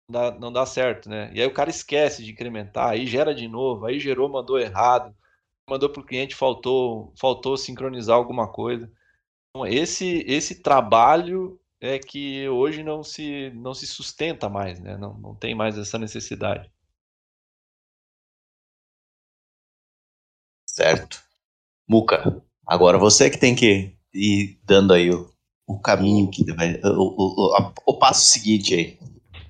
não 0.09 0.21
dá, 0.21 0.39
não 0.39 0.53
dá 0.53 0.65
certo, 0.65 1.09
né? 1.09 1.31
E 1.33 1.41
aí 1.41 1.47
o 1.47 1.53
cara 1.53 1.69
esquece 1.69 2.23
de 2.23 2.31
incrementar, 2.31 2.89
aí 2.89 3.05
gera 3.05 3.35
de 3.35 3.47
novo, 3.47 3.85
aí 3.85 3.99
gerou, 3.99 4.29
mandou 4.29 4.59
errado 4.59 5.15
mandou 5.69 5.89
para 5.89 6.01
o 6.01 6.05
cliente, 6.05 6.35
faltou, 6.35 7.13
faltou 7.19 7.57
sincronizar 7.57 8.15
alguma 8.15 8.47
coisa. 8.47 8.91
Então, 9.49 9.67
esse, 9.67 10.23
esse 10.27 10.61
trabalho 10.61 11.59
é 11.87 11.99
que 11.99 12.47
hoje 12.49 12.83
não 12.83 13.03
se, 13.03 13.51
não 13.51 13.73
se 13.73 13.87
sustenta 13.87 14.49
mais, 14.49 14.79
né? 14.79 14.97
não, 14.97 15.17
não 15.17 15.35
tem 15.35 15.55
mais 15.55 15.77
essa 15.77 15.97
necessidade. 15.97 16.69
Certo. 20.69 21.23
Muca, 21.87 22.41
agora 22.65 22.97
você 22.97 23.29
que 23.29 23.37
tem 23.37 23.55
que 23.55 23.95
ir 24.13 24.59
dando 24.63 24.93
aí 24.93 25.09
o, 25.09 25.31
o 25.65 25.79
caminho, 25.79 26.29
que 26.29 26.43
vai, 26.53 26.79
o, 26.83 27.15
o, 27.17 27.73
o 27.85 27.97
passo 27.97 28.25
seguinte 28.27 28.75
aí. 28.75 28.99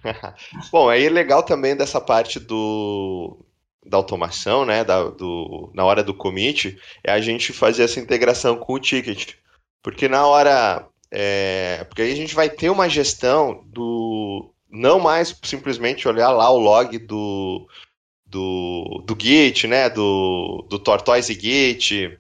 Bom, 0.71 0.89
aí 0.89 1.05
é 1.05 1.09
legal 1.09 1.43
também 1.43 1.75
dessa 1.75 1.99
parte 1.99 2.39
do, 2.39 3.45
da 3.85 3.97
automação, 3.97 4.65
né, 4.65 4.83
da, 4.83 5.09
do, 5.09 5.71
na 5.73 5.83
hora 5.83 6.03
do 6.03 6.13
commit, 6.13 6.77
é 7.03 7.11
a 7.11 7.19
gente 7.19 7.51
fazer 7.53 7.83
essa 7.83 7.99
integração 7.99 8.57
com 8.57 8.73
o 8.73 8.79
ticket. 8.79 9.33
Porque 9.81 10.07
na 10.07 10.25
hora. 10.27 10.87
É, 11.11 11.85
porque 11.85 12.01
aí 12.01 12.11
a 12.11 12.15
gente 12.15 12.35
vai 12.35 12.49
ter 12.49 12.69
uma 12.69 12.89
gestão 12.89 13.63
do. 13.67 14.53
Não 14.69 14.99
mais 14.99 15.35
simplesmente 15.43 16.07
olhar 16.07 16.29
lá 16.31 16.49
o 16.49 16.59
log 16.59 16.97
do, 16.99 17.67
do, 18.25 19.03
do 19.05 19.17
Git, 19.19 19.67
né? 19.67 19.89
Do, 19.89 20.65
do 20.69 20.77
Tortoise 20.77 21.33
Git, 21.33 22.19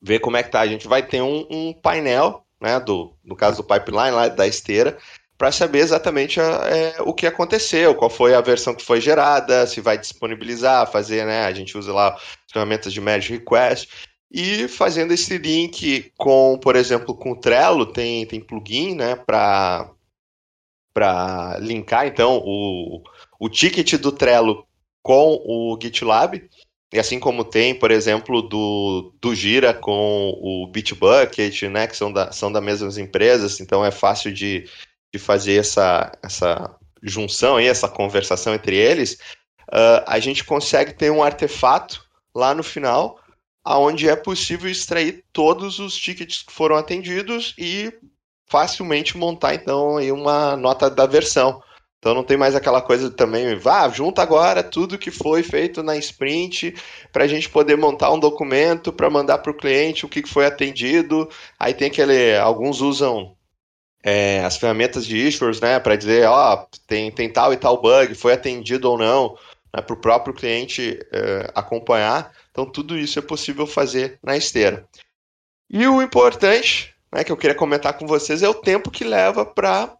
ver 0.00 0.18
como 0.20 0.36
é 0.36 0.42
que 0.42 0.50
tá. 0.50 0.60
A 0.60 0.66
gente 0.66 0.88
vai 0.88 1.02
ter 1.02 1.20
um, 1.20 1.46
um 1.50 1.72
painel, 1.72 2.44
né? 2.60 2.80
Do, 2.80 3.14
no 3.22 3.36
caso 3.36 3.58
do 3.58 3.64
pipeline 3.64 4.12
lá 4.12 4.28
da 4.28 4.46
esteira, 4.46 4.96
para 5.36 5.52
saber 5.52 5.80
exatamente 5.80 6.40
é, 6.40 6.96
o 7.00 7.12
que 7.12 7.26
aconteceu, 7.26 7.94
qual 7.94 8.10
foi 8.10 8.34
a 8.34 8.40
versão 8.40 8.74
que 8.74 8.84
foi 8.84 9.00
gerada, 9.00 9.66
se 9.66 9.80
vai 9.80 9.98
disponibilizar, 9.98 10.90
fazer, 10.90 11.26
né? 11.26 11.44
A 11.44 11.52
gente 11.52 11.76
usa 11.76 11.92
lá 11.92 12.14
as 12.14 12.52
ferramentas 12.52 12.92
de 12.92 13.00
merge 13.00 13.34
request 13.34 13.88
e 14.30 14.68
fazendo 14.68 15.12
esse 15.12 15.38
link 15.38 16.12
com, 16.16 16.58
por 16.60 16.76
exemplo, 16.76 17.14
com 17.14 17.32
o 17.32 17.40
Trello, 17.40 17.86
tem, 17.86 18.26
tem 18.26 18.40
plugin, 18.40 18.94
né, 18.94 19.16
para 19.16 19.94
linkar 21.60 22.06
então 22.06 22.42
o, 22.44 23.02
o 23.38 23.48
ticket 23.48 23.94
do 23.94 24.12
Trello 24.12 24.66
com 25.02 25.40
o 25.44 25.78
GitLab, 25.80 26.48
e 26.92 26.98
assim 26.98 27.20
como 27.20 27.44
tem, 27.44 27.74
por 27.74 27.90
exemplo, 27.90 28.40
do, 28.42 29.14
do 29.20 29.34
Gira 29.34 29.74
com 29.74 30.30
o 30.40 30.66
Bitbucket, 30.66 31.62
né, 31.64 31.86
que 31.86 31.96
são 31.96 32.12
da, 32.12 32.32
são 32.32 32.50
da 32.50 32.60
mesmas 32.60 32.96
empresas, 32.96 33.60
então 33.60 33.84
é 33.84 33.90
fácil 33.90 34.32
de, 34.32 34.68
de 35.12 35.18
fazer 35.18 35.60
essa, 35.60 36.12
essa 36.22 36.76
junção 37.02 37.56
aí, 37.56 37.66
essa 37.66 37.88
conversação 37.88 38.54
entre 38.54 38.76
eles, 38.76 39.18
uh, 39.70 40.02
a 40.06 40.18
gente 40.18 40.44
consegue 40.44 40.94
ter 40.94 41.10
um 41.10 41.22
artefato 41.22 42.04
lá 42.34 42.54
no 42.54 42.62
final, 42.62 43.17
aonde 43.68 44.08
é 44.08 44.16
possível 44.16 44.70
extrair 44.70 45.22
todos 45.30 45.78
os 45.78 45.94
tickets 45.94 46.42
que 46.42 46.50
foram 46.50 46.74
atendidos 46.74 47.54
e 47.58 47.92
facilmente 48.46 49.18
montar 49.18 49.54
então 49.54 49.98
aí 49.98 50.10
uma 50.10 50.56
nota 50.56 50.88
da 50.88 51.04
versão. 51.04 51.62
Então 51.98 52.14
não 52.14 52.24
tem 52.24 52.36
mais 52.36 52.54
aquela 52.54 52.80
coisa 52.80 53.10
também, 53.10 53.56
vá, 53.56 53.86
junta 53.90 54.22
agora 54.22 54.62
tudo 54.62 54.96
que 54.96 55.10
foi 55.10 55.42
feito 55.42 55.82
na 55.82 55.98
sprint 55.98 56.74
para 57.12 57.24
a 57.24 57.26
gente 57.26 57.50
poder 57.50 57.76
montar 57.76 58.10
um 58.10 58.18
documento 58.18 58.90
para 58.90 59.10
mandar 59.10 59.38
para 59.38 59.50
o 59.52 59.56
cliente 59.56 60.06
o 60.06 60.08
que 60.08 60.26
foi 60.26 60.46
atendido. 60.46 61.28
Aí 61.58 61.74
tem 61.74 61.88
aquele, 61.88 62.38
alguns 62.38 62.80
usam 62.80 63.36
é, 64.02 64.42
as 64.44 64.56
ferramentas 64.56 65.04
de 65.04 65.18
issues, 65.18 65.60
né, 65.60 65.78
para 65.78 65.96
dizer, 65.96 66.26
ó, 66.26 66.64
tem, 66.86 67.10
tem 67.10 67.30
tal 67.30 67.52
e 67.52 67.56
tal 67.58 67.82
bug, 67.82 68.14
foi 68.14 68.32
atendido 68.32 68.90
ou 68.90 68.96
não, 68.96 69.36
né, 69.76 69.82
para 69.82 69.94
o 69.94 70.00
próprio 70.00 70.32
cliente 70.32 70.98
é, 71.12 71.50
acompanhar. 71.54 72.32
Então 72.58 72.68
tudo 72.68 72.98
isso 72.98 73.20
é 73.20 73.22
possível 73.22 73.68
fazer 73.68 74.18
na 74.20 74.36
esteira. 74.36 74.84
E 75.70 75.86
o 75.86 76.02
importante, 76.02 76.92
né, 77.12 77.22
que 77.22 77.30
eu 77.30 77.36
queria 77.36 77.54
comentar 77.54 77.96
com 77.96 78.04
vocês 78.04 78.42
é 78.42 78.48
o 78.48 78.54
tempo 78.54 78.90
que 78.90 79.04
leva 79.04 79.46
para 79.46 79.94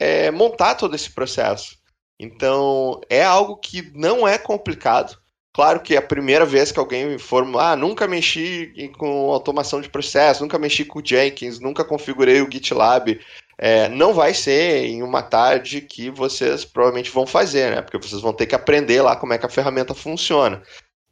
é, 0.00 0.30
montar 0.30 0.76
todo 0.76 0.96
esse 0.96 1.10
processo. 1.10 1.76
Então, 2.18 2.98
é 3.10 3.22
algo 3.22 3.58
que 3.58 3.92
não 3.94 4.26
é 4.26 4.38
complicado. 4.38 5.18
Claro 5.52 5.80
que 5.80 5.98
a 5.98 6.02
primeira 6.02 6.46
vez 6.46 6.72
que 6.72 6.78
alguém 6.78 7.18
for, 7.18 7.46
ah, 7.58 7.76
nunca 7.76 8.08
mexi 8.08 8.72
com 8.96 9.30
automação 9.30 9.82
de 9.82 9.90
processo, 9.90 10.42
nunca 10.42 10.58
mexi 10.58 10.86
com 10.86 11.04
Jenkins, 11.04 11.60
nunca 11.60 11.84
configurei 11.84 12.40
o 12.40 12.50
GitLab, 12.50 13.20
é, 13.58 13.86
não 13.90 14.14
vai 14.14 14.32
ser 14.32 14.86
em 14.86 15.02
uma 15.02 15.20
tarde 15.22 15.82
que 15.82 16.08
vocês 16.08 16.64
provavelmente 16.64 17.10
vão 17.10 17.26
fazer, 17.26 17.70
né? 17.70 17.82
Porque 17.82 17.98
vocês 17.98 18.22
vão 18.22 18.32
ter 18.32 18.46
que 18.46 18.54
aprender 18.54 19.02
lá 19.02 19.14
como 19.14 19.34
é 19.34 19.38
que 19.38 19.44
a 19.44 19.50
ferramenta 19.50 19.92
funciona. 19.94 20.62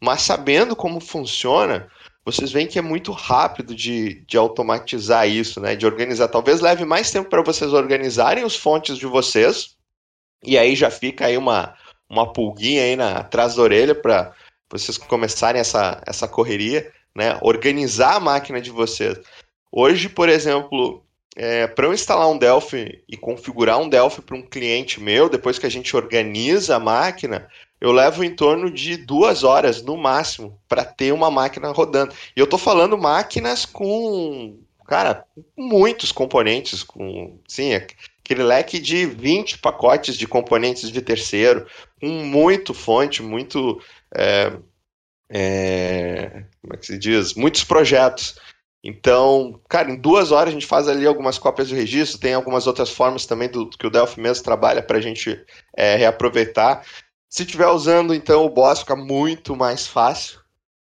Mas 0.01 0.22
sabendo 0.22 0.76
como 0.76 1.01
funciona, 1.01 1.88
vocês 2.24 2.51
veem 2.51 2.66
que 2.66 2.78
é 2.78 2.82
muito 2.82 3.12
rápido 3.12 3.74
de, 3.74 4.24
de 4.26 4.36
automatizar 4.36 5.28
isso, 5.28 5.61
né? 5.61 5.76
De 5.76 5.86
organizar. 5.86 6.28
Talvez 6.28 6.61
leve 6.61 6.84
mais 6.84 7.11
tempo 7.11 7.30
para 7.30 7.42
vocês 7.42 7.72
organizarem 7.72 8.44
os 8.44 8.57
fontes 8.57 8.99
de 8.99 9.07
vocês. 9.07 9.76
E 10.42 10.59
aí 10.59 10.74
já 10.74 10.90
fica 10.90 11.26
aí 11.26 11.38
uma, 11.38 11.74
uma 12.11 12.32
pulguinha 12.32 12.82
aí 12.82 12.97
na, 12.97 13.18
atrás 13.18 13.55
da 13.55 13.62
orelha 13.62 13.94
para 13.94 14.34
vocês 14.70 14.99
começarem 14.99 15.61
essa, 15.61 16.03
essa 16.07 16.26
correria, 16.26 16.92
né? 17.14 17.38
Organizar 17.40 18.16
a 18.16 18.20
máquina 18.20 18.61
de 18.61 18.70
vocês. 18.70 19.18
Hoje, 19.70 20.09
por 20.09 20.28
exemplo, 20.28 21.05
é, 21.36 21.66
para 21.66 21.86
eu 21.86 21.94
instalar 21.94 22.28
um 22.28 22.38
Delphi 22.38 23.05
e 23.09 23.16
configurar 23.16 23.78
um 23.78 23.88
Delphi 23.88 24.22
para 24.22 24.36
um 24.36 24.42
cliente 24.42 25.01
meu, 25.01 25.28
depois 25.28 25.59
que 25.59 25.66
a 25.66 25.70
gente 25.70 25.94
organiza 25.94 26.76
a 26.76 26.80
máquina, 26.80 27.49
eu 27.81 27.93
levo 27.93 28.24
em 28.24 28.35
torno 28.35 28.70
de 28.70 28.97
duas 28.97 29.45
horas 29.45 29.83
no 29.83 29.97
máximo 29.97 30.59
para 30.68 30.85
ter 30.85 31.12
uma 31.12 31.31
máquina 31.31 31.70
rodando. 31.70 32.14
E 32.35 32.41
eu 32.41 32.45
estou 32.45 32.59
falando 32.59 32.97
máquinas 32.97 33.66
com, 33.66 34.59
cara, 34.87 35.24
muitos 35.57 36.11
componentes, 36.11 36.83
com, 36.83 37.39
sim, 37.47 37.74
aquele 37.74 38.43
leque 38.43 38.79
de 38.79 39.05
20 39.07 39.59
pacotes 39.59 40.16
de 40.16 40.27
componentes 40.27 40.91
de 40.91 41.03
terceiro, 41.03 41.66
com 42.01 42.09
muito 42.09 42.72
fonte, 42.72 43.22
muito, 43.22 43.81
é, 44.14 44.53
é, 45.31 46.45
como 46.62 46.74
é 46.74 46.77
que 46.79 46.87
se 46.87 46.99
diz, 46.99 47.35
muitos 47.35 47.62
projetos. 47.62 48.39
Então, 48.83 49.61
cara, 49.68 49.91
em 49.91 49.97
duas 49.97 50.31
horas 50.31 50.51
a 50.51 50.53
gente 50.53 50.66
faz 50.66 50.89
ali 50.89 51.07
algumas 51.07 51.39
cópias 51.39 51.68
de 51.68 51.74
registro, 51.74 52.20
tem 52.20 52.35
algumas 52.35 52.66
outras 52.66 52.89
formas 52.89 53.27
também 53.27 53.49
do 53.49 53.68
que 53.68 53.87
o 53.87 53.91
Delphi 53.91 54.20
mesmo 54.20 54.45
trabalha 54.45 54.81
para 54.81 54.99
a 54.99 55.01
gente 55.01 55.45
é, 55.77 55.97
reaproveitar. 55.97 56.85
Se 57.29 57.43
estiver 57.43 57.68
usando, 57.68 58.14
então, 58.14 58.45
o 58.45 58.51
Boss 58.51 58.81
fica 58.81 58.97
muito 58.97 59.57
mais 59.57 59.87
fácil 59.87 60.41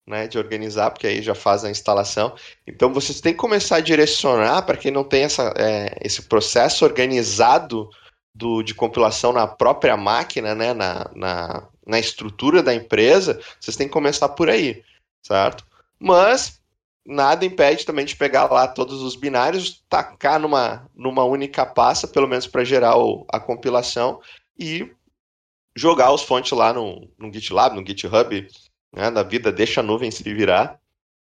né, 0.06 0.26
de 0.26 0.38
organizar, 0.38 0.90
porque 0.90 1.06
aí 1.06 1.22
já 1.22 1.34
faz 1.34 1.64
a 1.64 1.70
instalação. 1.70 2.34
Então, 2.66 2.92
vocês 2.92 3.20
têm 3.20 3.32
que 3.32 3.38
começar 3.38 3.76
a 3.76 3.80
direcionar, 3.80 4.62
para 4.62 4.76
quem 4.76 4.90
não 4.90 5.04
tem 5.04 5.24
essa, 5.24 5.52
é, 5.56 5.98
esse 6.02 6.22
processo 6.22 6.84
organizado 6.84 7.90
do, 8.34 8.62
de 8.62 8.74
compilação 8.74 9.32
na 9.32 9.46
própria 9.46 9.96
máquina, 9.96 10.54
né, 10.54 10.72
na, 10.72 11.10
na, 11.14 11.68
na 11.86 11.98
estrutura 11.98 12.62
da 12.62 12.74
empresa, 12.74 13.40
vocês 13.60 13.76
têm 13.76 13.86
que 13.86 13.92
começar 13.92 14.30
por 14.30 14.48
aí, 14.48 14.82
certo? 15.22 15.66
Mas 15.98 16.60
nada 17.04 17.44
impede 17.44 17.84
também 17.84 18.04
de 18.04 18.14
pegar 18.14 18.50
lá 18.50 18.68
todos 18.68 19.02
os 19.02 19.16
binários, 19.16 19.82
tacar 19.88 20.38
numa, 20.38 20.88
numa 20.94 21.24
única 21.24 21.66
pasta, 21.66 22.06
pelo 22.06 22.28
menos 22.28 22.46
para 22.46 22.64
gerar 22.64 22.96
o, 22.96 23.26
a 23.32 23.40
compilação, 23.40 24.20
e 24.58 24.90
jogar 25.78 26.12
os 26.12 26.22
fontes 26.22 26.52
lá 26.52 26.72
no, 26.72 27.08
no 27.16 27.32
GitLab, 27.32 27.76
no 27.76 27.86
GitHub, 27.86 28.48
né, 28.92 29.10
da 29.10 29.22
vida, 29.22 29.52
deixa 29.52 29.80
a 29.80 29.82
nuvem 29.84 30.10
se 30.10 30.22
virar 30.22 30.80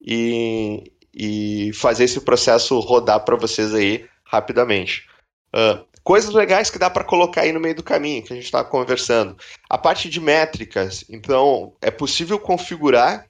e, 0.00 0.92
e 1.14 1.72
fazer 1.74 2.04
esse 2.04 2.20
processo 2.20 2.78
rodar 2.80 3.24
para 3.24 3.36
vocês 3.36 3.72
aí 3.72 4.06
rapidamente. 4.24 5.06
Uh, 5.54 5.86
coisas 6.02 6.34
legais 6.34 6.70
que 6.70 6.78
dá 6.78 6.90
para 6.90 7.04
colocar 7.04 7.42
aí 7.42 7.52
no 7.52 7.60
meio 7.60 7.76
do 7.76 7.82
caminho, 7.82 8.22
que 8.22 8.32
a 8.32 8.36
gente 8.36 8.46
está 8.46 8.64
conversando. 8.64 9.36
A 9.70 9.78
parte 9.78 10.08
de 10.08 10.20
métricas, 10.20 11.04
então, 11.08 11.76
é 11.80 11.90
possível 11.90 12.38
configurar 12.38 13.26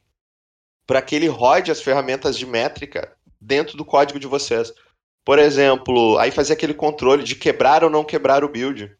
para 0.86 1.02
que 1.02 1.14
ele 1.14 1.28
rode 1.28 1.70
as 1.70 1.80
ferramentas 1.80 2.38
de 2.38 2.46
métrica 2.46 3.14
dentro 3.40 3.76
do 3.76 3.84
código 3.84 4.18
de 4.18 4.26
vocês. 4.26 4.72
Por 5.24 5.38
exemplo, 5.38 6.18
aí 6.18 6.30
fazer 6.30 6.54
aquele 6.54 6.74
controle 6.74 7.22
de 7.22 7.36
quebrar 7.36 7.84
ou 7.84 7.90
não 7.90 8.04
quebrar 8.04 8.44
o 8.44 8.48
build. 8.48 8.96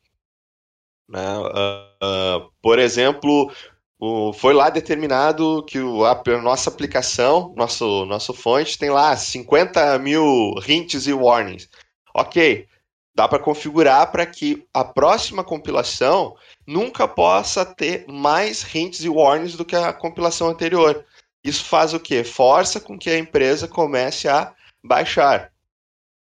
Né? 1.08 1.38
Uh, 1.38 2.46
uh, 2.46 2.50
por 2.62 2.78
exemplo, 2.78 3.52
o, 3.98 4.32
foi 4.32 4.52
lá 4.52 4.70
determinado 4.70 5.64
que 5.64 5.78
o, 5.78 6.04
a, 6.04 6.12
a, 6.12 6.42
nossa 6.42 6.68
aplicação, 6.68 7.52
nosso, 7.56 8.04
nosso 8.06 8.34
fonte, 8.34 8.78
tem 8.78 8.90
lá 8.90 9.16
50 9.16 9.98
mil 9.98 10.54
hints 10.66 11.06
e 11.06 11.12
warnings. 11.12 11.68
Ok, 12.14 12.66
dá 13.14 13.28
para 13.28 13.38
configurar 13.38 14.10
para 14.10 14.26
que 14.26 14.66
a 14.72 14.84
próxima 14.84 15.44
compilação 15.44 16.34
nunca 16.66 17.06
possa 17.06 17.64
ter 17.64 18.04
mais 18.08 18.62
hints 18.74 19.04
e 19.04 19.08
warnings 19.08 19.56
do 19.56 19.64
que 19.64 19.76
a 19.76 19.92
compilação 19.92 20.48
anterior. 20.48 21.04
Isso 21.44 21.64
faz 21.64 21.92
o 21.92 22.00
quê? 22.00 22.24
Força 22.24 22.80
com 22.80 22.98
que 22.98 23.10
a 23.10 23.18
empresa 23.18 23.68
comece 23.68 24.28
a 24.28 24.54
baixar. 24.82 25.52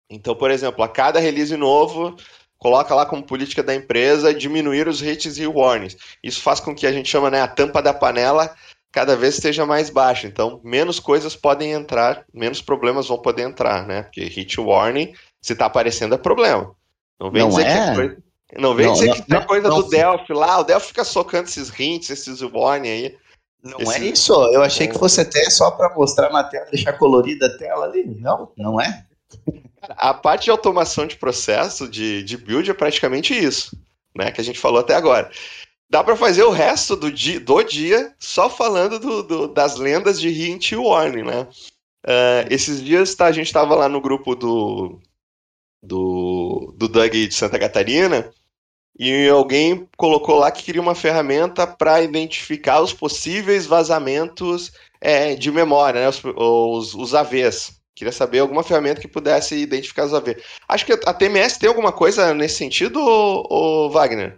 Então, 0.09 0.35
por 0.35 0.51
exemplo, 0.51 0.83
a 0.83 0.87
cada 0.87 1.19
release 1.19 1.55
novo, 1.57 2.15
coloca 2.57 2.93
lá 2.95 3.05
como 3.05 3.23
política 3.23 3.61
da 3.61 3.75
empresa 3.75 4.33
diminuir 4.33 4.87
os 4.87 5.01
hits 5.01 5.37
e 5.37 5.47
warnings. 5.47 5.97
Isso 6.23 6.41
faz 6.41 6.59
com 6.59 6.75
que 6.75 6.87
a 6.87 6.91
gente 6.91 7.09
chama 7.09 7.29
né, 7.29 7.41
a 7.41 7.47
tampa 7.47 7.81
da 7.81 7.93
panela 7.93 8.53
cada 8.91 9.15
vez 9.15 9.35
esteja 9.35 9.65
mais 9.65 9.89
baixa. 9.89 10.25
Então, 10.25 10.61
menos 10.63 10.99
coisas 10.99 11.35
podem 11.35 11.71
entrar, 11.71 12.25
menos 12.33 12.61
problemas 12.61 13.07
vão 13.07 13.17
poder 13.17 13.43
entrar, 13.43 13.85
né? 13.85 14.03
Porque 14.03 14.23
hit 14.23 14.59
warning, 14.59 15.13
se 15.41 15.53
está 15.53 15.65
aparecendo, 15.65 16.15
é 16.15 16.17
problema. 16.17 16.73
Não 17.19 17.29
vem 17.29 17.41
não 17.41 17.49
dizer 17.49 17.63
é? 17.63 17.65
que 17.65 17.79
é 17.79 17.95
coisa, 17.95 18.17
não 18.57 18.73
vem 18.73 18.85
não, 18.85 18.93
dizer 18.93 19.07
não, 19.07 19.15
que 19.15 19.35
é 19.35 19.41
coisa 19.41 19.69
do 19.69 19.83
Delphi 19.89 20.33
lá. 20.33 20.59
O 20.59 20.63
Delphi 20.63 20.87
fica 20.87 21.03
socando 21.03 21.49
esses 21.49 21.69
hints, 21.77 22.09
esses 22.09 22.41
warning 22.41 22.89
aí. 22.89 23.17
Não 23.65 23.79
Esse... 23.79 23.95
é 23.95 24.05
isso. 24.05 24.33
Eu 24.53 24.61
achei 24.61 24.87
que 24.87 24.97
fosse 24.97 25.19
até 25.19 25.49
só 25.49 25.71
para 25.71 25.93
mostrar 25.95 26.29
na 26.29 26.43
tela, 26.43 26.67
deixar 26.71 26.93
colorida 26.93 27.47
a 27.47 27.57
tela 27.57 27.85
ali. 27.85 28.05
Não, 28.05 28.51
não 28.55 28.79
é. 28.79 29.05
A 29.81 30.13
parte 30.13 30.45
de 30.45 30.51
automação 30.51 31.05
de 31.05 31.15
processo, 31.15 31.87
de, 31.87 32.23
de 32.23 32.37
build, 32.37 32.69
é 32.69 32.73
praticamente 32.73 33.37
isso, 33.37 33.77
né? 34.15 34.31
Que 34.31 34.41
a 34.41 34.43
gente 34.43 34.59
falou 34.59 34.79
até 34.79 34.95
agora. 34.95 35.31
Dá 35.89 36.03
para 36.03 36.15
fazer 36.15 36.43
o 36.43 36.49
resto 36.49 36.95
do 36.95 37.11
dia, 37.11 37.39
do 37.39 37.63
dia 37.63 38.13
só 38.17 38.49
falando 38.49 38.99
do, 38.99 39.23
do, 39.23 39.47
das 39.47 39.77
lendas 39.77 40.19
de 40.19 40.29
Hint 40.29 40.71
e 40.71 40.75
Warning, 40.75 41.23
né? 41.23 41.47
Uh, 42.05 42.45
esses 42.49 42.83
dias 42.83 43.13
tá, 43.15 43.25
a 43.25 43.31
gente 43.31 43.47
estava 43.47 43.75
lá 43.75 43.89
no 43.89 44.01
grupo 44.01 44.35
do, 44.35 44.99
do, 45.81 46.73
do 46.77 46.87
Doug 46.87 47.11
de 47.11 47.33
Santa 47.33 47.59
Catarina 47.59 48.31
e 48.97 49.27
alguém 49.27 49.87
colocou 49.97 50.35
lá 50.35 50.51
que 50.51 50.63
queria 50.63 50.81
uma 50.81 50.95
ferramenta 50.95 51.67
para 51.67 52.01
identificar 52.01 52.81
os 52.81 52.93
possíveis 52.93 53.65
vazamentos 53.65 54.71
é, 55.01 55.35
de 55.35 55.51
memória, 55.51 56.01
né? 56.01 56.09
os, 56.09 56.21
os, 56.23 56.95
os 56.95 57.13
AVs. 57.13 57.74
Queria 57.95 58.11
saber 58.11 58.39
alguma 58.39 58.61
ferramenta 58.61 58.99
que 58.99 59.07
pudesse 59.07 59.55
identificar 59.55 60.05
os 60.05 60.13
AV. 60.13 60.35
Acho 60.67 60.85
que 60.85 60.91
a 60.91 61.13
TMS 61.13 61.57
tem 61.57 61.69
alguma 61.69 61.93
coisa 61.93 62.33
nesse 62.33 62.57
sentido, 62.57 62.99
ou, 62.99 63.89
Wagner? 63.89 64.37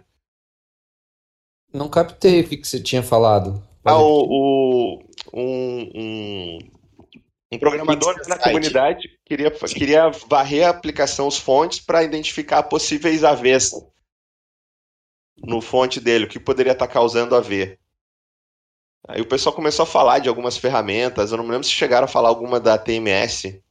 Não 1.72 1.88
captei 1.88 2.40
o 2.40 2.48
que, 2.48 2.64
você 2.64 2.80
tinha 2.80 3.02
falado. 3.02 3.60
Ah, 3.84 3.98
o, 3.98 4.24
o, 4.28 4.98
um, 5.34 5.90
um, 5.94 6.58
um 7.52 7.58
programador 7.58 8.14
na 8.28 8.38
comunidade 8.38 9.08
queria, 9.26 9.50
queria 9.50 10.10
varrer 10.28 10.66
a 10.66 10.70
aplicação, 10.70 11.26
os 11.26 11.36
fontes, 11.36 11.80
para 11.80 12.04
identificar 12.04 12.62
possíveis 12.62 13.24
AVs. 13.24 13.72
no 15.44 15.60
fonte 15.60 16.00
dele, 16.00 16.26
o 16.26 16.28
que 16.28 16.38
poderia 16.38 16.72
estar 16.72 16.86
causando 16.86 17.34
a 17.34 17.40
ver. 17.40 17.80
Aí 19.06 19.20
o 19.20 19.26
pessoal 19.26 19.54
começou 19.54 19.84
a 19.84 19.86
falar 19.86 20.18
de 20.18 20.28
algumas 20.28 20.56
ferramentas, 20.56 21.30
eu 21.30 21.36
não 21.38 21.44
me 21.44 21.50
lembro 21.50 21.66
se 21.66 21.72
chegaram 21.72 22.04
a 22.04 22.08
falar 22.08 22.28
alguma 22.28 22.58
da 22.58 22.76
TMS. 22.76 23.62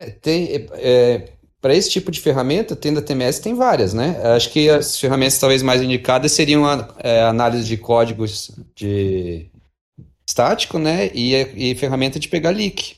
É, 0.00 0.10
tem, 0.10 0.48
é, 0.52 0.68
é 0.72 1.32
para 1.62 1.76
esse 1.76 1.88
tipo 1.88 2.10
de 2.10 2.20
ferramenta, 2.20 2.74
tendo 2.74 2.98
a 2.98 3.02
TMS 3.02 3.40
tem 3.40 3.54
várias, 3.54 3.94
né? 3.94 4.20
Acho 4.34 4.50
que 4.50 4.68
as 4.68 4.98
ferramentas 4.98 5.38
talvez 5.38 5.62
mais 5.62 5.80
indicadas 5.80 6.32
seriam 6.32 6.66
a 6.66 6.92
é, 6.98 7.22
análise 7.22 7.68
de 7.68 7.76
códigos 7.76 8.50
de 8.74 9.48
estático, 10.26 10.78
né? 10.78 11.08
E, 11.14 11.34
e 11.70 11.74
ferramenta 11.76 12.18
de 12.18 12.28
pegar 12.28 12.50
leak. 12.50 12.96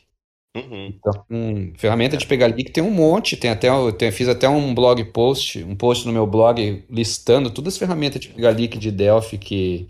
Uhum. 0.57 0.95
Então, 0.97 1.25
ferramenta 1.77 2.17
de 2.17 2.27
pegar 2.27 2.47
leak 2.47 2.71
tem 2.71 2.83
um 2.83 2.91
monte, 2.91 3.37
tem 3.37 3.51
até, 3.51 3.69
eu 3.69 3.93
tem, 3.93 4.11
fiz 4.11 4.29
até 4.29 4.49
um 4.49 4.73
blog 4.75 5.05
post, 5.07 5.63
um 5.63 5.77
post 5.77 6.07
no 6.07 6.13
meu 6.13 6.27
blog 6.27 6.85
listando 6.89 7.51
todas 7.51 7.75
as 7.75 7.79
ferramentas 7.79 8.21
de 8.21 8.29
pegar 8.29 8.51
leak 8.51 8.79
de 8.79 8.91
Delphi 8.91 9.37
que, 9.37 9.89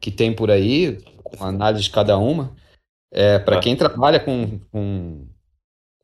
que 0.00 0.10
tem 0.10 0.32
por 0.32 0.50
aí, 0.50 0.98
com 1.22 1.44
análise 1.44 1.84
de 1.84 1.90
cada 1.90 2.16
uma. 2.18 2.54
É, 3.12 3.38
para 3.38 3.58
ah. 3.58 3.60
quem 3.60 3.74
trabalha 3.74 4.20
com, 4.20 4.58
com, 4.70 5.26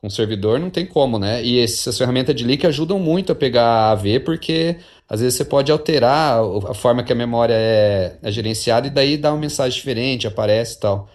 com 0.01 0.11
servidor, 0.11 0.59
não 0.59 0.71
tem 0.71 0.87
como, 0.87 1.19
né? 1.19 1.43
E 1.43 1.61
essas 1.61 1.97
ferramentas 1.97 2.35
de 2.35 2.45
leak 2.45 2.67
ajudam 2.67 2.99
muito 2.99 3.33
a 3.33 3.35
pegar 3.35 3.65
a 3.65 3.91
AV, 3.93 4.21
porque 4.25 4.79
às 5.09 5.21
vezes 5.21 5.37
você 5.37 5.45
pode 5.45 5.71
alterar 5.71 6.41
a 6.69 6.75
forma 6.75 7.03
que 7.03 7.13
a 7.13 7.17
memória 7.17 7.55
é, 7.55 8.19
é 8.23 8.31
gerenciada 8.31 8.87
e 8.87 8.91
daí 8.91 9.17
dá 9.17 9.33
uma 9.33 9.41
mensagem 9.41 9.79
diferente, 9.79 10.27
aparece 10.27 10.77
e 10.77 10.81
tal. 10.81 11.09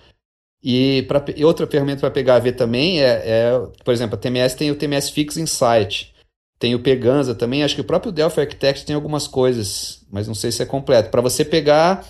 E, 0.62 1.06
pra, 1.08 1.24
e 1.36 1.46
outra 1.46 1.66
ferramenta 1.66 2.02
para 2.02 2.12
pegar 2.12 2.36
AV 2.36 2.52
também 2.52 3.02
é, 3.02 3.22
é, 3.26 3.52
por 3.84 3.94
exemplo, 3.94 4.16
a 4.16 4.18
TMS 4.18 4.56
tem 4.56 4.70
o 4.70 4.76
TMS 4.76 5.10
Fix 5.10 5.38
Insight, 5.38 6.14
tem 6.60 6.76
o 6.76 6.80
Peganza 6.80 7.34
também, 7.34 7.64
acho 7.64 7.76
que 7.76 7.82
o 7.82 7.86
próprio 7.86 8.12
Delphi 8.12 8.42
Architect 8.42 8.86
tem 8.86 8.94
algumas 8.94 9.26
coisas, 9.26 10.06
mas 10.12 10.28
não 10.28 10.36
sei 10.36 10.52
se 10.52 10.62
é 10.62 10.66
completo, 10.66 11.10
para 11.10 11.22
você 11.22 11.46
pegar 11.46 12.06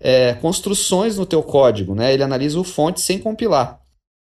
é, 0.00 0.34
construções 0.34 1.16
no 1.16 1.26
teu 1.26 1.42
código, 1.42 1.94
né? 1.94 2.12
Ele 2.12 2.22
analisa 2.22 2.58
o 2.58 2.64
fonte 2.64 3.00
sem 3.00 3.18
compilar. 3.18 3.80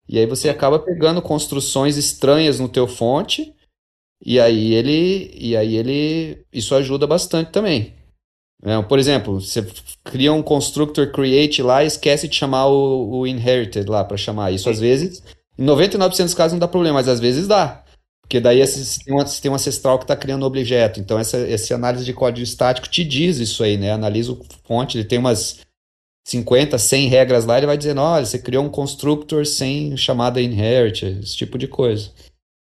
E 0.08 0.20
aí 0.20 0.26
você 0.26 0.50
acaba 0.50 0.80
pegando 0.80 1.22
construções 1.22 1.98
estranhas 1.98 2.60
no 2.60 2.70
teu 2.70 2.88
fonte, 2.88 3.54
e 4.24 4.40
aí 4.40 4.74
ele, 4.74 5.32
e 5.36 5.58
aí 5.58 5.76
ele, 5.76 6.46
isso 6.54 6.76
ajuda 6.76 7.08
bastante 7.08 7.52
também. 7.52 7.94
É, 8.64 8.82
por 8.82 8.98
exemplo, 8.98 9.40
você 9.40 9.66
cria 10.04 10.34
um 10.34 10.42
constructor 10.42 11.12
create 11.12 11.62
lá 11.62 11.84
e 11.84 11.88
esquece 11.88 12.28
de 12.28 12.36
chamar 12.36 12.68
o, 12.68 13.20
o 13.20 13.28
inherited 13.28 13.90
lá 13.90 14.04
para 14.04 14.18
chamar 14.18 14.52
isso. 14.52 14.70
Às 14.70 14.80
vezes, 14.80 15.22
em 15.58 15.66
99% 15.66 16.24
dos 16.24 16.34
casos 16.34 16.54
não 16.54 16.60
dá 16.60 16.68
problema, 16.68 16.96
mas 16.96 17.08
às 17.08 17.20
vezes 17.20 17.48
dá. 17.48 17.84
Porque 18.26 18.40
daí 18.40 18.62
um, 18.64 19.24
tem 19.24 19.52
um 19.52 19.56
ancestral 19.56 20.00
que 20.00 20.04
está 20.04 20.16
criando 20.16 20.44
um 20.44 20.48
objeto. 20.48 21.00
Então, 21.00 21.20
essa, 21.20 21.38
essa 21.38 21.76
análise 21.76 22.04
de 22.04 22.14
código 22.14 22.44
estático 22.44 22.90
te 22.90 23.04
diz 23.04 23.38
isso 23.38 23.64
aí, 23.64 23.78
né? 23.78 23.92
Analisa 23.92 24.32
o 24.32 24.44
fonte, 24.68 24.98
ele 24.98 25.06
tem 25.06 25.20
umas 25.20 25.60
50, 26.26 26.78
100 26.78 27.08
regras 27.08 27.46
lá, 27.46 27.58
ele 27.58 27.68
vai 27.68 27.78
dizendo, 27.78 28.02
olha, 28.02 28.26
você 28.26 28.40
criou 28.40 28.66
um 28.66 28.70
constructor 28.70 29.46
sem 29.46 29.96
chamada 29.96 30.42
inherit, 30.42 31.06
esse 31.06 31.38
tipo 31.38 31.56
de 31.56 31.68
coisa. 31.68 32.10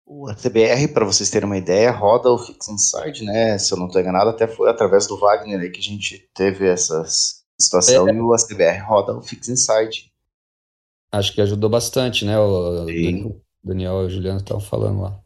O 0.03 0.27
ATBR, 0.27 0.87
para 0.91 1.05
vocês 1.05 1.29
terem 1.29 1.45
uma 1.45 1.57
ideia, 1.57 1.91
roda 1.91 2.31
o 2.31 2.39
Fix 2.39 2.67
Inside, 2.67 3.23
né? 3.23 3.57
Se 3.59 3.71
eu 3.71 3.77
não 3.77 3.85
estou 3.85 4.01
enganado, 4.01 4.31
até 4.31 4.47
foi 4.47 4.67
através 4.67 5.05
do 5.05 5.17
Wagner 5.17 5.59
aí 5.59 5.69
que 5.69 5.79
a 5.79 5.83
gente 5.83 6.27
teve 6.33 6.67
essa 6.67 7.05
situação 7.61 8.09
é. 8.09 8.13
e 8.13 8.19
o 8.19 8.33
ATBR 8.33 8.79
roda 8.79 9.15
o 9.15 9.21
Fix 9.21 9.47
Inside. 9.47 10.11
Acho 11.13 11.33
que 11.33 11.41
ajudou 11.41 11.69
bastante, 11.69 12.25
né? 12.25 12.39
O 12.39 12.85
Sim. 12.87 13.39
Daniel 13.63 14.01
e 14.01 14.05
o 14.07 14.09
Juliano 14.09 14.39
estavam 14.39 14.61
falando 14.61 15.01
lá. 15.01 15.21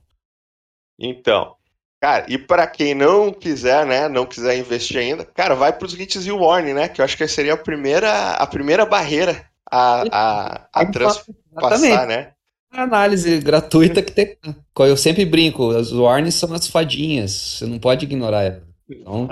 Então, 0.99 1.55
cara, 2.01 2.25
e 2.27 2.37
para 2.37 2.65
quem 2.67 2.95
não 2.95 3.31
quiser, 3.31 3.85
né, 3.85 4.07
não 4.07 4.25
quiser 4.25 4.57
investir 4.57 4.97
ainda, 4.97 5.25
cara, 5.25 5.55
vai 5.55 5.73
para 5.73 5.85
os 5.85 5.93
hits 5.93 6.25
e 6.25 6.31
o 6.31 6.39
warning, 6.39 6.73
né? 6.73 6.87
Que 6.87 7.01
eu 7.01 7.05
acho 7.05 7.17
que 7.17 7.27
seria 7.27 7.53
a 7.53 7.57
primeira, 7.57 8.31
a 8.31 8.47
primeira 8.47 8.85
barreira 8.85 9.45
a, 9.69 10.03
a, 10.11 10.67
a 10.73 10.85
transpassar, 10.85 12.07
né? 12.07 12.31
análise 12.71 13.39
gratuita 13.39 14.01
que 14.01 14.11
tem. 14.11 14.37
Eu 14.77 14.97
sempre 14.97 15.25
brinco, 15.25 15.71
as 15.71 15.91
warnings 15.91 16.35
são 16.35 16.53
as 16.53 16.67
fadinhas, 16.67 17.31
você 17.31 17.65
não 17.65 17.79
pode 17.79 18.05
ignorar 18.05 18.43
ela. 18.43 18.63
Então, 18.89 19.29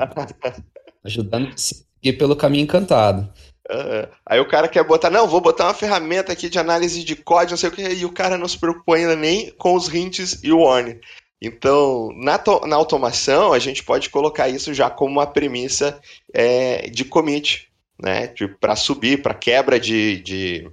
ajudando 1.04 1.48
a 1.48 1.58
seguir 1.58 2.18
pelo 2.18 2.36
caminho 2.36 2.64
encantado. 2.64 3.30
Uh, 3.70 4.08
aí 4.26 4.40
o 4.40 4.48
cara 4.48 4.68
quer 4.68 4.84
botar, 4.84 5.10
não, 5.10 5.28
vou 5.28 5.40
botar 5.40 5.66
uma 5.66 5.74
ferramenta 5.74 6.34
aqui 6.34 6.50
de 6.50 6.60
análise 6.60 7.04
de 7.04 7.16
código, 7.16 7.52
não 7.52 7.58
sei 7.58 7.70
o 7.70 7.72
que, 7.72 7.82
e 7.82 8.06
o 8.06 8.12
cara 8.12 8.38
não 8.38 8.48
se 8.48 8.58
preocupa 8.58 8.96
ainda 8.96 9.16
nem 9.16 9.52
com 9.52 9.76
os 9.76 9.94
hints 9.94 10.44
e 10.44 10.52
o 10.52 10.60
warning. 10.60 11.00
Então, 11.46 12.10
na, 12.16 12.42
na 12.66 12.76
automação, 12.78 13.52
a 13.52 13.60
gente 13.60 13.84
pode 13.84 14.10
colocar 14.10 14.48
isso 14.48 14.74
já 14.74 14.90
como 14.90 15.12
uma 15.12 15.28
premissa 15.28 16.00
é, 16.34 16.90
de 16.90 17.04
commit, 17.04 17.68
né? 18.02 18.34
Para 18.62 18.78
subir, 18.78 19.22
para 19.22 19.34
quebra 19.34 19.78
de, 19.78 20.22
de, 20.22 20.72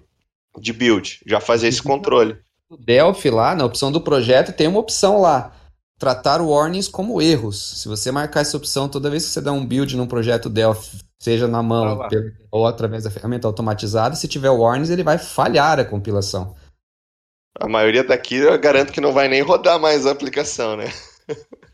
de 0.56 0.72
build, 0.72 1.18
já 1.26 1.40
fazer 1.40 1.66
esse 1.66 1.82
controle. 1.82 2.36
No 2.70 2.76
Delphi 2.76 3.30
lá, 3.30 3.52
na 3.52 3.64
opção 3.64 3.90
do 3.90 4.00
projeto, 4.00 4.52
tem 4.52 4.68
uma 4.68 4.78
opção 4.78 5.20
lá. 5.20 5.52
Tratar 5.98 6.40
warnings 6.40 6.86
como 6.86 7.20
erros. 7.20 7.80
Se 7.82 7.88
você 7.88 8.12
marcar 8.12 8.42
essa 8.42 8.56
opção 8.56 8.88
toda 8.88 9.10
vez 9.10 9.24
que 9.24 9.30
você 9.32 9.40
dá 9.40 9.50
um 9.50 9.66
build 9.66 9.96
num 9.96 10.06
projeto 10.06 10.48
Delphi, 10.48 10.98
seja 11.18 11.48
na 11.48 11.64
mão 11.64 11.98
ou 12.48 12.64
através 12.64 13.02
da 13.02 13.10
ferramenta 13.10 13.48
automatizada, 13.48 14.14
se 14.14 14.28
tiver 14.28 14.50
warnings, 14.50 14.88
ele 14.88 15.02
vai 15.02 15.18
falhar 15.18 15.80
a 15.80 15.84
compilação. 15.84 16.54
A 17.58 17.68
maioria 17.68 18.04
daqui 18.04 18.36
eu 18.36 18.58
garanto 18.58 18.92
que 18.92 19.00
não 19.00 19.12
vai 19.12 19.28
nem 19.28 19.42
rodar 19.42 19.78
mais 19.80 20.06
a 20.06 20.12
aplicação, 20.12 20.76
né? 20.76 20.86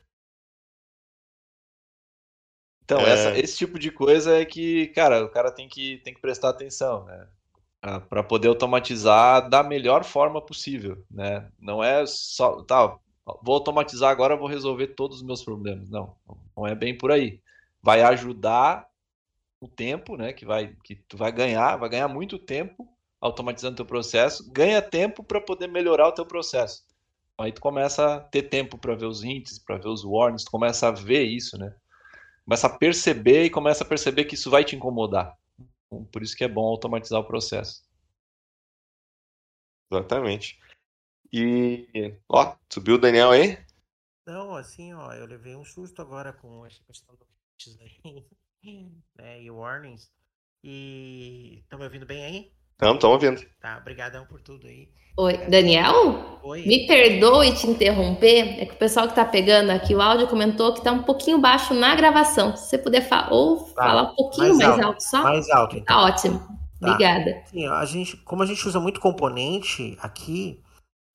Então, 2.87 3.01
é... 3.01 3.13
essa, 3.13 3.37
esse 3.37 3.57
tipo 3.59 3.81
de 3.81 3.91
coisa 3.91 4.41
é 4.41 4.45
que, 4.45 4.87
cara, 4.95 5.25
o 5.25 5.29
cara 5.29 5.51
tem 5.51 5.69
que, 5.69 5.99
tem 6.05 6.15
que 6.15 6.21
prestar 6.21 6.51
atenção, 6.51 7.05
né? 7.05 7.27
para 8.09 8.23
poder 8.23 8.49
automatizar 8.49 9.49
da 9.49 9.63
melhor 9.63 10.03
forma 10.03 10.41
possível, 10.41 11.05
né? 11.11 11.49
Não 11.59 11.83
é 11.85 12.05
só, 12.07 12.63
tá, 12.63 12.99
vou 13.43 13.55
automatizar 13.55 14.11
agora, 14.11 14.37
vou 14.37 14.49
resolver 14.49 14.89
todos 14.89 15.19
os 15.19 15.23
meus 15.23 15.45
problemas. 15.45 15.89
Não, 15.89 16.17
não 16.57 16.67
é 16.67 16.75
bem 16.75 16.97
por 16.97 17.13
aí. 17.13 17.41
Vai 17.81 18.03
ajudar 18.03 18.89
o 19.61 19.69
tempo, 19.69 20.17
né? 20.17 20.33
Que 20.33 20.45
vai, 20.45 20.75
que 20.83 20.97
tu 20.97 21.17
vai 21.17 21.31
ganhar, 21.31 21.77
vai 21.77 21.89
ganhar 21.89 22.09
muito 22.09 22.39
tempo 22.39 22.89
automatizando 23.27 23.77
teu 23.77 23.87
processo, 23.87 24.51
ganha 24.51 24.81
tempo 24.81 25.23
para 25.23 25.41
poder 25.41 25.67
melhorar 25.67 26.09
o 26.09 26.13
teu 26.13 26.27
processo. 26.27 26.85
Aí 27.39 27.53
tu 27.53 27.61
começa 27.61 28.17
a 28.17 28.21
ter 28.21 28.45
tempo 28.45 28.79
para 28.79 28.95
ver 28.95 29.07
os 29.07 29.23
hints, 29.23 29.59
para 29.59 29.77
ver 29.77 29.89
os 29.89 30.05
warnings, 30.05 30.45
tu 30.45 30.51
começa 30.51 30.89
a 30.89 30.91
ver 30.91 31.25
isso, 31.25 31.59
né? 31.59 31.75
Começa 32.45 32.67
a 32.67 32.79
perceber 32.79 33.45
e 33.45 33.51
começa 33.51 33.85
a 33.85 33.87
perceber 33.87 34.25
que 34.25 34.35
isso 34.35 34.51
vai 34.51 34.65
te 34.65 34.75
incomodar. 34.75 35.37
Por 36.11 36.23
isso 36.23 36.37
que 36.37 36.45
é 36.45 36.49
bom 36.49 36.65
automatizar 36.65 37.21
o 37.21 37.27
processo. 37.27 37.85
Exatamente. 39.91 40.59
E, 41.33 42.19
ó, 42.29 42.57
subiu 42.73 42.95
o 42.95 42.99
Daniel 42.99 43.31
aí? 43.31 43.59
Não, 44.27 44.57
assim, 44.57 44.93
ó, 44.95 45.13
eu 45.13 45.27
levei 45.27 45.55
um 45.55 45.65
susto 45.65 46.01
agora 46.01 46.33
com 46.33 46.65
essa 46.67 46.83
questão 46.85 47.15
do 47.15 47.27
aí, 47.81 48.27
né, 49.15 49.43
e 49.43 49.51
warnings. 49.51 50.11
E 50.65 51.61
estão 51.63 51.79
me 51.79 51.85
ouvindo 51.85 52.07
bem 52.07 52.25
aí? 52.25 52.56
Estamos, 52.77 52.97
estamos 52.97 53.15
ouvindo. 53.15 53.43
Tá, 53.59 53.79
obrigadão 53.79 54.27
por 54.27 54.39
tudo 54.43 54.67
aí. 54.67 54.87
Oi, 55.17 55.39
Daniel? 55.49 56.39
Oi. 56.43 56.67
Me 56.67 56.87
perdoe 56.87 57.55
te 57.55 57.67
interromper, 57.67 58.61
é 58.61 58.67
que 58.67 58.75
o 58.75 58.77
pessoal 58.77 59.09
que 59.09 59.15
tá 59.15 59.25
pegando 59.25 59.71
aqui 59.71 59.95
o 59.95 60.03
áudio 60.03 60.29
comentou 60.29 60.75
que 60.75 60.85
tá 60.85 60.93
um 60.93 61.03
pouquinho 61.03 61.41
baixo 61.41 61.73
na 61.73 61.95
gravação. 61.95 62.55
Se 62.55 62.69
você 62.69 62.77
puder 62.77 63.01
fa 63.01 63.29
ou 63.31 63.61
tá. 63.61 63.83
falar 63.83 64.03
um 64.03 64.15
pouquinho 64.15 64.49
mais, 64.49 64.59
mais 64.59 64.73
alto, 64.73 64.85
alto, 64.85 65.03
só. 65.03 65.23
Mais 65.23 65.49
alto. 65.49 65.77
Então. 65.77 65.97
Tá 65.97 66.05
ótimo. 66.05 66.39
Tá. 66.39 66.93
Obrigada. 66.93 67.43
Sim, 67.47 67.67
a 67.67 67.85
gente, 67.87 68.19
como 68.19 68.43
a 68.43 68.47
gente 68.47 68.69
usa 68.69 68.79
muito 68.79 69.01
componente 69.01 69.97
aqui, 70.03 70.63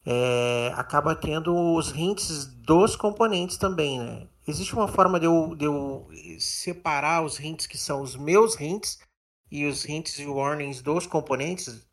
é, 0.04 0.74
acaba 0.76 1.14
tendo 1.14 1.56
os 1.76 1.96
hints 1.96 2.48
dos 2.48 2.96
componentes 2.96 3.58
também, 3.58 4.00
né? 4.00 4.28
Existe 4.48 4.74
uma 4.74 4.88
forma 4.88 5.20
de 5.20 5.28
eu, 5.28 5.56
de 5.56 5.66
eu 5.66 6.08
separar 6.40 7.24
os 7.24 7.40
hints 7.40 7.68
que 7.68 7.78
são 7.78 8.02
os 8.02 8.16
meus 8.16 8.60
hints 8.60 8.98
e 9.52 9.66
os 9.66 9.88
hints 9.88 10.18
e 10.18 10.26
warnings 10.26 10.82
dos 10.82 11.06
componentes? 11.06 11.86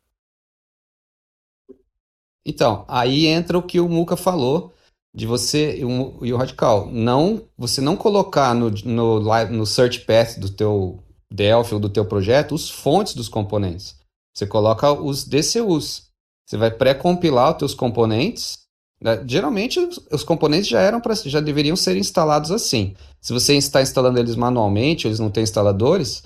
Então, 2.45 2.85
aí 2.87 3.27
entra 3.27 3.57
o 3.57 3.63
que 3.63 3.79
o 3.79 3.89
Muka 3.89 4.15
falou 4.15 4.73
de 5.13 5.25
você 5.25 5.77
e 5.77 5.85
o, 5.85 6.25
e 6.25 6.31
o 6.31 6.37
Radical. 6.37 6.89
Não, 6.91 7.47
você 7.57 7.81
não 7.81 7.95
colocar 7.95 8.55
no, 8.55 8.69
no, 8.69 9.19
no 9.19 9.65
search 9.65 10.01
path 10.01 10.39
do 10.39 10.49
teu 10.49 11.03
Delphi 11.31 11.75
ou 11.75 11.79
do 11.79 11.89
teu 11.89 12.05
projeto 12.05 12.55
os 12.55 12.69
fontes 12.69 13.13
dos 13.13 13.29
componentes. 13.29 13.95
Você 14.33 14.47
coloca 14.47 14.91
os 14.91 15.25
DCUs. 15.25 16.09
Você 16.45 16.57
vai 16.57 16.71
pré-compilar 16.71 17.51
os 17.51 17.57
teus 17.57 17.73
componentes. 17.73 18.59
Né? 19.01 19.23
Geralmente 19.27 19.79
os 20.11 20.23
componentes 20.23 20.67
já 20.67 20.81
eram 20.81 20.99
pra, 20.99 21.13
já 21.13 21.39
deveriam 21.39 21.75
ser 21.75 21.97
instalados 21.97 22.51
assim. 22.51 22.95
Se 23.21 23.33
você 23.33 23.55
está 23.55 23.81
instalando 23.81 24.17
eles 24.17 24.35
manualmente, 24.35 25.07
eles 25.07 25.19
não 25.19 25.29
têm 25.29 25.43
instaladores, 25.43 26.23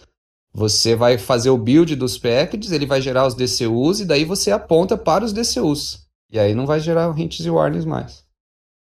você 0.53 0.95
vai 0.95 1.17
fazer 1.17 1.49
o 1.49 1.57
build 1.57 1.95
dos 1.95 2.17
packages, 2.17 2.71
ele 2.71 2.85
vai 2.85 3.01
gerar 3.01 3.25
os 3.25 3.33
DCUs 3.33 3.99
e 3.99 4.05
daí 4.05 4.23
você 4.23 4.51
aponta 4.51 4.97
para 4.97 5.25
os 5.25 5.33
DCUs. 5.33 6.07
E 6.31 6.39
aí 6.39 6.53
não 6.53 6.65
vai 6.65 6.79
gerar 6.79 7.17
hints 7.17 7.45
e 7.45 7.49
warnings 7.49 7.85
mais. 7.85 8.23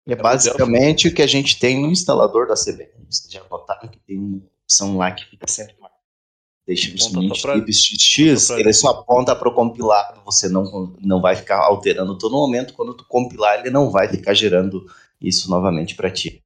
É 0.08 0.16
basicamente 0.16 1.08
o 1.08 1.14
que 1.14 1.22
a 1.22 1.28
gente 1.28 1.60
tem 1.60 1.82
no 1.82 1.90
instalador 1.90 2.48
da 2.48 2.56
CBN. 2.56 2.92
Vocês 3.10 3.32
já 3.32 3.44
botaram 3.44 3.88
que 3.88 4.00
tem 4.00 4.20
um 4.20 4.42
opção 4.64 4.98
lá 4.98 5.12
que 5.12 5.26
fica 5.26 5.48
sempre 5.48 5.76
deixa 6.66 6.94
os. 6.96 7.12
X, 8.02 8.50
ele 8.50 8.74
só 8.74 8.90
aponta 8.90 9.36
para 9.36 9.50
o 9.50 9.54
compilado, 9.54 10.22
você 10.26 10.48
não, 10.48 10.96
não 11.00 11.22
vai 11.22 11.36
ficar 11.36 11.60
alterando 11.60 12.18
todo 12.18 12.36
momento, 12.36 12.74
quando 12.74 12.94
tu 12.94 13.06
compilar 13.08 13.60
ele 13.60 13.70
não 13.70 13.90
vai 13.90 14.08
ficar 14.08 14.34
gerando 14.34 14.86
isso 15.22 15.50
novamente 15.50 15.96
para 15.96 16.12
ti. 16.12 16.43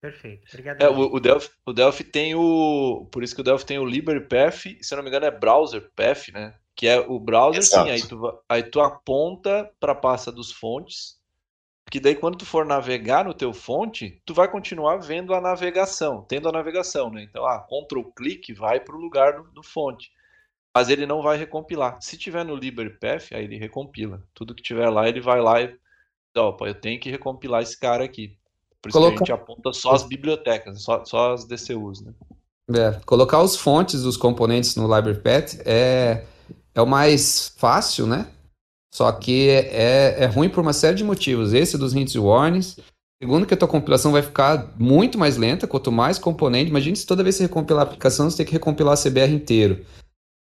Perfeito, 0.00 0.46
obrigado. 0.48 0.82
É, 0.82 0.88
o, 0.88 1.14
o, 1.14 1.20
Delphi, 1.20 1.50
o 1.66 1.72
Delphi 1.72 2.04
tem 2.04 2.34
o, 2.34 3.08
por 3.10 3.22
isso 3.22 3.34
que 3.34 3.40
o 3.40 3.44
Delphi 3.44 3.66
tem 3.66 3.78
o 3.78 3.84
LibraryPath, 3.84 4.78
se 4.80 4.94
eu 4.94 4.96
não 4.96 5.02
me 5.02 5.08
engano 5.08 5.26
é 5.26 5.30
Browser 5.30 5.90
Path, 5.96 6.28
né? 6.32 6.54
Que 6.76 6.86
é 6.86 7.00
o 7.00 7.18
browser, 7.18 7.60
Exato. 7.60 7.86
sim, 7.86 7.90
aí 7.90 8.02
tu, 8.06 8.42
aí 8.48 8.62
tu 8.62 8.80
aponta 8.80 9.68
para 9.80 9.92
a 9.92 9.96
pasta 9.96 10.30
dos 10.30 10.52
fontes, 10.52 11.18
porque 11.88 11.98
daí 11.98 12.14
quando 12.14 12.36
tu 12.36 12.44
for 12.44 12.66
navegar 12.66 13.24
no 13.24 13.32
teu 13.32 13.50
fonte, 13.52 14.22
tu 14.26 14.34
vai 14.34 14.46
continuar 14.46 14.98
vendo 14.98 15.34
a 15.34 15.40
navegação, 15.40 16.22
tendo 16.28 16.46
a 16.46 16.52
navegação, 16.52 17.10
né? 17.10 17.22
Então, 17.22 17.46
ah, 17.46 17.66
Ctrl 17.66 18.02
clique 18.14 18.52
vai 18.52 18.78
para 18.78 18.94
o 18.94 19.00
lugar 19.00 19.32
do, 19.32 19.50
do, 19.50 19.62
fonte. 19.62 20.12
Mas 20.76 20.90
ele 20.90 21.06
não 21.06 21.22
vai 21.22 21.38
recompilar. 21.38 21.96
Se 22.02 22.18
tiver 22.18 22.44
no 22.44 22.54
LibraryPath, 22.54 23.32
aí 23.32 23.42
ele 23.42 23.56
recompila. 23.56 24.22
Tudo 24.34 24.54
que 24.54 24.62
tiver 24.62 24.90
lá, 24.90 25.08
ele 25.08 25.20
vai 25.20 25.40
lá 25.40 25.62
e 25.62 25.74
opa, 26.36 26.66
eu 26.66 26.74
tenho 26.74 27.00
que 27.00 27.10
recompilar 27.10 27.62
esse 27.62 27.80
cara 27.80 28.04
aqui. 28.04 28.38
Por 28.82 28.90
isso 28.90 28.98
Coloca... 28.98 29.16
que 29.16 29.22
a 29.22 29.26
gente 29.26 29.32
aponta 29.32 29.72
só 29.72 29.92
as 29.92 30.02
bibliotecas, 30.02 30.82
só, 30.82 31.04
só 31.04 31.34
as 31.34 31.44
DCUs, 31.44 32.00
né? 32.00 32.12
É, 32.70 33.00
colocar 33.06 33.42
os 33.42 33.56
fontes 33.56 34.02
dos 34.02 34.16
componentes 34.16 34.76
no 34.76 34.94
LibraryPath 34.94 35.62
é, 35.64 36.24
é 36.74 36.82
o 36.82 36.86
mais 36.86 37.52
fácil, 37.56 38.06
né? 38.06 38.30
Só 38.92 39.10
que 39.12 39.48
é, 39.48 40.24
é 40.24 40.26
ruim 40.26 40.48
por 40.48 40.60
uma 40.60 40.72
série 40.72 40.96
de 40.96 41.04
motivos. 41.04 41.52
Esse 41.52 41.78
dos 41.78 41.94
hints 41.94 42.14
e 42.14 42.18
warnings. 42.18 42.78
Segundo, 43.22 43.46
que 43.46 43.54
a 43.54 43.56
tua 43.56 43.66
compilação 43.66 44.12
vai 44.12 44.22
ficar 44.22 44.74
muito 44.78 45.18
mais 45.18 45.36
lenta, 45.36 45.66
quanto 45.66 45.90
mais 45.90 46.18
componente. 46.18 46.70
Imagine 46.70 46.96
se 46.96 47.06
toda 47.06 47.22
vez 47.22 47.34
que 47.34 47.38
você 47.38 47.48
recompilar 47.48 47.84
a 47.84 47.86
aplicação, 47.86 48.30
você 48.30 48.38
tem 48.38 48.46
que 48.46 48.52
recompilar 48.52 48.94
a 48.94 48.96
CBR 49.02 49.32
inteiro. 49.32 49.84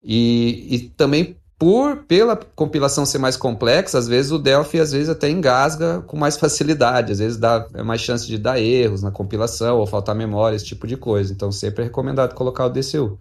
E, 0.03 0.67
e 0.75 0.89
também, 0.89 1.35
por 1.59 2.05
pela 2.05 2.37
compilação 2.37 3.05
ser 3.05 3.17
mais 3.17 3.35
complexa, 3.35 3.99
às 3.99 4.07
vezes 4.07 4.31
o 4.31 4.39
Delphi 4.39 4.79
às 4.79 4.93
vezes 4.93 5.09
até 5.09 5.29
engasga 5.29 6.01
com 6.03 6.15
mais 6.15 6.37
facilidade. 6.39 7.11
Às 7.11 7.19
vezes 7.19 7.37
dá 7.37 7.67
é 7.73 7.83
mais 7.83 7.99
chance 7.99 8.25
de 8.25 8.37
dar 8.37 8.59
erros 8.59 9.03
na 9.03 9.11
compilação 9.11 9.77
ou 9.77 9.85
faltar 9.85 10.15
memória, 10.15 10.55
esse 10.55 10.65
tipo 10.65 10.87
de 10.87 10.95
coisa. 10.95 11.33
Então, 11.33 11.51
sempre 11.51 11.83
é 11.83 11.87
recomendado 11.87 12.33
colocar 12.33 12.65
o 12.65 12.69
DCU. 12.69 13.19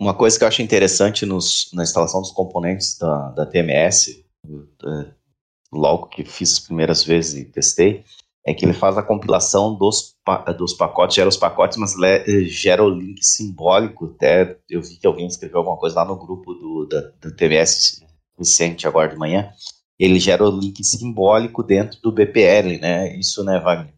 Uma 0.00 0.14
coisa 0.14 0.38
que 0.38 0.44
eu 0.44 0.48
acho 0.48 0.62
interessante 0.62 1.26
nos, 1.26 1.70
na 1.72 1.82
instalação 1.82 2.20
dos 2.20 2.30
componentes 2.30 2.96
da, 2.98 3.30
da 3.30 3.46
TMS, 3.46 4.24
é, 4.84 5.12
logo 5.72 6.06
que 6.06 6.24
fiz 6.24 6.52
as 6.52 6.60
primeiras 6.60 7.04
vezes 7.04 7.34
e 7.34 7.44
testei, 7.44 8.04
é 8.44 8.52
que 8.52 8.64
ele 8.64 8.72
faz 8.72 8.98
a 8.98 9.02
compilação 9.02 9.74
dos, 9.74 10.16
dos 10.58 10.74
pacotes, 10.74 11.14
gera 11.14 11.28
os 11.28 11.36
pacotes, 11.36 11.78
mas 11.78 11.94
gera 12.48 12.82
o 12.82 12.90
link 12.90 13.24
simbólico. 13.24 14.12
Até 14.16 14.58
eu 14.68 14.82
vi 14.82 14.96
que 14.96 15.06
alguém 15.06 15.26
escreveu 15.26 15.58
alguma 15.58 15.76
coisa 15.76 15.96
lá 15.96 16.04
no 16.04 16.16
grupo 16.16 16.52
do, 16.54 16.86
da, 16.86 17.00
da 17.20 17.30
TMS 17.36 18.04
recente, 18.36 18.86
agora 18.86 19.08
de 19.08 19.16
manhã. 19.16 19.50
Ele 19.98 20.18
gera 20.18 20.44
o 20.44 20.50
link 20.50 20.82
simbólico 20.82 21.62
dentro 21.62 22.00
do 22.02 22.10
BPL, 22.10 22.80
né? 22.80 23.16
Isso, 23.16 23.44
né, 23.44 23.60
Wagner? 23.60 23.94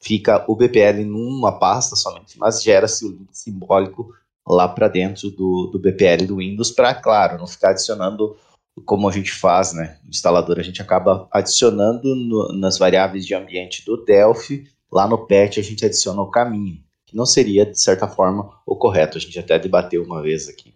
Fica 0.00 0.44
o 0.46 0.54
BPL 0.54 1.04
numa 1.04 1.58
pasta 1.58 1.96
somente, 1.96 2.38
mas 2.38 2.62
gera-se 2.62 3.04
o 3.04 3.10
link 3.10 3.30
simbólico 3.32 4.12
lá 4.46 4.68
para 4.68 4.86
dentro 4.86 5.28
do, 5.30 5.68
do 5.72 5.78
BPL 5.78 6.24
do 6.24 6.36
Windows 6.36 6.70
para, 6.70 6.94
claro, 6.94 7.36
não 7.36 7.48
ficar 7.48 7.70
adicionando 7.70 8.36
como 8.84 9.08
a 9.08 9.12
gente 9.12 9.32
faz, 9.32 9.72
né? 9.72 9.98
No 10.04 10.10
instalador 10.10 10.58
a 10.58 10.62
gente 10.62 10.82
acaba 10.82 11.28
adicionando 11.32 12.14
no, 12.14 12.52
nas 12.58 12.78
variáveis 12.78 13.24
de 13.26 13.34
ambiente 13.34 13.84
do 13.84 14.04
Delphi, 14.04 14.64
lá 14.90 15.06
no 15.06 15.26
patch 15.26 15.58
a 15.58 15.62
gente 15.62 15.84
adiciona 15.84 16.20
o 16.22 16.30
caminho, 16.30 16.82
que 17.06 17.16
não 17.16 17.26
seria, 17.26 17.66
de 17.66 17.80
certa 17.80 18.08
forma, 18.08 18.50
o 18.66 18.76
correto. 18.76 19.18
A 19.18 19.20
gente 19.20 19.38
até 19.38 19.58
debateu 19.58 20.02
uma 20.02 20.22
vez 20.22 20.48
aqui. 20.48 20.74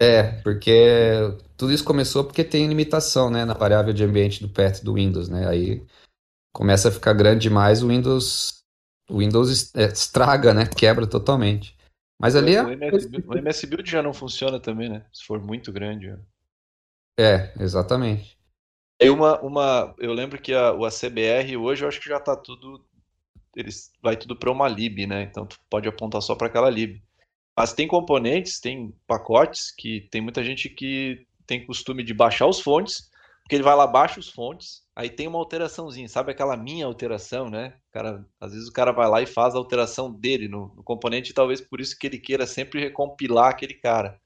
É, 0.00 0.40
porque 0.42 1.36
tudo 1.56 1.72
isso 1.72 1.84
começou 1.84 2.24
porque 2.24 2.42
tem 2.42 2.66
limitação, 2.66 3.30
né, 3.30 3.44
na 3.44 3.54
variável 3.54 3.92
de 3.92 4.02
ambiente 4.02 4.42
do 4.42 4.48
path 4.48 4.82
do 4.82 4.94
Windows, 4.94 5.28
né? 5.28 5.46
Aí 5.46 5.82
começa 6.52 6.88
a 6.88 6.92
ficar 6.92 7.12
grande 7.12 7.42
demais, 7.42 7.82
o 7.82 7.88
Windows 7.88 8.62
o 9.12 9.18
Windows 9.18 9.74
é, 9.74 9.84
estraga, 9.86 10.54
né? 10.54 10.66
Quebra 10.66 11.06
totalmente. 11.06 11.76
Mas 12.20 12.34
ali 12.34 12.54
é. 12.54 12.62
O 12.62 12.70
MS, 12.70 13.08
o 13.26 13.36
MS 13.36 13.66
Build 13.66 13.90
já 13.90 14.02
não 14.02 14.14
funciona 14.14 14.58
também, 14.58 14.88
né? 14.88 15.04
Se 15.12 15.24
for 15.24 15.40
muito 15.40 15.72
grande. 15.72 16.14
É, 17.18 17.52
exatamente. 17.60 18.38
E 19.00 19.10
uma, 19.10 19.40
uma, 19.40 19.94
eu 19.98 20.12
lembro 20.12 20.40
que 20.40 20.54
a, 20.54 20.72
o 20.72 20.84
ACBR 20.84 21.56
hoje 21.56 21.84
eu 21.84 21.88
acho 21.88 22.00
que 22.00 22.08
já 22.08 22.18
está 22.18 22.36
tudo, 22.36 22.84
eles 23.56 23.90
vai 24.00 24.16
tudo 24.16 24.36
para 24.36 24.50
uma 24.50 24.68
lib, 24.68 25.06
né? 25.06 25.22
Então 25.22 25.44
tu 25.44 25.58
pode 25.68 25.88
apontar 25.88 26.22
só 26.22 26.34
para 26.34 26.46
aquela 26.46 26.70
lib. 26.70 27.02
Mas 27.56 27.72
tem 27.72 27.86
componentes, 27.86 28.60
tem 28.60 28.94
pacotes 29.06 29.74
que 29.76 30.08
tem 30.10 30.20
muita 30.20 30.42
gente 30.42 30.68
que 30.68 31.26
tem 31.46 31.66
costume 31.66 32.02
de 32.02 32.14
baixar 32.14 32.46
os 32.46 32.60
fontes, 32.60 33.10
porque 33.42 33.56
ele 33.56 33.62
vai 33.62 33.74
lá 33.74 33.86
baixa 33.86 34.20
os 34.20 34.30
fontes, 34.30 34.82
aí 34.94 35.10
tem 35.10 35.26
uma 35.26 35.38
alteraçãozinha, 35.38 36.08
sabe 36.08 36.30
aquela 36.30 36.56
minha 36.56 36.86
alteração, 36.86 37.50
né? 37.50 37.76
Cara, 37.90 38.24
às 38.40 38.52
vezes 38.52 38.68
o 38.68 38.72
cara 38.72 38.92
vai 38.92 39.08
lá 39.08 39.20
e 39.20 39.26
faz 39.26 39.54
a 39.54 39.58
alteração 39.58 40.10
dele 40.12 40.48
no, 40.48 40.72
no 40.76 40.82
componente, 40.82 41.32
e 41.32 41.34
talvez 41.34 41.60
por 41.60 41.80
isso 41.80 41.98
que 41.98 42.06
ele 42.06 42.18
queira 42.18 42.46
sempre 42.46 42.80
recompilar 42.80 43.50
aquele 43.50 43.74
cara. 43.74 44.21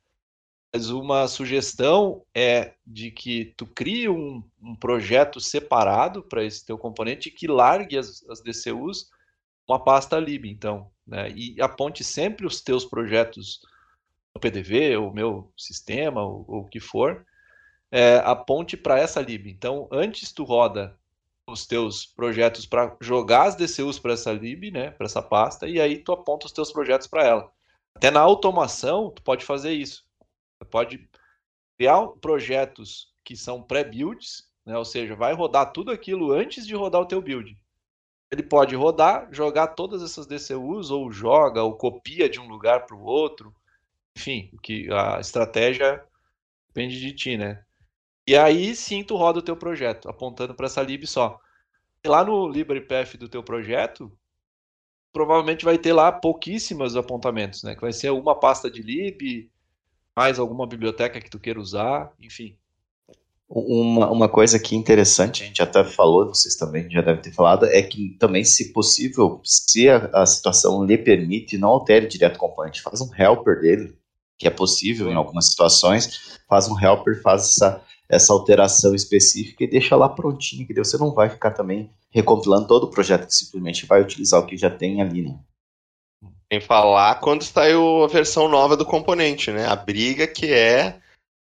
Mas 0.72 0.90
uma 0.90 1.26
sugestão 1.26 2.22
é 2.34 2.74
de 2.86 3.10
que 3.10 3.54
tu 3.56 3.66
crie 3.66 4.08
um, 4.08 4.42
um 4.60 4.74
projeto 4.74 5.40
separado 5.40 6.22
para 6.22 6.44
esse 6.44 6.64
teu 6.66 6.76
componente 6.76 7.30
que 7.30 7.46
largue 7.46 7.96
as, 7.96 8.22
as 8.28 8.42
DCUs 8.42 9.08
uma 9.68 9.82
pasta 9.82 10.18
lib, 10.18 10.46
então, 10.46 10.90
né? 11.06 11.30
E 11.30 11.60
aponte 11.60 12.04
sempre 12.04 12.46
os 12.46 12.60
teus 12.60 12.84
projetos 12.84 13.60
no 14.34 14.40
PDV, 14.40 14.96
o 14.96 15.10
meu 15.10 15.52
sistema, 15.56 16.22
ou 16.22 16.44
o 16.48 16.68
que 16.68 16.78
for, 16.78 17.26
é, 17.90 18.16
aponte 18.18 18.76
para 18.76 18.98
essa 18.98 19.20
lib. 19.20 19.48
Então, 19.48 19.88
antes 19.90 20.32
tu 20.32 20.44
roda 20.44 20.96
os 21.48 21.66
teus 21.66 22.06
projetos 22.06 22.66
para 22.66 22.96
jogar 23.00 23.44
as 23.44 23.56
DCUs 23.56 23.98
para 23.98 24.12
essa 24.12 24.32
lib, 24.32 24.70
né, 24.70 24.90
para 24.90 25.06
essa 25.06 25.22
pasta, 25.22 25.68
e 25.68 25.80
aí 25.80 25.98
tu 25.98 26.12
aponta 26.12 26.46
os 26.46 26.52
teus 26.52 26.72
projetos 26.72 27.06
para 27.06 27.24
ela. 27.24 27.52
Até 27.94 28.10
na 28.10 28.20
automação, 28.20 29.10
tu 29.10 29.22
pode 29.22 29.44
fazer 29.44 29.72
isso. 29.72 30.05
Pode 30.64 31.09
criar 31.76 32.07
projetos 32.20 33.14
que 33.22 33.36
são 33.36 33.62
pré-builds, 33.62 34.50
né, 34.64 34.76
ou 34.76 34.84
seja, 34.84 35.14
vai 35.14 35.32
rodar 35.32 35.72
tudo 35.72 35.90
aquilo 35.90 36.32
antes 36.32 36.66
de 36.66 36.74
rodar 36.74 37.00
o 37.00 37.07
teu 37.07 37.20
build. 37.20 37.57
Ele 38.30 38.42
pode 38.42 38.74
rodar, 38.74 39.28
jogar 39.32 39.68
todas 39.68 40.02
essas 40.02 40.26
DCUs, 40.26 40.90
ou 40.90 41.12
joga, 41.12 41.62
ou 41.62 41.76
copia 41.76 42.28
de 42.28 42.40
um 42.40 42.48
lugar 42.48 42.84
para 42.86 42.96
o 42.96 43.04
outro. 43.04 43.54
Enfim, 44.16 44.50
que 44.62 44.90
a 44.90 45.20
estratégia 45.20 46.04
depende 46.68 46.98
de 46.98 47.12
ti, 47.12 47.36
né? 47.36 47.62
E 48.26 48.36
aí 48.36 48.74
sim 48.74 49.04
tu 49.04 49.14
roda 49.14 49.38
o 49.38 49.42
teu 49.42 49.57
projeto, 49.57 50.09
apontando 50.09 50.54
para 50.54 50.66
essa 50.66 50.82
lib 50.82 51.07
só. 51.07 51.38
E 52.02 52.09
lá 52.09 52.24
no 52.24 52.48
LibraryPath 52.48 53.16
do 53.16 53.28
teu 53.28 53.42
projeto, 53.42 54.11
provavelmente 55.12 55.64
vai 55.64 55.78
ter 55.78 55.92
lá 55.92 56.11
pouquíssimos 56.11 56.96
apontamentos, 56.96 57.62
né? 57.62 57.74
Que 57.74 57.80
vai 57.80 57.92
ser 57.92 58.11
uma 58.11 58.38
pasta 58.38 58.68
de 58.68 58.82
lib, 58.82 59.50
mais 60.16 60.38
alguma 60.38 60.66
biblioteca 60.66 61.20
que 61.20 61.30
tu 61.30 61.38
queira 61.38 61.60
usar, 61.60 62.12
enfim. 62.20 62.56
Uma, 63.48 64.10
uma 64.10 64.28
coisa 64.28 64.56
aqui 64.56 64.74
interessante, 64.74 65.42
a 65.42 65.46
gente 65.46 65.62
até 65.62 65.84
falou, 65.84 66.26
vocês 66.26 66.56
também 66.56 66.90
já 66.90 67.00
devem 67.00 67.22
ter 67.22 67.32
falado, 67.32 67.66
é 67.66 67.80
que 67.82 68.16
também, 68.18 68.42
se 68.42 68.72
possível, 68.72 69.40
se 69.44 69.88
a, 69.88 70.10
a 70.12 70.26
situação 70.26 70.84
lhe 70.84 70.98
permite, 70.98 71.58
não 71.58 71.68
altere 71.68 72.08
direto 72.08 72.36
o 72.36 72.40
componente, 72.40 72.82
faz 72.82 73.00
um 73.00 73.10
helper 73.14 73.60
dele, 73.60 73.96
que 74.36 74.48
é 74.48 74.50
possível 74.50 75.08
em 75.08 75.14
algumas 75.14 75.46
situações, 75.46 76.40
faz 76.48 76.68
um 76.68 76.78
helper, 76.78 77.22
faz 77.22 77.42
essa 77.42 77.84
essa 78.08 78.32
alteração 78.32 78.94
específica 78.94 79.64
e 79.64 79.70
deixa 79.70 79.96
lá 79.96 80.08
prontinho, 80.08 80.66
que 80.66 80.74
você 80.74 80.96
não 80.96 81.12
vai 81.12 81.28
ficar 81.28 81.50
também 81.50 81.90
recompilando 82.10 82.66
todo 82.66 82.84
o 82.84 82.90
projeto, 82.90 83.26
que 83.26 83.34
simplesmente 83.34 83.86
vai 83.86 84.00
utilizar 84.00 84.40
o 84.40 84.46
que 84.46 84.56
já 84.56 84.70
tem 84.70 85.02
ali, 85.02 85.22
né? 85.22 85.38
Sem 86.53 86.61
falar 86.61 87.16
quando 87.20 87.42
saiu 87.42 88.05
a 88.05 88.07
versão 88.07 88.49
nova 88.49 88.76
do 88.76 88.86
componente, 88.86 89.51
né? 89.51 89.66
A 89.66 89.74
briga 89.74 90.26
que 90.26 90.53
é 90.53 91.01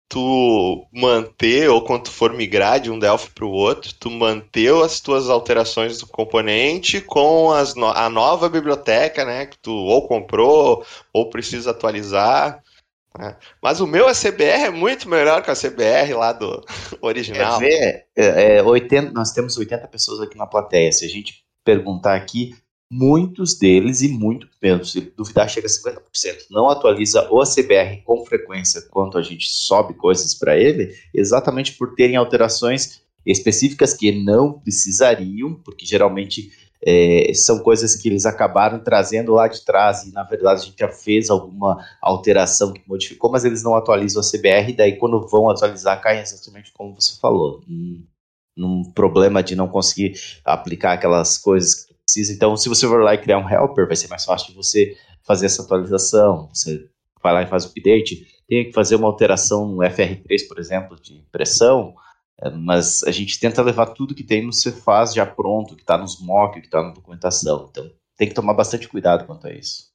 tu 0.09 0.87
manter, 0.91 1.69
ou 1.69 1.83
quando 1.83 2.05
tu 2.05 2.11
for 2.11 2.33
migrar 2.33 2.79
de 2.79 2.89
um 2.89 2.97
Delphi 2.97 3.29
para 3.29 3.45
o 3.45 3.51
outro, 3.51 3.93
tu 3.93 4.09
manter 4.09 4.73
as 4.83 4.99
tuas 4.99 5.29
alterações 5.29 5.99
do 5.99 6.07
componente 6.07 6.99
com 6.99 7.51
as 7.51 7.75
no 7.75 7.85
a 7.85 8.09
nova 8.09 8.49
biblioteca, 8.49 9.23
né? 9.23 9.45
Que 9.45 9.57
tu 9.59 9.71
ou 9.71 10.07
comprou 10.07 10.83
ou 11.13 11.29
precisa 11.29 11.71
atualizar. 11.71 12.61
É. 13.19 13.35
Mas 13.61 13.79
o 13.79 13.87
meu 13.87 14.07
ACBR 14.07 14.65
é 14.65 14.69
muito 14.69 15.07
melhor 15.07 15.43
que 15.43 15.51
a 15.51 15.55
CBR 15.55 16.13
lá 16.13 16.33
do 16.33 16.63
original. 17.01 17.59
Quer 17.59 17.65
ver? 17.65 18.05
É, 18.15 18.57
é, 18.57 18.63
80, 18.63 19.11
nós 19.11 19.31
temos 19.31 19.57
80 19.57 19.87
pessoas 19.87 20.21
aqui 20.21 20.37
na 20.37 20.47
plateia. 20.47 20.91
Se 20.91 21.05
a 21.05 21.09
gente 21.09 21.43
perguntar 21.63 22.15
aqui, 22.15 22.55
muitos 22.91 23.57
deles, 23.57 24.01
e 24.01 24.07
muito 24.07 24.47
menos, 24.61 24.91
se 24.91 25.01
duvidar, 25.01 25.47
chega 25.47 25.67
a 25.67 25.69
50%, 25.69 26.47
não 26.49 26.69
atualiza 26.69 27.29
o 27.31 27.39
ACBR 27.39 28.01
com 28.03 28.25
frequência 28.25 28.81
quanto 28.89 29.17
a 29.17 29.21
gente 29.21 29.47
sobe 29.47 29.93
coisas 29.93 30.33
para 30.33 30.57
ele, 30.57 30.95
exatamente 31.13 31.73
por 31.73 31.93
terem 31.93 32.15
alterações 32.15 33.01
específicas 33.25 33.93
que 33.93 34.11
não 34.11 34.53
precisariam, 34.53 35.53
porque 35.53 35.85
geralmente 35.85 36.51
é, 36.81 37.31
são 37.33 37.59
coisas 37.59 37.95
que 37.95 38.07
eles 38.07 38.25
acabaram 38.25 38.79
trazendo 38.79 39.33
lá 39.33 39.47
de 39.47 39.63
trás 39.63 40.03
e 40.03 40.13
na 40.13 40.23
verdade 40.23 40.61
a 40.61 40.65
gente 40.65 40.79
já 40.79 40.89
fez 40.89 41.29
alguma 41.29 41.85
alteração 42.01 42.73
que 42.73 42.81
modificou, 42.87 43.29
mas 43.31 43.45
eles 43.45 43.61
não 43.61 43.75
atualizam 43.75 44.21
a 44.21 44.25
CBR, 44.25 44.71
e 44.71 44.75
daí 44.75 44.97
quando 44.97 45.27
vão 45.27 45.49
atualizar 45.49 46.01
cai 46.01 46.19
exatamente 46.21 46.71
como 46.73 46.99
você 46.99 47.19
falou, 47.19 47.61
num, 47.67 48.03
num 48.57 48.83
problema 48.93 49.43
de 49.43 49.55
não 49.55 49.67
conseguir 49.67 50.19
aplicar 50.43 50.93
aquelas 50.93 51.37
coisas 51.37 51.88
precisa. 52.09 52.33
Então, 52.33 52.55
se 52.57 52.67
você 52.67 52.87
for 52.87 53.01
lá 53.01 53.13
e 53.13 53.17
criar 53.17 53.37
um 53.37 53.49
helper, 53.49 53.87
vai 53.87 53.95
ser 53.95 54.07
mais 54.07 54.25
fácil 54.25 54.49
de 54.49 54.55
você 54.55 54.97
fazer 55.23 55.45
essa 55.45 55.61
atualização. 55.61 56.49
Você 56.53 56.89
vai 57.21 57.33
lá 57.33 57.43
e 57.43 57.47
faz 57.47 57.65
o 57.65 57.69
update. 57.69 58.27
Tem 58.47 58.65
que 58.65 58.73
fazer 58.73 58.95
uma 58.95 59.07
alteração 59.07 59.67
no 59.67 59.77
FR3, 59.77 60.47
por 60.47 60.59
exemplo, 60.59 60.99
de 60.99 61.17
impressão 61.17 61.93
é, 62.41 62.49
mas 62.49 63.03
a 63.03 63.11
gente 63.11 63.39
tenta 63.39 63.61
levar 63.61 63.87
tudo 63.87 64.15
que 64.15 64.23
tem 64.23 64.45
no 64.45 64.53
Cefaz 64.53 65.13
já 65.13 65.25
pronto, 65.25 65.75
que 65.75 65.81
está 65.81 65.97
nos 65.97 66.21
mock, 66.21 66.59
que 66.59 66.67
está 66.67 66.81
na 66.81 66.91
documentação. 66.91 67.67
Então 67.69 67.91
tem 68.15 68.29
que 68.29 68.33
tomar 68.33 68.53
bastante 68.53 68.87
cuidado 68.87 69.25
quanto 69.25 69.47
a 69.47 69.53
isso. 69.53 69.89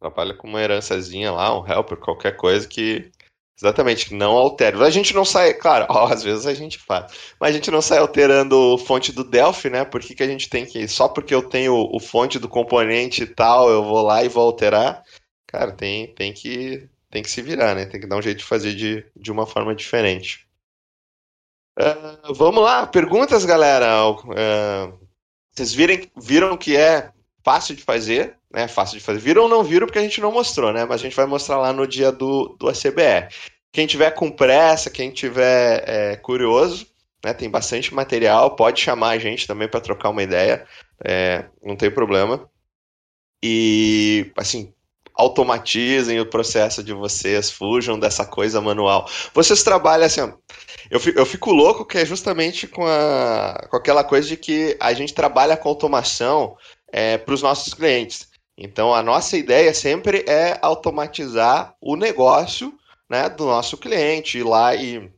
Trabalha 0.00 0.34
com 0.34 0.48
uma 0.48 0.60
herançazinha 0.60 1.30
lá, 1.30 1.58
um 1.58 1.66
helper, 1.66 1.98
qualquer 1.98 2.36
coisa 2.36 2.66
que 2.66 3.12
Exatamente, 3.56 4.14
não 4.14 4.32
altere. 4.32 4.82
A 4.82 4.90
gente 4.90 5.14
não 5.14 5.24
sai, 5.24 5.54
claro, 5.54 5.86
ó, 5.90 6.06
às 6.06 6.22
vezes 6.22 6.46
a 6.46 6.54
gente 6.54 6.78
faz, 6.78 7.12
mas 7.40 7.50
a 7.50 7.52
gente 7.52 7.70
não 7.70 7.82
sai 7.82 7.98
alterando 7.98 8.76
fonte 8.78 9.12
do 9.12 9.24
Delphi, 9.24 9.70
né? 9.70 9.84
Por 9.84 10.00
que, 10.00 10.14
que 10.14 10.22
a 10.22 10.26
gente 10.26 10.48
tem 10.48 10.66
que. 10.66 10.88
Só 10.88 11.08
porque 11.08 11.34
eu 11.34 11.42
tenho 11.42 11.74
o 11.74 12.00
fonte 12.00 12.38
do 12.38 12.48
componente 12.48 13.22
e 13.22 13.26
tal, 13.26 13.70
eu 13.70 13.84
vou 13.84 14.02
lá 14.02 14.24
e 14.24 14.28
vou 14.28 14.44
alterar. 14.44 15.02
Cara, 15.46 15.72
tem, 15.72 16.14
tem, 16.14 16.32
que, 16.32 16.88
tem 17.10 17.22
que 17.22 17.30
se 17.30 17.42
virar, 17.42 17.74
né? 17.74 17.86
Tem 17.86 18.00
que 18.00 18.06
dar 18.06 18.16
um 18.16 18.22
jeito 18.22 18.38
de 18.38 18.44
fazer 18.44 18.74
de, 18.74 19.04
de 19.14 19.30
uma 19.30 19.46
forma 19.46 19.74
diferente. 19.74 20.48
Uh, 21.78 22.34
vamos 22.34 22.62
lá, 22.62 22.86
perguntas, 22.86 23.44
galera. 23.44 24.10
Uh, 24.10 24.98
vocês 25.52 25.72
virem, 25.72 26.10
viram 26.16 26.56
que 26.56 26.76
é 26.76 27.12
fácil 27.44 27.74
de 27.74 27.82
fazer, 27.82 28.38
né? 28.52 28.68
Fácil 28.68 28.98
de 28.98 29.04
fazer. 29.04 29.18
Viram 29.18 29.44
ou 29.44 29.48
não 29.48 29.64
viram 29.64 29.86
porque 29.86 29.98
a 29.98 30.02
gente 30.02 30.20
não 30.20 30.32
mostrou, 30.32 30.72
né? 30.72 30.84
Mas 30.84 31.00
a 31.00 31.04
gente 31.04 31.16
vai 31.16 31.26
mostrar 31.26 31.56
lá 31.58 31.72
no 31.72 31.86
dia 31.86 32.12
do, 32.12 32.56
do 32.58 32.68
ACBR. 32.68 33.28
Quem 33.72 33.86
tiver 33.86 34.10
com 34.10 34.30
pressa, 34.30 34.90
quem 34.90 35.10
tiver 35.10 35.82
é, 35.86 36.16
curioso, 36.16 36.86
né? 37.24 37.32
Tem 37.32 37.48
bastante 37.48 37.94
material, 37.94 38.54
pode 38.54 38.80
chamar 38.80 39.10
a 39.10 39.18
gente 39.18 39.46
também 39.46 39.68
para 39.68 39.80
trocar 39.80 40.10
uma 40.10 40.22
ideia, 40.22 40.66
é, 41.04 41.46
não 41.62 41.76
tem 41.76 41.90
problema. 41.90 42.48
E 43.42 44.30
assim, 44.36 44.72
automatizem 45.14 46.20
o 46.20 46.26
processo 46.26 46.82
de 46.82 46.92
vocês, 46.92 47.50
fujam 47.50 47.98
dessa 47.98 48.24
coisa 48.24 48.60
manual. 48.60 49.08
Vocês 49.34 49.62
trabalham 49.62 50.06
assim, 50.06 50.20
eu, 50.90 51.00
fico, 51.00 51.18
eu 51.18 51.26
fico 51.26 51.52
louco 51.52 51.84
que 51.84 51.98
é 51.98 52.04
justamente 52.04 52.66
com, 52.66 52.86
a, 52.86 53.66
com 53.70 53.76
aquela 53.76 54.04
coisa 54.04 54.28
de 54.28 54.36
que 54.36 54.76
a 54.78 54.92
gente 54.92 55.14
trabalha 55.14 55.56
com 55.56 55.68
automação 55.68 56.56
é, 56.92 57.18
para 57.18 57.34
os 57.34 57.42
nossos 57.42 57.72
clientes. 57.72 58.31
Então, 58.56 58.94
a 58.94 59.02
nossa 59.02 59.36
ideia 59.36 59.72
sempre 59.72 60.24
é 60.28 60.58
automatizar 60.60 61.74
o 61.80 61.96
negócio 61.96 62.72
né, 63.08 63.28
do 63.28 63.44
nosso 63.44 63.76
cliente, 63.76 64.38
ir 64.38 64.44
lá 64.44 64.74
e 64.74 65.10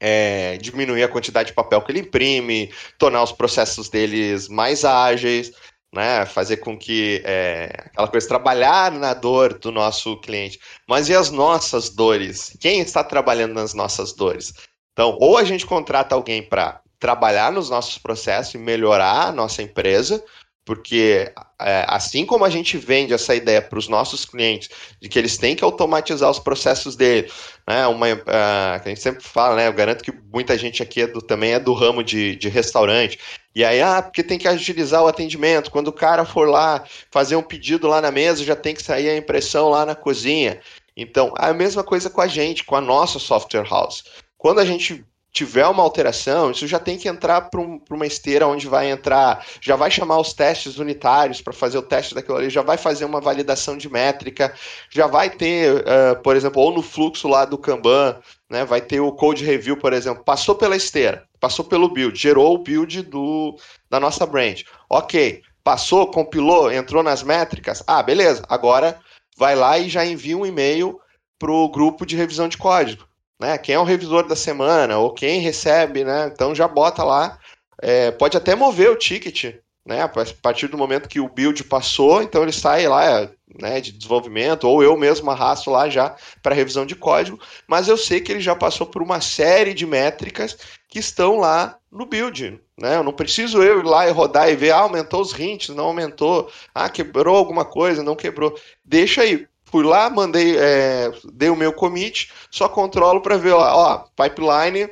é, 0.00 0.56
diminuir 0.56 1.02
a 1.02 1.08
quantidade 1.08 1.48
de 1.48 1.54
papel 1.54 1.82
que 1.82 1.92
ele 1.92 2.00
imprime, 2.00 2.72
tornar 2.98 3.22
os 3.22 3.32
processos 3.32 3.88
deles 3.88 4.48
mais 4.48 4.84
ágeis, 4.84 5.52
né, 5.92 6.24
fazer 6.24 6.58
com 6.58 6.78
que 6.78 7.20
é, 7.24 7.70
aquela 7.86 8.08
coisa 8.08 8.28
trabalhar 8.28 8.92
na 8.92 9.12
dor 9.12 9.58
do 9.58 9.72
nosso 9.72 10.16
cliente. 10.18 10.58
Mas 10.88 11.08
e 11.08 11.14
as 11.14 11.30
nossas 11.30 11.90
dores? 11.90 12.56
Quem 12.60 12.80
está 12.80 13.02
trabalhando 13.02 13.54
nas 13.54 13.74
nossas 13.74 14.12
dores? 14.12 14.54
Então, 14.92 15.16
ou 15.20 15.36
a 15.36 15.44
gente 15.44 15.66
contrata 15.66 16.14
alguém 16.14 16.42
para 16.42 16.80
trabalhar 16.98 17.50
nos 17.50 17.70
nossos 17.70 17.98
processos 17.98 18.54
e 18.54 18.58
melhorar 18.58 19.28
a 19.28 19.32
nossa 19.32 19.62
empresa, 19.62 20.22
porque 20.70 21.28
é, 21.60 21.84
assim 21.88 22.24
como 22.24 22.44
a 22.44 22.48
gente 22.48 22.78
vende 22.78 23.12
essa 23.12 23.34
ideia 23.34 23.60
para 23.60 23.76
os 23.76 23.88
nossos 23.88 24.24
clientes 24.24 24.70
de 25.00 25.08
que 25.08 25.18
eles 25.18 25.36
têm 25.36 25.56
que 25.56 25.64
automatizar 25.64 26.30
os 26.30 26.38
processos 26.38 26.94
dele, 26.94 27.28
né? 27.68 27.88
Uma, 27.88 28.06
uh, 28.06 28.80
a 28.80 28.82
gente 28.86 29.00
sempre 29.00 29.24
fala, 29.24 29.56
né? 29.56 29.66
Eu 29.66 29.72
garanto 29.72 30.04
que 30.04 30.12
muita 30.32 30.56
gente 30.56 30.80
aqui 30.80 31.02
é 31.02 31.08
do, 31.08 31.20
também 31.20 31.54
é 31.54 31.58
do 31.58 31.72
ramo 31.72 32.04
de, 32.04 32.36
de 32.36 32.48
restaurante. 32.48 33.18
E 33.52 33.64
aí, 33.64 33.82
ah, 33.82 34.00
porque 34.00 34.22
tem 34.22 34.38
que 34.38 34.46
agilizar 34.46 35.02
o 35.02 35.08
atendimento. 35.08 35.72
Quando 35.72 35.88
o 35.88 35.92
cara 35.92 36.24
for 36.24 36.48
lá 36.48 36.84
fazer 37.10 37.34
um 37.34 37.42
pedido 37.42 37.88
lá 37.88 38.00
na 38.00 38.12
mesa, 38.12 38.44
já 38.44 38.54
tem 38.54 38.72
que 38.72 38.82
sair 38.84 39.10
a 39.10 39.16
impressão 39.16 39.70
lá 39.70 39.84
na 39.84 39.96
cozinha. 39.96 40.60
Então, 40.96 41.34
a 41.36 41.52
mesma 41.52 41.82
coisa 41.82 42.08
com 42.08 42.20
a 42.20 42.28
gente, 42.28 42.62
com 42.62 42.76
a 42.76 42.80
nossa 42.80 43.18
software 43.18 43.68
house. 43.68 44.04
Quando 44.38 44.60
a 44.60 44.64
gente 44.64 45.04
tiver 45.32 45.66
uma 45.66 45.82
alteração, 45.82 46.50
isso 46.50 46.66
já 46.66 46.78
tem 46.78 46.98
que 46.98 47.08
entrar 47.08 47.42
para 47.42 47.60
um, 47.60 47.80
uma 47.88 48.06
esteira 48.06 48.46
onde 48.46 48.66
vai 48.66 48.90
entrar, 48.90 49.44
já 49.60 49.76
vai 49.76 49.90
chamar 49.90 50.18
os 50.18 50.32
testes 50.32 50.78
unitários 50.78 51.40
para 51.40 51.52
fazer 51.52 51.78
o 51.78 51.82
teste 51.82 52.14
daquilo 52.14 52.36
ali, 52.36 52.50
já 52.50 52.62
vai 52.62 52.76
fazer 52.76 53.04
uma 53.04 53.20
validação 53.20 53.76
de 53.76 53.88
métrica, 53.88 54.52
já 54.90 55.06
vai 55.06 55.30
ter, 55.30 55.76
uh, 55.76 56.20
por 56.22 56.34
exemplo, 56.34 56.60
ou 56.60 56.72
no 56.72 56.82
fluxo 56.82 57.28
lá 57.28 57.44
do 57.44 57.56
Kanban, 57.56 58.18
né, 58.48 58.64
vai 58.64 58.80
ter 58.80 59.00
o 59.00 59.12
code 59.12 59.44
review, 59.44 59.76
por 59.76 59.92
exemplo, 59.92 60.24
passou 60.24 60.56
pela 60.56 60.76
esteira, 60.76 61.24
passou 61.38 61.64
pelo 61.64 61.88
build, 61.88 62.18
gerou 62.18 62.54
o 62.54 62.58
build 62.58 63.02
do, 63.02 63.56
da 63.88 64.00
nossa 64.00 64.26
branch. 64.26 64.64
Ok, 64.88 65.42
passou, 65.62 66.10
compilou, 66.10 66.72
entrou 66.72 67.04
nas 67.04 67.22
métricas, 67.22 67.84
ah, 67.86 68.02
beleza, 68.02 68.42
agora 68.48 68.98
vai 69.36 69.54
lá 69.54 69.78
e 69.78 69.88
já 69.88 70.04
envia 70.04 70.36
um 70.36 70.44
e-mail 70.44 71.00
para 71.38 71.52
o 71.52 71.68
grupo 71.68 72.04
de 72.04 72.16
revisão 72.16 72.48
de 72.48 72.58
código 72.58 73.09
né? 73.40 73.56
Quem 73.58 73.74
é 73.74 73.78
o 73.78 73.84
revisor 73.84 74.26
da 74.26 74.36
semana 74.36 74.98
ou 74.98 75.12
quem 75.12 75.40
recebe, 75.40 76.04
né? 76.04 76.30
Então 76.32 76.54
já 76.54 76.68
bota 76.68 77.02
lá. 77.02 77.38
É, 77.82 78.10
pode 78.10 78.36
até 78.36 78.54
mover 78.54 78.90
o 78.90 78.96
ticket, 78.96 79.56
né? 79.86 80.02
A 80.02 80.08
partir 80.08 80.68
do 80.68 80.76
momento 80.76 81.08
que 81.08 81.18
o 81.18 81.28
build 81.28 81.64
passou, 81.64 82.22
então 82.22 82.42
ele 82.42 82.52
sai 82.52 82.86
lá 82.86 83.30
né, 83.58 83.80
de 83.80 83.92
desenvolvimento, 83.92 84.68
ou 84.68 84.82
eu 84.82 84.96
mesmo 84.96 85.30
arrasto 85.30 85.70
lá 85.70 85.88
já 85.88 86.14
para 86.42 86.54
revisão 86.54 86.86
de 86.86 86.94
código, 86.94 87.40
mas 87.66 87.88
eu 87.88 87.96
sei 87.96 88.20
que 88.20 88.30
ele 88.30 88.40
já 88.40 88.54
passou 88.54 88.86
por 88.86 89.02
uma 89.02 89.20
série 89.20 89.74
de 89.74 89.86
métricas 89.86 90.56
que 90.88 90.98
estão 90.98 91.38
lá 91.38 91.78
no 91.90 92.06
build. 92.06 92.60
Né? 92.78 92.96
Eu 92.96 93.02
não 93.02 93.12
preciso 93.12 93.62
eu 93.62 93.80
ir 93.80 93.84
lá 93.84 94.06
e 94.06 94.12
rodar 94.12 94.48
e 94.48 94.56
ver, 94.56 94.70
ah, 94.70 94.80
aumentou 94.80 95.20
os 95.20 95.36
hints, 95.38 95.74
não 95.74 95.86
aumentou, 95.86 96.50
ah, 96.74 96.88
quebrou 96.88 97.36
alguma 97.36 97.64
coisa, 97.64 98.02
não 98.02 98.14
quebrou. 98.14 98.54
Deixa 98.84 99.22
aí, 99.22 99.46
Fui 99.70 99.84
lá, 99.84 100.10
mandei, 100.10 100.58
é, 100.58 101.12
dei 101.32 101.48
o 101.48 101.56
meu 101.56 101.72
commit, 101.72 102.32
só 102.50 102.68
controlo 102.68 103.20
para 103.20 103.36
ver, 103.36 103.52
ó, 103.52 104.04
pipeline, 104.16 104.90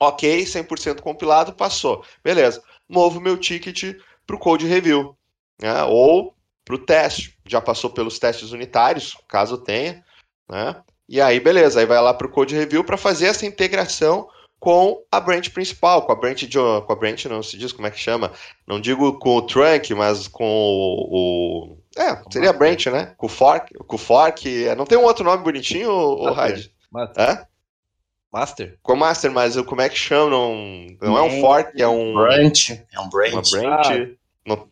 ok, 0.00 0.44
100% 0.44 1.00
compilado, 1.00 1.52
passou. 1.52 2.04
Beleza. 2.24 2.62
Movo 2.88 3.20
meu 3.20 3.36
ticket 3.36 3.96
para 4.26 4.36
o 4.36 4.38
code 4.38 4.66
review, 4.66 5.16
né? 5.60 5.84
ou 5.84 6.34
para 6.64 6.74
o 6.74 6.78
teste. 6.78 7.36
Já 7.46 7.60
passou 7.60 7.90
pelos 7.90 8.18
testes 8.18 8.52
unitários, 8.52 9.16
caso 9.28 9.58
tenha, 9.58 10.04
né? 10.48 10.82
E 11.08 11.20
aí, 11.20 11.38
beleza, 11.38 11.78
aí 11.78 11.86
vai 11.86 12.00
lá 12.00 12.12
para 12.12 12.26
o 12.26 12.30
code 12.30 12.56
review 12.56 12.82
para 12.82 12.96
fazer 12.96 13.26
essa 13.26 13.46
integração 13.46 14.28
com 14.58 15.04
a 15.12 15.20
branch 15.20 15.50
principal, 15.50 16.02
com 16.02 16.12
a 16.12 16.16
branch 16.16 16.46
de, 16.46 16.58
com 16.58 16.92
a 16.92 16.96
branch 16.96 17.26
não 17.26 17.42
se 17.42 17.56
diz 17.56 17.72
como 17.72 17.86
é 17.86 17.90
que 17.90 18.00
chama, 18.00 18.32
não 18.66 18.80
digo 18.80 19.16
com 19.18 19.36
o 19.36 19.42
trunk, 19.42 19.94
mas 19.94 20.26
com 20.26 20.44
o, 20.44 21.74
o 21.74 21.78
é, 21.96 22.22
seria 22.30 22.52
branch, 22.52 22.86
né? 22.86 23.14
Com 23.16 23.28
fork, 23.28 23.72
com 23.74 23.98
fork, 23.98 24.66
é, 24.66 24.74
não 24.74 24.84
tem 24.84 24.98
um 24.98 25.04
outro 25.04 25.24
nome 25.24 25.42
bonitinho, 25.42 25.90
o 25.90 26.32
Raid? 26.32 26.70
Master. 26.92 27.46
Master? 28.32 28.78
Com 28.82 28.96
Master, 28.96 29.32
mas 29.32 29.56
como 29.62 29.80
é 29.80 29.88
que 29.88 29.96
chama? 29.96 30.30
Não, 30.30 30.86
não 31.00 31.16
é 31.16 31.22
um 31.22 31.40
fork, 31.40 31.80
é 31.80 31.88
um 31.88 32.12
branch, 32.14 32.70
é 32.92 33.00
um 33.00 33.08
branch. 33.08 33.32
Uma 33.32 33.42
branch. 33.42 33.86
Ah. 33.90 34.16
No... 34.46 34.70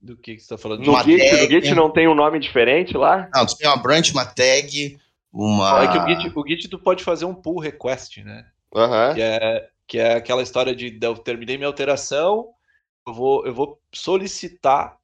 Do 0.00 0.16
que, 0.16 0.34
que 0.34 0.42
você 0.42 0.48
tá 0.48 0.58
falando? 0.58 0.84
No 0.84 1.00
Git, 1.04 1.42
no 1.42 1.48
Git 1.48 1.74
não 1.76 1.88
tem 1.88 2.08
um 2.08 2.14
nome 2.14 2.40
diferente 2.40 2.96
lá? 2.96 3.28
Não, 3.32 3.46
tu 3.46 3.56
tem 3.56 3.68
uma 3.68 3.76
branch, 3.76 4.10
uma 4.10 4.24
tag, 4.24 4.98
uma. 5.32 5.84
É 5.84 5.88
que 5.92 5.98
o 5.98 6.06
Git, 6.08 6.32
o 6.34 6.46
Git 6.46 6.68
tu 6.68 6.78
pode 6.78 7.04
fazer 7.04 7.24
um 7.24 7.34
pull 7.34 7.60
request, 7.60 8.20
né? 8.24 8.44
Uhum. 8.74 9.14
Que, 9.14 9.22
é, 9.22 9.68
que 9.86 9.98
é 9.98 10.14
aquela 10.14 10.42
história 10.42 10.74
de 10.74 10.98
eu 11.00 11.16
terminei 11.16 11.56
minha 11.56 11.68
alteração, 11.68 12.48
eu 13.06 13.14
vou, 13.14 13.46
eu 13.46 13.54
vou 13.54 13.80
solicitar 13.94 14.96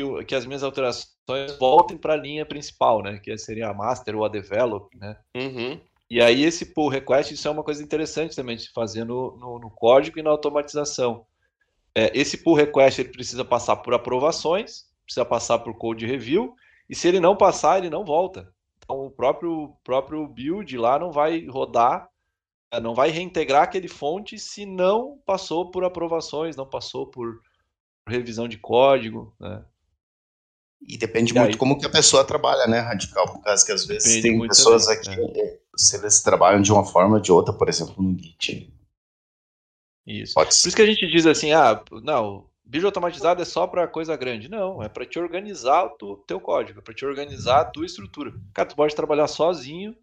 que, 0.00 0.24
que 0.24 0.34
as 0.34 0.46
minhas 0.46 0.62
alterações 0.62 1.56
voltem 1.58 1.96
para 1.96 2.14
a 2.14 2.16
linha 2.16 2.44
principal, 2.44 3.02
né? 3.02 3.18
Que 3.18 3.36
seria 3.38 3.68
a 3.68 3.74
master 3.74 4.16
ou 4.16 4.24
a 4.24 4.28
develop, 4.28 4.96
né? 4.96 5.16
Uhum. 5.36 5.80
E 6.08 6.20
aí 6.20 6.42
esse 6.42 6.66
pull 6.66 6.88
request, 6.88 7.32
isso 7.32 7.46
é 7.46 7.50
uma 7.50 7.62
coisa 7.62 7.82
interessante 7.82 8.34
também 8.34 8.56
de 8.56 8.62
se 8.62 8.72
fazer 8.72 9.04
no, 9.04 9.36
no, 9.36 9.58
no 9.58 9.70
código 9.70 10.18
e 10.18 10.22
na 10.22 10.30
automatização. 10.30 11.24
É, 11.94 12.10
esse 12.18 12.38
pull 12.38 12.54
request 12.54 13.00
ele 13.00 13.10
precisa 13.10 13.44
passar 13.44 13.76
por 13.76 13.94
aprovações, 13.94 14.86
precisa 15.04 15.24
passar 15.24 15.60
por 15.60 15.74
code 15.74 16.06
review, 16.06 16.54
e 16.88 16.94
se 16.94 17.06
ele 17.06 17.20
não 17.20 17.36
passar, 17.36 17.78
ele 17.78 17.90
não 17.90 18.04
volta. 18.04 18.52
Então 18.78 19.06
o 19.06 19.10
próprio, 19.10 19.76
próprio 19.84 20.26
build 20.26 20.76
lá 20.76 20.98
não 20.98 21.12
vai 21.12 21.46
rodar 21.46 22.10
é, 22.72 22.80
não 22.80 22.94
vai 22.94 23.10
reintegrar 23.10 23.64
aquele 23.64 23.88
fonte 23.88 24.38
se 24.38 24.64
não 24.64 25.18
passou 25.26 25.70
por 25.70 25.82
aprovações, 25.84 26.56
não 26.56 26.66
passou 26.66 27.06
por 27.06 27.40
revisão 28.08 28.46
de 28.46 28.58
código, 28.58 29.34
né? 29.40 29.64
E 30.80 30.96
depende 30.96 31.32
e 31.32 31.38
muito 31.38 31.58
como 31.58 31.78
que 31.78 31.86
a 31.86 31.90
pessoa 31.90 32.24
trabalha, 32.24 32.66
né, 32.66 32.80
Radical? 32.80 33.26
Por 33.32 33.42
causa 33.42 33.64
que 33.64 33.72
às 33.72 33.84
vezes 33.84 34.22
tem 34.22 34.40
pessoas 34.48 34.86
também, 34.86 34.98
aqui, 34.98 35.38
né? 35.38 35.58
se 35.76 35.96
eles 35.96 36.22
trabalham 36.22 36.62
de 36.62 36.72
uma 36.72 36.84
forma 36.84 37.16
ou 37.16 37.20
de 37.20 37.30
outra, 37.30 37.52
por 37.52 37.68
exemplo, 37.68 38.02
no 38.02 38.18
Git. 38.18 38.72
Isso. 40.06 40.34
Pode 40.34 40.48
Por 40.48 40.68
isso 40.68 40.76
que 40.76 40.82
a 40.82 40.86
gente 40.86 41.06
diz 41.06 41.26
assim, 41.26 41.52
ah, 41.52 41.82
não, 42.02 42.50
Build 42.64 42.86
automatizado 42.86 43.42
é 43.42 43.44
só 43.44 43.66
para 43.66 43.88
coisa 43.88 44.16
grande. 44.16 44.48
Não, 44.48 44.80
é 44.80 44.88
para 44.88 45.04
te 45.04 45.18
organizar 45.18 45.92
o 46.00 46.16
teu 46.16 46.40
código, 46.40 46.78
é 46.78 46.82
para 46.82 46.94
te 46.94 47.04
organizar 47.04 47.60
a 47.60 47.64
tua 47.64 47.84
estrutura. 47.84 48.32
Cara, 48.54 48.68
tu 48.68 48.76
pode 48.76 48.94
trabalhar 48.94 49.26
sozinho 49.26 49.96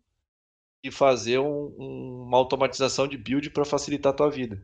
e 0.84 0.92
fazer 0.92 1.40
um, 1.40 1.74
um, 1.80 2.24
uma 2.28 2.38
automatização 2.38 3.08
de 3.08 3.18
build 3.18 3.50
para 3.52 3.64
facilitar 3.64 4.12
a 4.12 4.16
tua 4.16 4.30
vida. 4.30 4.62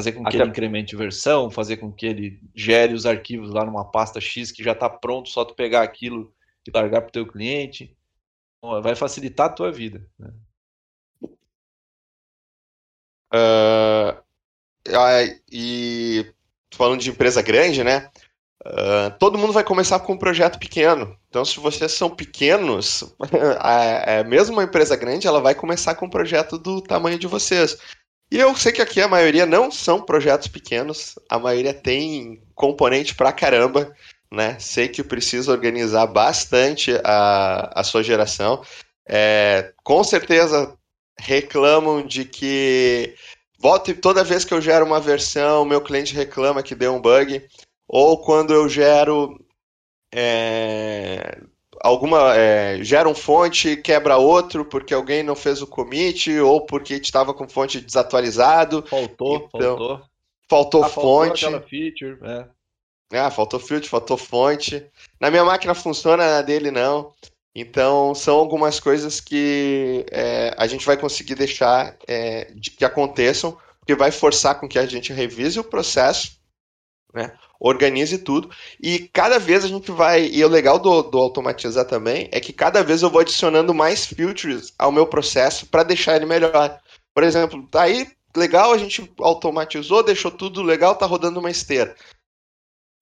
Fazer 0.00 0.12
com 0.12 0.22
que 0.22 0.28
Até... 0.28 0.38
ele 0.38 0.48
incremente 0.48 0.96
versão, 0.96 1.50
fazer 1.50 1.76
com 1.76 1.92
que 1.92 2.06
ele 2.06 2.40
gere 2.54 2.94
os 2.94 3.04
arquivos 3.04 3.50
lá 3.50 3.66
numa 3.66 3.84
pasta 3.84 4.18
X 4.18 4.50
que 4.50 4.64
já 4.64 4.72
está 4.72 4.88
pronto, 4.88 5.28
só 5.28 5.44
tu 5.44 5.54
pegar 5.54 5.82
aquilo 5.82 6.32
e 6.66 6.70
largar 6.74 7.02
para 7.02 7.10
o 7.10 7.12
teu 7.12 7.26
cliente. 7.26 7.94
Então, 8.58 8.80
vai 8.80 8.94
facilitar 8.94 9.48
a 9.48 9.52
tua 9.52 9.70
vida. 9.70 10.06
Né? 10.18 10.32
Uh, 13.34 14.24
e 15.52 16.32
falando 16.72 17.02
de 17.02 17.10
empresa 17.10 17.42
grande, 17.42 17.84
né? 17.84 18.10
Uh, 18.64 19.10
todo 19.18 19.36
mundo 19.36 19.52
vai 19.52 19.62
começar 19.62 20.00
com 20.00 20.14
um 20.14 20.18
projeto 20.18 20.58
pequeno. 20.58 21.14
Então, 21.28 21.44
se 21.44 21.60
vocês 21.60 21.92
são 21.92 22.08
pequenos, 22.08 23.04
a, 23.58 24.20
a, 24.20 24.24
mesmo 24.24 24.56
uma 24.56 24.64
empresa 24.64 24.96
grande, 24.96 25.26
ela 25.26 25.42
vai 25.42 25.54
começar 25.54 25.94
com 25.94 26.06
um 26.06 26.10
projeto 26.10 26.58
do 26.58 26.80
tamanho 26.80 27.18
de 27.18 27.26
vocês. 27.26 27.76
E 28.30 28.38
eu 28.38 28.54
sei 28.54 28.72
que 28.72 28.80
aqui 28.80 29.00
a 29.00 29.08
maioria 29.08 29.44
não 29.44 29.70
são 29.70 30.00
projetos 30.00 30.46
pequenos, 30.46 31.18
a 31.28 31.38
maioria 31.38 31.74
tem 31.74 32.40
componente 32.54 33.14
pra 33.14 33.32
caramba, 33.32 33.92
né? 34.30 34.56
Sei 34.60 34.88
que 34.88 35.02
precisa 35.02 35.50
organizar 35.50 36.06
bastante 36.06 36.92
a, 37.04 37.80
a 37.80 37.82
sua 37.82 38.04
geração. 38.04 38.62
É, 39.08 39.72
com 39.82 40.04
certeza 40.04 40.76
reclamam 41.18 42.06
de 42.06 42.24
que 42.24 43.14
volta 43.58 43.92
toda 43.94 44.22
vez 44.22 44.44
que 44.44 44.54
eu 44.54 44.60
gero 44.60 44.86
uma 44.86 45.00
versão, 45.00 45.64
meu 45.64 45.80
cliente 45.80 46.14
reclama 46.14 46.62
que 46.62 46.74
deu 46.74 46.94
um 46.94 47.00
bug, 47.00 47.44
ou 47.88 48.22
quando 48.22 48.54
eu 48.54 48.68
gero 48.68 49.44
é, 50.14 51.40
alguma 51.80 52.36
é, 52.36 52.82
gera 52.82 53.08
um 53.08 53.14
fonte 53.14 53.76
quebra 53.76 54.16
outro 54.16 54.64
porque 54.64 54.94
alguém 54.94 55.22
não 55.22 55.34
fez 55.34 55.62
o 55.62 55.66
commit 55.66 56.38
ou 56.38 56.64
porque 56.66 56.94
estava 56.94 57.34
com 57.34 57.48
fonte 57.48 57.80
desatualizado. 57.80 58.84
Faltou, 58.88 59.36
então, 59.36 59.60
faltou. 59.60 60.02
Faltou 60.48 60.84
ah, 60.84 60.88
fonte. 60.88 61.44
Faltou 61.44 61.68
feature, 61.68 62.18
é. 62.22 62.46
Ah, 63.12 63.30
faltou 63.30 63.58
feature, 63.58 63.88
faltou 63.88 64.16
fonte. 64.16 64.86
Na 65.18 65.30
minha 65.30 65.44
máquina 65.44 65.74
funciona, 65.74 66.28
na 66.28 66.42
dele 66.42 66.70
não. 66.70 67.12
Então, 67.54 68.14
são 68.14 68.38
algumas 68.38 68.78
coisas 68.78 69.20
que 69.20 70.06
é, 70.10 70.54
a 70.56 70.66
gente 70.66 70.86
vai 70.86 70.96
conseguir 70.96 71.34
deixar 71.34 71.96
é, 72.06 72.52
de 72.54 72.70
que 72.70 72.84
aconteçam, 72.84 73.58
porque 73.80 73.94
vai 73.94 74.12
forçar 74.12 74.60
com 74.60 74.68
que 74.68 74.78
a 74.78 74.86
gente 74.86 75.12
revise 75.12 75.58
o 75.58 75.64
processo, 75.64 76.38
né? 77.12 77.36
Organize 77.60 78.16
tudo. 78.18 78.50
E 78.82 79.00
cada 79.12 79.38
vez 79.38 79.64
a 79.64 79.68
gente 79.68 79.92
vai. 79.92 80.26
E 80.26 80.42
o 80.42 80.48
legal 80.48 80.78
do, 80.78 81.02
do 81.02 81.18
automatizar 81.18 81.84
também 81.84 82.28
é 82.32 82.40
que 82.40 82.52
cada 82.52 82.82
vez 82.82 83.02
eu 83.02 83.10
vou 83.10 83.20
adicionando 83.20 83.74
mais 83.74 84.06
filters 84.06 84.72
ao 84.78 84.90
meu 84.90 85.06
processo 85.06 85.66
para 85.66 85.82
deixar 85.82 86.16
ele 86.16 86.24
melhor. 86.24 86.80
Por 87.14 87.22
exemplo, 87.22 87.66
tá 87.70 87.82
aí 87.82 88.08
legal, 88.34 88.72
a 88.72 88.78
gente 88.78 89.12
automatizou, 89.20 90.02
deixou 90.02 90.30
tudo 90.30 90.62
legal, 90.62 90.96
tá 90.96 91.04
rodando 91.04 91.40
uma 91.40 91.50
esteira. 91.50 91.94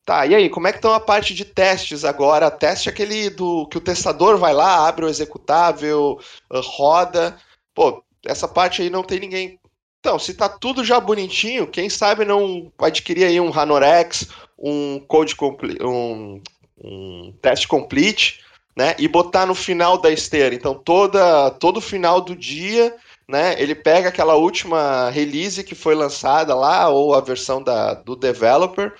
Tá, 0.05 0.25
e 0.25 0.35
aí, 0.35 0.49
como 0.49 0.67
é 0.67 0.73
que 0.73 0.79
estão 0.79 0.95
a 0.95 1.01
parte 1.01 1.35
de 1.35 1.45
testes 1.45 2.03
agora? 2.03 2.51
Teste 2.51 2.89
aquele 2.89 3.29
do 3.29 3.67
que 3.69 3.77
o 3.77 3.81
testador 3.81 4.39
vai 4.39 4.55
lá, 4.55 4.89
abre 4.89 5.05
o 5.05 5.09
executável, 5.09 6.19
roda. 6.51 7.37
Pô, 7.75 8.03
essa 8.25 8.49
parte 8.49 8.81
aí 8.81 8.89
não 8.89 9.03
tem 9.05 9.21
ninguém 9.21 9.61
então, 10.01 10.19
se 10.19 10.33
tá 10.33 10.49
tudo 10.49 10.85
já 10.85 11.01
bonitinho, 11.01 11.67
quem 11.67 11.91
sabe 11.91 12.25
não 12.25 12.73
adquirir 12.79 13.25
aí 13.25 13.41
um 13.41 13.53
Hanorex, 13.53 14.29
um 14.59 14.99
code 15.01 15.37
um, 15.83 16.43
um 16.83 17.33
teste 17.41 17.69
complete, 17.69 18.41
né? 18.77 18.95
E 18.99 19.07
botar 19.09 19.47
no 19.47 19.55
final 19.55 19.99
da 19.99 20.11
esteira. 20.11 20.55
Então, 20.55 20.75
toda 20.75 21.51
todo 21.53 21.81
final 21.81 22.21
do 22.21 22.35
dia, 22.35 22.95
né? 23.29 23.61
Ele 23.61 23.75
pega 23.75 24.09
aquela 24.09 24.35
última 24.35 25.11
release 25.11 25.63
que 25.65 25.75
foi 25.75 25.95
lançada 25.95 26.55
lá 26.55 26.89
ou 26.89 27.15
a 27.15 27.21
versão 27.21 27.63
da, 27.63 27.95
do 27.95 28.17
developer 28.17 28.93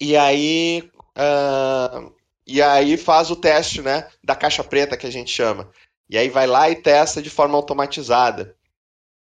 e 0.00 0.16
aí 0.16 0.90
uh, 1.16 2.12
e 2.46 2.60
aí 2.60 2.96
faz 2.96 3.30
o 3.30 3.36
teste, 3.36 3.80
né? 3.80 4.08
Da 4.22 4.34
caixa 4.34 4.64
preta 4.64 4.96
que 4.96 5.06
a 5.06 5.12
gente 5.12 5.30
chama. 5.30 5.70
E 6.10 6.18
aí 6.18 6.28
vai 6.28 6.46
lá 6.46 6.68
e 6.68 6.76
testa 6.76 7.22
de 7.22 7.30
forma 7.30 7.56
automatizada. 7.56 8.56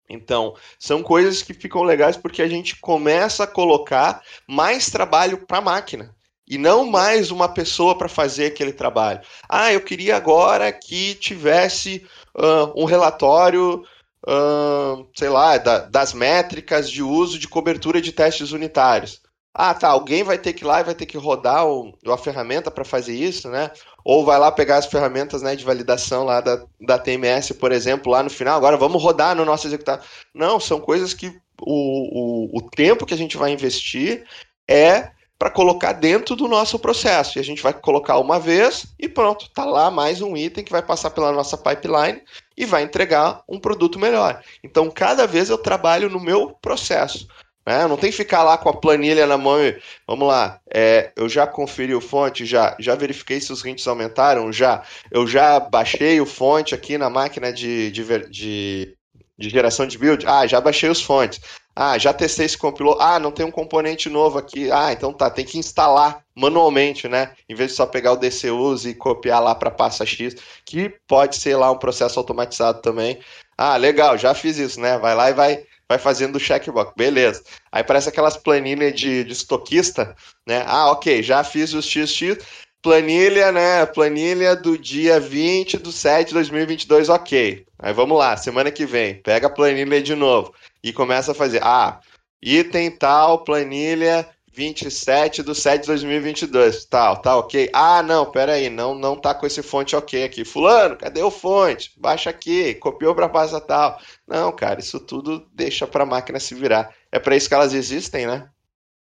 Então, 0.09 0.55
são 0.79 1.03
coisas 1.03 1.43
que 1.43 1.53
ficam 1.53 1.83
legais 1.83 2.17
porque 2.17 2.41
a 2.41 2.47
gente 2.47 2.75
começa 2.77 3.43
a 3.43 3.47
colocar 3.47 4.21
mais 4.47 4.89
trabalho 4.89 5.45
para 5.45 5.59
a 5.59 5.61
máquina 5.61 6.15
e 6.49 6.57
não 6.57 6.87
mais 6.87 7.29
uma 7.29 7.47
pessoa 7.47 7.95
para 7.95 8.09
fazer 8.09 8.47
aquele 8.47 8.73
trabalho. 8.73 9.21
Ah, 9.47 9.71
eu 9.71 9.81
queria 9.81 10.15
agora 10.15 10.71
que 10.73 11.13
tivesse 11.13 12.03
uh, 12.35 12.73
um 12.75 12.85
relatório, 12.85 13.83
uh, 14.27 15.07
sei 15.15 15.29
lá, 15.29 15.59
da, 15.59 15.79
das 15.81 16.11
métricas 16.11 16.89
de 16.89 17.03
uso 17.03 17.37
de 17.37 17.47
cobertura 17.47 18.01
de 18.01 18.11
testes 18.11 18.51
unitários. 18.51 19.21
Ah, 19.53 19.73
tá, 19.73 19.89
alguém 19.89 20.23
vai 20.23 20.37
ter 20.37 20.53
que 20.53 20.63
ir 20.63 20.67
lá 20.67 20.79
e 20.79 20.83
vai 20.83 20.95
ter 20.95 21.05
que 21.05 21.17
rodar 21.17 21.65
o, 21.65 21.93
a 22.07 22.17
ferramenta 22.17 22.69
para 22.69 22.85
fazer 22.85 23.13
isso, 23.13 23.49
né? 23.49 23.71
Ou 24.05 24.23
vai 24.23 24.37
lá 24.37 24.51
pegar 24.51 24.77
as 24.77 24.85
ferramentas 24.85 25.41
né, 25.41 25.55
de 25.55 25.65
validação 25.65 26.23
lá 26.23 26.39
da, 26.39 26.63
da 26.79 26.99
TMS, 26.99 27.53
por 27.55 27.71
exemplo, 27.71 28.11
lá 28.11 28.23
no 28.23 28.29
final, 28.29 28.57
agora 28.57 28.77
vamos 28.77 29.01
rodar 29.01 29.35
no 29.35 29.43
nosso 29.43 29.67
executável. 29.67 30.05
Não, 30.33 30.59
são 30.59 30.79
coisas 30.79 31.13
que 31.13 31.27
o, 31.61 32.53
o, 32.55 32.57
o 32.59 32.69
tempo 32.69 33.05
que 33.05 33.13
a 33.13 33.17
gente 33.17 33.37
vai 33.37 33.51
investir 33.51 34.23
é 34.67 35.11
para 35.39 35.49
colocar 35.49 35.93
dentro 35.93 36.35
do 36.35 36.49
nosso 36.49 36.77
processo. 36.77 37.37
E 37.37 37.39
a 37.39 37.43
gente 37.43 37.63
vai 37.63 37.73
colocar 37.73 38.19
uma 38.19 38.37
vez 38.37 38.87
e 38.99 39.07
pronto, 39.07 39.49
tá 39.51 39.63
lá 39.63 39.89
mais 39.89 40.21
um 40.21 40.35
item 40.35 40.65
que 40.65 40.71
vai 40.71 40.81
passar 40.81 41.11
pela 41.11 41.31
nossa 41.31 41.57
pipeline 41.57 42.21
e 42.57 42.65
vai 42.65 42.83
entregar 42.83 43.41
um 43.47 43.57
produto 43.57 43.97
melhor. 43.97 44.43
Então, 44.61 44.91
cada 44.91 45.25
vez 45.25 45.49
eu 45.49 45.57
trabalho 45.57 46.09
no 46.09 46.19
meu 46.19 46.51
processo. 46.61 47.25
Né? 47.69 47.85
Não 47.85 47.97
tem 47.97 48.09
que 48.09 48.17
ficar 48.17 48.41
lá 48.41 48.57
com 48.57 48.67
a 48.67 48.73
planilha 48.73 49.27
na 49.27 49.37
mão 49.37 49.63
e, 49.63 49.79
vamos 50.07 50.27
lá, 50.27 50.59
é, 50.73 51.11
eu 51.15 51.29
já 51.29 51.45
conferi 51.45 51.93
o 51.93 52.01
fonte, 52.01 52.43
já, 52.43 52.75
já 52.79 52.95
verifiquei 52.95 53.39
se 53.39 53.53
os 53.53 53.61
rints 53.61 53.87
aumentaram, 53.87 54.51
já, 54.51 54.81
eu 55.11 55.27
já 55.27 55.59
baixei 55.59 56.19
o 56.19 56.25
fonte 56.25 56.73
aqui 56.73 56.97
na 56.97 57.11
máquina 57.11 57.53
de, 57.53 57.91
de, 57.91 58.03
de, 58.27 58.97
de 59.37 59.49
geração 59.49 59.85
de 59.85 59.99
build, 59.99 60.25
ah, 60.25 60.47
já 60.47 60.59
baixei 60.59 60.89
os 60.89 60.99
fontes, 60.99 61.41
ah, 61.75 61.95
já 61.99 62.11
testei 62.11 62.49
se 62.49 62.57
compilou, 62.57 62.99
ah, 62.99 63.19
não 63.19 63.31
tem 63.31 63.45
um 63.45 63.51
componente 63.51 64.09
novo 64.09 64.39
aqui, 64.39 64.71
ah, 64.71 64.91
então 64.91 65.13
tá, 65.13 65.29
tem 65.29 65.45
que 65.45 65.59
instalar 65.59 66.23
manualmente, 66.35 67.07
né, 67.07 67.33
em 67.47 67.53
vez 67.53 67.69
de 67.69 67.77
só 67.77 67.85
pegar 67.85 68.13
o 68.13 68.17
DCUs 68.17 68.85
e 68.85 68.95
copiar 68.95 69.43
lá 69.43 69.53
para 69.53 69.69
pasta 69.69 70.03
X, 70.07 70.35
que 70.65 70.89
pode 71.07 71.35
ser 71.35 71.55
lá 71.55 71.69
um 71.69 71.77
processo 71.77 72.17
automatizado 72.17 72.81
também, 72.81 73.19
ah, 73.55 73.77
legal, 73.77 74.17
já 74.17 74.33
fiz 74.33 74.57
isso, 74.57 74.81
né, 74.81 74.97
vai 74.97 75.13
lá 75.13 75.29
e 75.29 75.33
vai 75.33 75.69
vai 75.89 75.97
fazendo 75.97 76.35
o 76.35 76.39
checkbox, 76.39 76.93
beleza. 76.95 77.43
Aí 77.71 77.83
parece 77.83 78.09
aquelas 78.09 78.37
planilhas 78.37 78.93
de, 78.93 79.23
de 79.23 79.33
estoquista, 79.33 80.15
né? 80.47 80.63
Ah, 80.67 80.91
ok, 80.91 81.23
já 81.23 81.43
fiz 81.43 81.73
os 81.73 81.85
XX, 81.85 82.37
planilha, 82.79 83.51
né? 83.51 83.85
Planilha 83.87 84.55
do 84.55 84.77
dia 84.77 85.19
20 85.19 85.77
do 85.77 85.91
7 85.91 86.27
de 86.27 86.33
2022, 86.35 87.09
ok. 87.09 87.65
Aí 87.79 87.93
vamos 87.93 88.17
lá, 88.17 88.37
semana 88.37 88.69
que 88.71 88.85
vem, 88.85 89.15
pega 89.15 89.47
a 89.47 89.49
planilha 89.49 90.01
de 90.01 90.13
novo 90.13 90.53
e 90.83 90.93
começa 90.93 91.31
a 91.31 91.35
fazer. 91.35 91.61
Ah, 91.63 91.99
item 92.39 92.91
tal, 92.91 93.43
planilha 93.43 94.29
27 94.59 95.41
do 95.41 95.55
7 95.55 95.81
de 95.81 95.87
2022. 95.87 96.83
Tal, 96.83 97.21
tá 97.21 97.37
ok. 97.37 97.69
Ah, 97.73 98.03
não, 98.03 98.29
pera 98.29 98.53
aí, 98.53 98.69
não, 98.69 98.93
não 98.93 99.15
tá 99.15 99.33
com 99.33 99.47
esse 99.47 99.63
fonte 99.63 99.95
ok 99.95 100.25
aqui. 100.25 100.43
Fulano, 100.43 100.97
cadê 100.97 101.23
o 101.23 101.31
fonte? 101.31 101.93
Baixa 101.97 102.29
aqui, 102.29 102.75
copiou 102.75 103.15
para 103.15 103.29
pasta 103.29 103.61
tal. 103.61 103.97
Não, 104.27 104.51
cara, 104.51 104.81
isso 104.81 104.99
tudo 104.99 105.47
deixa 105.53 105.87
para 105.87 106.03
a 106.03 106.05
máquina 106.05 106.41
se 106.41 106.53
virar. 106.53 106.93
É 107.09 107.17
para 107.19 107.37
isso 107.37 107.47
que 107.47 107.55
elas 107.55 107.73
existem, 107.73 108.27
né? 108.27 108.49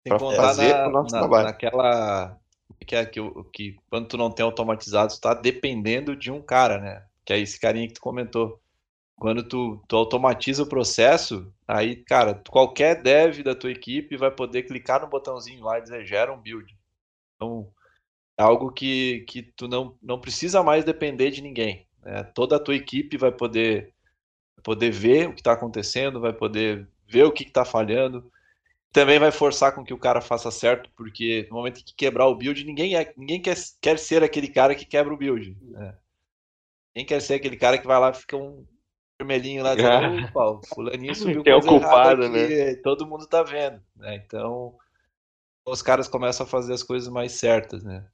Para 0.05 0.21
fazer 0.21 0.73
na, 0.73 0.87
o 0.87 0.91
nosso 0.93 1.13
na, 1.13 1.19
trabalho. 1.19 1.47
Naquela 1.47 2.39
que 2.87 2.95
é 2.95 3.05
que, 3.05 3.21
que 3.53 3.77
quando 3.91 4.07
tu 4.07 4.17
não 4.17 4.31
tem 4.31 4.45
automatizado, 4.45 5.13
tu 5.13 5.21
tá 5.21 5.35
dependendo 5.35 6.15
de 6.15 6.31
um 6.31 6.41
cara, 6.41 6.79
né? 6.79 7.03
Que 7.25 7.33
é 7.33 7.41
esse 7.41 7.59
carinha 7.59 7.89
que 7.89 7.95
tu 7.95 8.01
comentou. 8.01 8.61
Quando 9.21 9.47
tu, 9.47 9.85
tu 9.87 9.97
automatiza 9.97 10.63
o 10.63 10.67
processo, 10.67 11.53
aí, 11.69 11.95
cara, 11.95 12.43
qualquer 12.49 13.03
dev 13.03 13.43
da 13.43 13.55
tua 13.55 13.71
equipe 13.71 14.17
vai 14.17 14.31
poder 14.31 14.63
clicar 14.63 15.03
no 15.03 15.09
botãozinho 15.09 15.63
lá 15.63 15.79
e 15.79 15.83
dizer 15.83 16.07
gera 16.07 16.33
um 16.33 16.41
build. 16.41 16.75
Então, 17.37 17.71
é 18.39 18.43
algo 18.43 18.73
que, 18.73 19.21
que 19.29 19.43
tu 19.43 19.69
não, 19.69 19.95
não 20.03 20.19
precisa 20.19 20.63
mais 20.63 20.87
depender 20.87 21.31
de 21.31 21.43
ninguém. 21.43 21.87
Né? 22.03 22.25
Toda 22.35 22.57
a 22.57 22.59
tua 22.59 22.75
equipe 22.75 23.19
vai 23.19 23.31
poder, 23.31 23.93
poder 24.63 24.91
ver 24.91 25.29
o 25.29 25.35
que 25.35 25.43
está 25.43 25.53
acontecendo, 25.53 26.19
vai 26.19 26.33
poder 26.33 26.89
ver 27.07 27.25
o 27.25 27.33
que 27.33 27.43
está 27.43 27.63
falhando. 27.63 28.33
Também 28.91 29.19
vai 29.19 29.31
forçar 29.31 29.75
com 29.75 29.85
que 29.85 29.93
o 29.93 29.99
cara 29.99 30.23
faça 30.23 30.51
certo, 30.51 30.89
porque 30.97 31.47
no 31.51 31.59
momento 31.59 31.85
que 31.85 31.95
quebrar 31.95 32.27
o 32.27 32.35
build, 32.35 32.65
ninguém, 32.65 32.97
é, 32.97 33.13
ninguém 33.19 33.43
quer, 33.43 33.57
quer 33.83 33.99
ser 33.99 34.25
aquele 34.25 34.49
cara 34.49 34.75
que 34.75 34.87
quebra 34.87 35.13
o 35.13 35.19
build. 35.19 35.55
Né? 35.61 35.95
Ninguém 36.95 37.07
quer 37.07 37.21
ser 37.21 37.35
aquele 37.35 37.59
cara 37.59 37.77
que 37.77 37.87
vai 37.87 38.01
lá 38.01 38.09
e 38.09 38.15
fica 38.15 38.35
um, 38.39 38.65
vermelhinho 39.21 39.63
lá, 39.63 39.75
dizendo, 39.77 40.27
opa, 40.35 40.61
fulaninho 40.75 41.15
subiu 41.15 41.43
Tem 41.43 41.55
o 41.55 41.61
culpado, 41.61 42.29
né? 42.29 42.75
todo 42.77 43.07
mundo 43.07 43.27
tá 43.27 43.43
vendo, 43.43 43.81
né? 43.97 44.17
Então, 44.25 44.75
os 45.67 45.83
caras 45.83 46.09
começam 46.09 46.45
a 46.45 46.49
fazer 46.49 46.73
as 46.73 46.83
coisas 46.83 47.09
mais 47.09 47.33
certas, 47.33 47.85
né? 47.85 48.05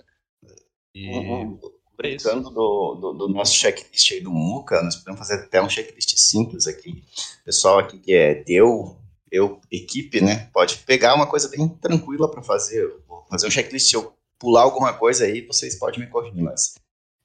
E... 0.95 1.11
Uhum. 1.11 1.61
Brincando 1.97 2.51
do, 2.51 2.95
do, 3.01 3.13
do, 3.15 3.29
nosso 3.29 3.55
checklist 3.55 4.13
aí 4.13 4.21
do 4.21 4.31
Muca, 4.31 4.83
nós 4.83 4.97
podemos 4.97 5.19
fazer 5.19 5.43
até 5.43 5.63
um 5.63 5.69
checklist 5.71 6.15
simples 6.19 6.67
aqui. 6.67 7.03
O 7.41 7.45
pessoal 7.47 7.79
aqui 7.79 7.99
que 7.99 8.13
é 8.13 8.35
deu, 8.35 8.99
eu, 9.33 9.59
equipe, 9.73 10.21
né, 10.21 10.51
pode 10.53 10.77
pegar 10.81 11.15
uma 11.15 11.27
coisa 11.27 11.49
bem 11.49 11.67
tranquila 11.67 12.31
para 12.31 12.43
fazer. 12.43 12.87
Vou 13.09 13.25
fazer 13.31 13.47
um 13.47 13.51
checklist, 13.51 13.89
se 13.89 13.97
eu 13.97 14.13
pular 14.39 14.65
alguma 14.65 14.93
coisa 14.93 15.25
aí, 15.25 15.41
vocês 15.47 15.79
podem 15.79 16.01
me 16.01 16.07
corrigir, 16.09 16.43
mas 16.43 16.75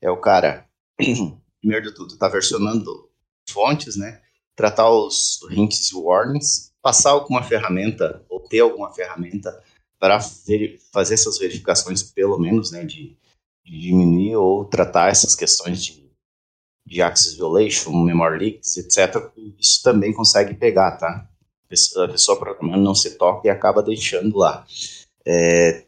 é 0.01 0.09
o 0.09 0.15
cara, 0.15 0.65
primeiro 1.59 1.89
de 1.89 1.93
tudo, 1.93 2.17
tá 2.17 2.29
versionando 2.29 3.10
fontes, 3.51 3.95
né, 3.95 4.21
tratar 4.55 4.89
os 4.89 5.39
hints 5.51 5.91
e 5.91 5.95
warnings, 5.95 6.71
passar 6.81 7.11
alguma 7.11 7.43
ferramenta, 7.43 8.23
ou 8.29 8.39
ter 8.39 8.59
alguma 8.59 8.91
ferramenta 8.91 9.61
para 9.99 10.19
fazer 10.19 11.13
essas 11.13 11.37
verificações, 11.37 12.01
pelo 12.01 12.39
menos, 12.39 12.71
né, 12.71 12.83
de, 12.83 13.15
de, 13.63 13.79
diminuir 13.79 14.35
ou 14.35 14.65
tratar 14.65 15.09
essas 15.09 15.35
questões 15.35 15.83
de, 15.83 16.09
de 16.85 17.01
access 17.01 17.35
violation, 17.35 17.91
memory 18.03 18.39
leaks, 18.39 18.77
etc. 18.77 19.31
Isso 19.59 19.83
também 19.83 20.11
consegue 20.11 20.55
pegar, 20.55 20.97
tá? 20.97 21.27
A 21.97 22.07
pessoa 22.07 22.37
programando 22.37 22.83
não 22.83 22.95
se 22.95 23.17
toca 23.17 23.47
e 23.47 23.51
acaba 23.51 23.83
deixando 23.83 24.37
lá. 24.37 24.65
É, 25.25 25.85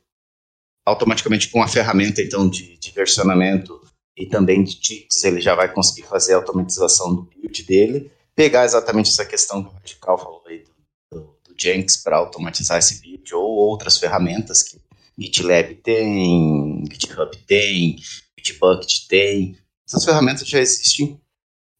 automaticamente 0.86 1.50
com 1.50 1.62
a 1.62 1.68
ferramenta, 1.68 2.22
então, 2.22 2.48
de, 2.48 2.78
de 2.78 2.92
versionamento 2.92 3.83
e 4.16 4.26
também 4.26 4.64
de 4.64 4.80
ticks, 4.80 5.24
ele 5.24 5.42
já 5.42 5.56
vai 5.56 5.72
conseguir 5.72 6.08
fazer 6.08 6.34
a 6.34 6.38
automatização 6.38 7.16
do 7.16 7.24
build 7.24 7.64
dele, 7.64 8.12
pegar 8.36 8.66
exatamente 8.66 9.10
essa 9.10 9.26
questão 9.26 9.64
que 9.64 9.70
o 9.70 9.74
Radical 9.74 10.18
falou 10.18 10.44
aí 10.48 10.64
do, 10.64 11.20
do, 11.20 11.38
do 11.44 11.56
Jenks 11.58 11.98
para 11.98 12.18
automatizar 12.18 12.78
esse 12.78 13.02
build, 13.02 13.34
ou 13.34 13.44
outras 13.44 13.98
ferramentas 13.98 14.64
que 14.64 14.80
GitLab 15.18 15.76
tem, 15.76 16.84
GitHub 16.92 17.38
tem, 17.46 17.98
Bitbucket 18.44 19.08
tem. 19.08 19.58
Essas 19.88 20.04
ferramentas 20.04 20.48
já 20.48 20.60
existem. 20.60 21.20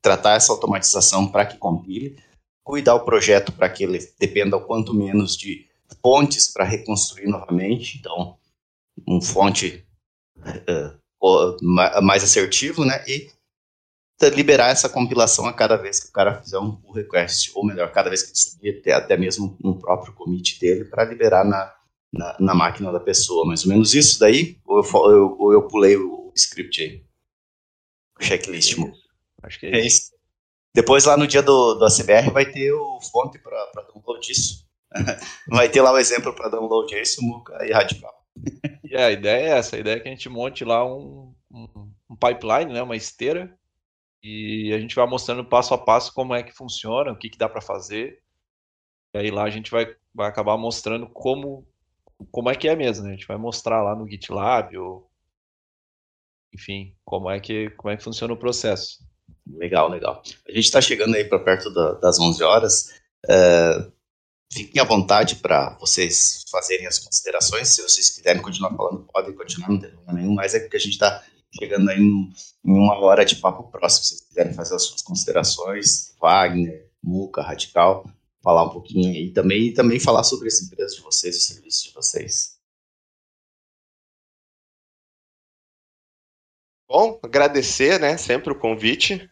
Tratar 0.02 0.36
essa 0.36 0.52
automatização 0.52 1.32
para 1.32 1.46
que 1.46 1.58
compile, 1.58 2.18
cuidar 2.62 2.96
o 2.96 3.06
projeto 3.06 3.54
para 3.54 3.70
que 3.70 3.86
ele 3.86 4.00
dependa 4.20 4.58
o 4.58 4.66
quanto 4.66 4.94
menos 4.94 5.38
de 5.38 5.66
fontes 6.02 6.52
para 6.52 6.66
reconstruir 6.66 7.28
novamente. 7.28 7.98
Então, 7.98 8.38
um 9.08 9.22
fonte 9.22 9.86
uh, 10.38 10.98
mais 12.02 12.24
assertivo, 12.24 12.84
né? 12.84 13.04
E 13.08 13.32
liberar 14.30 14.70
essa 14.70 14.88
compilação 14.88 15.46
a 15.46 15.54
cada 15.54 15.76
vez 15.76 16.00
que 16.00 16.10
o 16.10 16.14
cara 16.14 16.42
fizer 16.42 16.58
um 16.58 16.76
pull 16.76 16.94
request, 16.94 17.52
ou 17.56 17.66
melhor, 17.66 17.92
cada 17.92 18.10
vez 18.10 18.24
que 18.24 18.30
ele 18.30 18.38
subir 18.38 18.80
até, 18.80 18.94
até 18.94 19.18
mesmo 19.18 19.58
um 19.64 19.74
próprio 19.74 20.14
commit 20.14 20.60
dele 20.60 20.86
para 20.86 21.04
liberar 21.04 21.44
na, 21.44 21.74
na, 22.12 22.36
na, 22.40 22.54
máquina 22.54 22.92
da 22.92 23.00
pessoa. 23.00 23.46
Mais 23.46 23.64
ou 23.64 23.70
menos 23.70 23.94
isso 23.94 24.20
daí? 24.20 24.58
Ou 24.66 24.78
eu, 24.78 25.12
eu, 25.12 25.36
ou 25.40 25.54
eu 25.54 25.68
pulei 25.68 25.98
o 25.98 26.32
script 26.36 26.82
aí? 26.82 27.04
O 28.20 28.24
checklist. 28.24 28.78
Acho 29.42 29.60
que 29.60 29.66
é, 29.66 29.76
é 29.76 29.86
isso. 29.86 30.14
Depois 30.74 31.06
lá 31.06 31.18
no 31.18 31.28
dia 31.28 31.42
do, 31.42 31.76
do 31.76 31.86
ACBR 31.86 32.32
vai 32.32 32.46
ter 32.46 32.72
o 32.72 33.00
fonte 33.02 33.38
para 33.40 33.84
download 33.94 34.26
disso. 34.26 34.66
vai 35.50 35.70
ter 35.70 35.82
lá 35.82 35.92
o 35.92 35.98
exemplo 35.98 36.34
para 36.34 36.50
download 36.50 36.88
disso, 36.88 37.22
Muca 37.22 37.66
e 37.66 37.72
Radical. 37.72 38.23
E 38.84 38.96
a 38.96 39.12
ideia 39.12 39.56
é 39.56 39.58
essa, 39.58 39.76
a 39.76 39.80
ideia 39.80 39.96
é 39.96 40.00
que 40.00 40.08
a 40.08 40.12
gente 40.12 40.30
monte 40.30 40.64
lá 40.64 40.86
um, 40.86 41.34
um, 41.52 41.92
um 42.12 42.16
pipeline, 42.16 42.72
né, 42.72 42.82
uma 42.82 42.96
esteira, 42.96 43.58
e 44.22 44.72
a 44.72 44.80
gente 44.80 44.96
vai 44.96 45.08
mostrando 45.08 45.44
passo 45.44 45.74
a 45.74 45.78
passo 45.78 46.14
como 46.14 46.34
é 46.34 46.44
que 46.44 46.52
funciona, 46.52 47.12
o 47.12 47.18
que, 47.18 47.30
que 47.30 47.38
dá 47.38 47.50
para 47.50 47.60
fazer. 47.60 48.22
E 49.14 49.18
aí 49.18 49.32
lá 49.32 49.44
a 49.44 49.50
gente 49.50 49.72
vai, 49.72 49.96
vai 50.14 50.28
acabar 50.28 50.58
mostrando 50.58 51.10
como, 51.10 51.68
como 52.32 52.50
é 52.50 52.56
que 52.56 52.68
é 52.68 52.76
mesmo, 52.76 53.04
né? 53.04 53.12
A 53.12 53.14
gente 53.14 53.28
vai 53.28 53.38
mostrar 53.38 53.82
lá 53.82 53.96
no 53.96 54.08
GitLab 54.08 54.78
ou 54.78 55.10
enfim, 56.54 56.96
como 57.04 57.30
é 57.30 57.40
que 57.40 57.72
como 57.72 57.92
é 57.92 57.98
que 57.98 58.04
funciona 58.04 58.34
o 58.34 58.38
processo. 58.38 59.00
Legal, 59.46 59.90
legal. 59.90 60.22
A 60.48 60.52
gente 60.52 60.66
está 60.66 60.82
chegando 60.82 61.16
aí 61.16 61.26
para 61.26 61.40
perto 61.40 61.74
da, 61.74 61.94
das 61.94 62.20
11 62.20 62.44
horas. 62.44 63.02
Uh, 63.26 63.92
fiquem 64.54 64.82
à 64.82 64.86
vontade 64.86 65.38
para 65.38 65.76
vocês 65.80 66.44
fazerem 66.50 66.88
as 66.88 67.00
considerações. 67.00 67.70
Se 67.70 67.82
vocês 67.82 68.10
quiserem 68.10 68.42
continuar 68.42 68.74
falando, 68.76 69.08
podem 69.12 69.34
continuar, 69.34 69.70
não 69.70 69.80
tem 69.80 69.90
problema 69.90 70.20
nenhum. 70.20 70.34
Mas 70.34 70.54
é 70.54 70.60
porque 70.60 70.78
a 70.78 70.80
gente 70.80 70.94
está 70.94 71.24
chegando 71.60 71.90
aí 71.90 72.00
em 72.00 72.32
uma 72.64 72.98
hora 73.00 73.26
de 73.26 73.36
papo 73.38 73.64
próximo. 73.72 74.04
Se 74.04 74.10
vocês 74.10 74.28
quiserem 74.28 74.54
fazer 74.54 74.76
as 74.76 74.84
suas 74.84 75.02
considerações, 75.02 76.16
Wagner, 76.22 76.90
Muca, 77.04 77.42
Radical, 77.42 78.10
falar 78.42 78.64
um 78.64 78.70
pouquinho 78.70 79.10
aí 79.10 79.32
também 79.32 79.68
e 79.68 79.74
também 79.74 80.00
falar 80.00 80.24
sobre 80.24 80.48
essa 80.48 80.64
empresa 80.64 80.96
de 80.96 81.02
vocês, 81.02 81.36
o 81.36 81.42
serviço 81.42 81.84
de 81.86 81.94
vocês. 81.94 82.54
Bom, 86.88 87.20
agradecer, 87.24 88.00
né, 88.00 88.18
sempre 88.18 88.54
o 88.54 88.60
convite. 88.60 89.30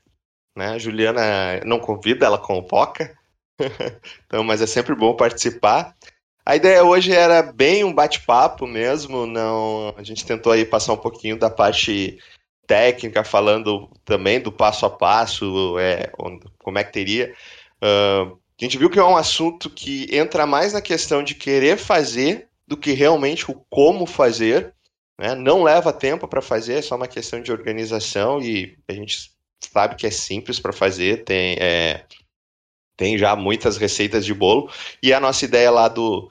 Né? 0.57 0.67
A 0.67 0.77
Juliana 0.77 1.61
não 1.65 1.79
convida, 1.79 2.25
ela 2.25 2.39
convoca. 2.39 3.15
então, 4.25 4.43
mas 4.43 4.61
é 4.61 4.67
sempre 4.67 4.95
bom 4.95 5.15
participar. 5.15 5.95
A 6.45 6.55
ideia 6.55 6.83
hoje 6.83 7.13
era 7.13 7.43
bem 7.43 7.83
um 7.83 7.93
bate-papo 7.93 8.65
mesmo, 8.65 9.25
não. 9.25 9.93
A 9.95 10.03
gente 10.03 10.25
tentou 10.25 10.51
aí 10.51 10.65
passar 10.65 10.93
um 10.93 10.97
pouquinho 10.97 11.37
da 11.37 11.49
parte 11.49 12.17
técnica, 12.65 13.23
falando 13.23 13.89
também 14.03 14.39
do 14.39 14.51
passo 14.51 14.85
a 14.85 14.89
passo, 14.89 15.77
é, 15.77 16.11
como 16.59 16.79
é 16.79 16.83
que 16.83 16.93
teria. 16.93 17.33
Uh, 17.81 18.39
a 18.59 18.63
gente 18.63 18.77
viu 18.77 18.89
que 18.89 18.99
é 18.99 19.03
um 19.03 19.17
assunto 19.17 19.69
que 19.69 20.07
entra 20.15 20.45
mais 20.45 20.73
na 20.73 20.81
questão 20.81 21.23
de 21.23 21.35
querer 21.35 21.77
fazer 21.77 22.47
do 22.67 22.77
que 22.77 22.91
realmente 22.93 23.49
o 23.49 23.55
como 23.69 24.05
fazer. 24.05 24.73
Né? 25.19 25.35
Não 25.35 25.63
leva 25.63 25.91
tempo 25.91 26.27
para 26.27 26.41
fazer, 26.41 26.75
é 26.75 26.81
só 26.81 26.95
uma 26.95 27.07
questão 27.07 27.41
de 27.41 27.51
organização 27.51 28.41
e 28.41 28.77
a 28.87 28.93
gente 28.93 29.31
sabe 29.59 29.95
que 29.95 30.07
é 30.07 30.11
simples 30.11 30.59
para 30.59 30.71
fazer. 30.71 31.23
Tem, 31.23 31.57
é, 31.59 32.05
tem 33.01 33.17
já 33.17 33.35
muitas 33.35 33.77
receitas 33.77 34.23
de 34.23 34.31
bolo. 34.31 34.69
E 35.01 35.11
a 35.11 35.19
nossa 35.19 35.43
ideia 35.43 35.71
lá 35.71 35.87
do, 35.87 36.29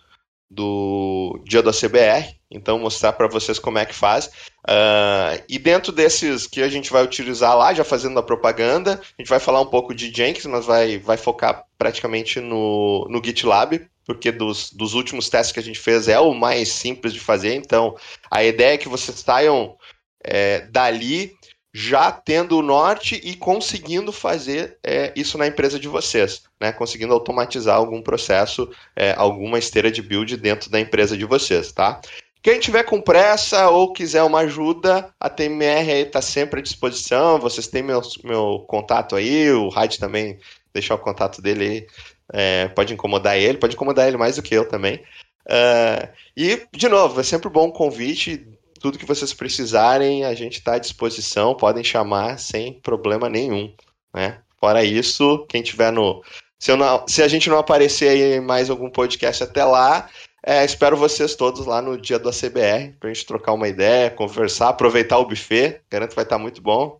do 0.48 1.42
dia 1.44 1.60
da 1.64 1.72
CBR, 1.72 2.32
então 2.48 2.78
mostrar 2.78 3.12
para 3.12 3.26
vocês 3.26 3.58
como 3.58 3.76
é 3.78 3.84
que 3.84 3.92
faz. 3.92 4.26
Uh, 4.68 5.42
e 5.48 5.58
dentro 5.58 5.90
desses 5.90 6.46
que 6.46 6.62
a 6.62 6.68
gente 6.68 6.92
vai 6.92 7.02
utilizar 7.02 7.56
lá, 7.58 7.74
já 7.74 7.82
fazendo 7.82 8.20
a 8.20 8.22
propaganda, 8.22 9.00
a 9.02 9.20
gente 9.20 9.28
vai 9.28 9.40
falar 9.40 9.60
um 9.60 9.66
pouco 9.66 9.92
de 9.92 10.14
Jenkins, 10.14 10.46
mas 10.46 10.64
vai, 10.64 10.98
vai 10.98 11.16
focar 11.16 11.64
praticamente 11.76 12.38
no, 12.38 13.04
no 13.10 13.20
GitLab, 13.20 13.84
porque 14.06 14.30
dos, 14.30 14.72
dos 14.72 14.94
últimos 14.94 15.28
testes 15.28 15.50
que 15.50 15.58
a 15.58 15.64
gente 15.64 15.80
fez 15.80 16.06
é 16.06 16.20
o 16.20 16.32
mais 16.32 16.68
simples 16.68 17.12
de 17.12 17.18
fazer. 17.18 17.56
Então, 17.56 17.96
a 18.30 18.44
ideia 18.44 18.74
é 18.74 18.78
que 18.78 18.88
vocês 18.88 19.18
saiam 19.18 19.74
é, 20.22 20.60
dali 20.68 21.32
já 21.72 22.10
tendo 22.10 22.58
o 22.58 22.62
norte 22.62 23.20
e 23.22 23.34
conseguindo 23.36 24.12
fazer 24.12 24.78
é, 24.82 25.12
isso 25.14 25.38
na 25.38 25.46
empresa 25.46 25.78
de 25.78 25.86
vocês, 25.86 26.42
né? 26.60 26.72
Conseguindo 26.72 27.12
automatizar 27.12 27.76
algum 27.76 28.02
processo, 28.02 28.68
é, 28.96 29.14
alguma 29.16 29.58
esteira 29.58 29.90
de 29.90 30.02
build 30.02 30.36
dentro 30.36 30.68
da 30.68 30.80
empresa 30.80 31.16
de 31.16 31.24
vocês, 31.24 31.70
tá? 31.70 32.00
Quem 32.42 32.58
tiver 32.58 32.84
com 32.84 33.00
pressa 33.00 33.68
ou 33.68 33.92
quiser 33.92 34.22
uma 34.22 34.40
ajuda, 34.40 35.12
a 35.20 35.28
TMR 35.28 36.06
está 36.06 36.22
sempre 36.22 36.60
à 36.60 36.62
disposição. 36.62 37.38
Vocês 37.38 37.66
têm 37.66 37.82
meu, 37.82 38.00
meu 38.24 38.64
contato 38.66 39.14
aí, 39.14 39.50
o 39.50 39.68
Raid 39.68 39.98
também 39.98 40.38
deixar 40.72 40.94
o 40.94 40.98
contato 40.98 41.42
dele 41.42 41.64
aí. 41.64 41.86
É, 42.32 42.68
pode 42.68 42.94
incomodar 42.94 43.36
ele, 43.36 43.58
pode 43.58 43.74
incomodar 43.74 44.08
ele 44.08 44.16
mais 44.16 44.36
do 44.36 44.42
que 44.42 44.54
eu 44.54 44.66
também. 44.66 45.02
Uh, 45.46 46.08
e, 46.36 46.62
de 46.72 46.88
novo, 46.88 47.20
é 47.20 47.24
sempre 47.24 47.50
bom 47.50 47.68
o 47.68 47.72
convite 47.72 48.46
tudo 48.80 48.98
que 48.98 49.06
vocês 49.06 49.34
precisarem, 49.34 50.24
a 50.24 50.34
gente 50.34 50.54
está 50.54 50.74
à 50.74 50.78
disposição, 50.78 51.54
podem 51.54 51.84
chamar 51.84 52.38
sem 52.38 52.72
problema 52.80 53.28
nenhum, 53.28 53.72
né? 54.12 54.40
Fora 54.58 54.82
isso, 54.82 55.46
quem 55.48 55.62
tiver 55.62 55.92
no. 55.92 56.24
Se, 56.58 56.74
não, 56.74 57.06
se 57.06 57.22
a 57.22 57.28
gente 57.28 57.48
não 57.48 57.58
aparecer 57.58 58.08
aí 58.08 58.36
em 58.36 58.40
mais 58.40 58.68
algum 58.68 58.90
podcast 58.90 59.42
até 59.42 59.64
lá, 59.64 60.10
é, 60.44 60.64
espero 60.64 60.96
vocês 60.96 61.34
todos 61.34 61.66
lá 61.66 61.82
no 61.82 62.00
dia 62.00 62.18
do 62.18 62.28
ACBR, 62.28 62.96
para 62.98 63.10
a 63.10 63.12
gente 63.12 63.26
trocar 63.26 63.52
uma 63.52 63.68
ideia, 63.68 64.10
conversar, 64.10 64.70
aproveitar 64.70 65.18
o 65.18 65.26
buffet, 65.26 65.82
garanto 65.90 66.10
que 66.10 66.16
vai 66.16 66.24
estar 66.24 66.36
tá 66.36 66.42
muito 66.42 66.60
bom. 66.62 66.98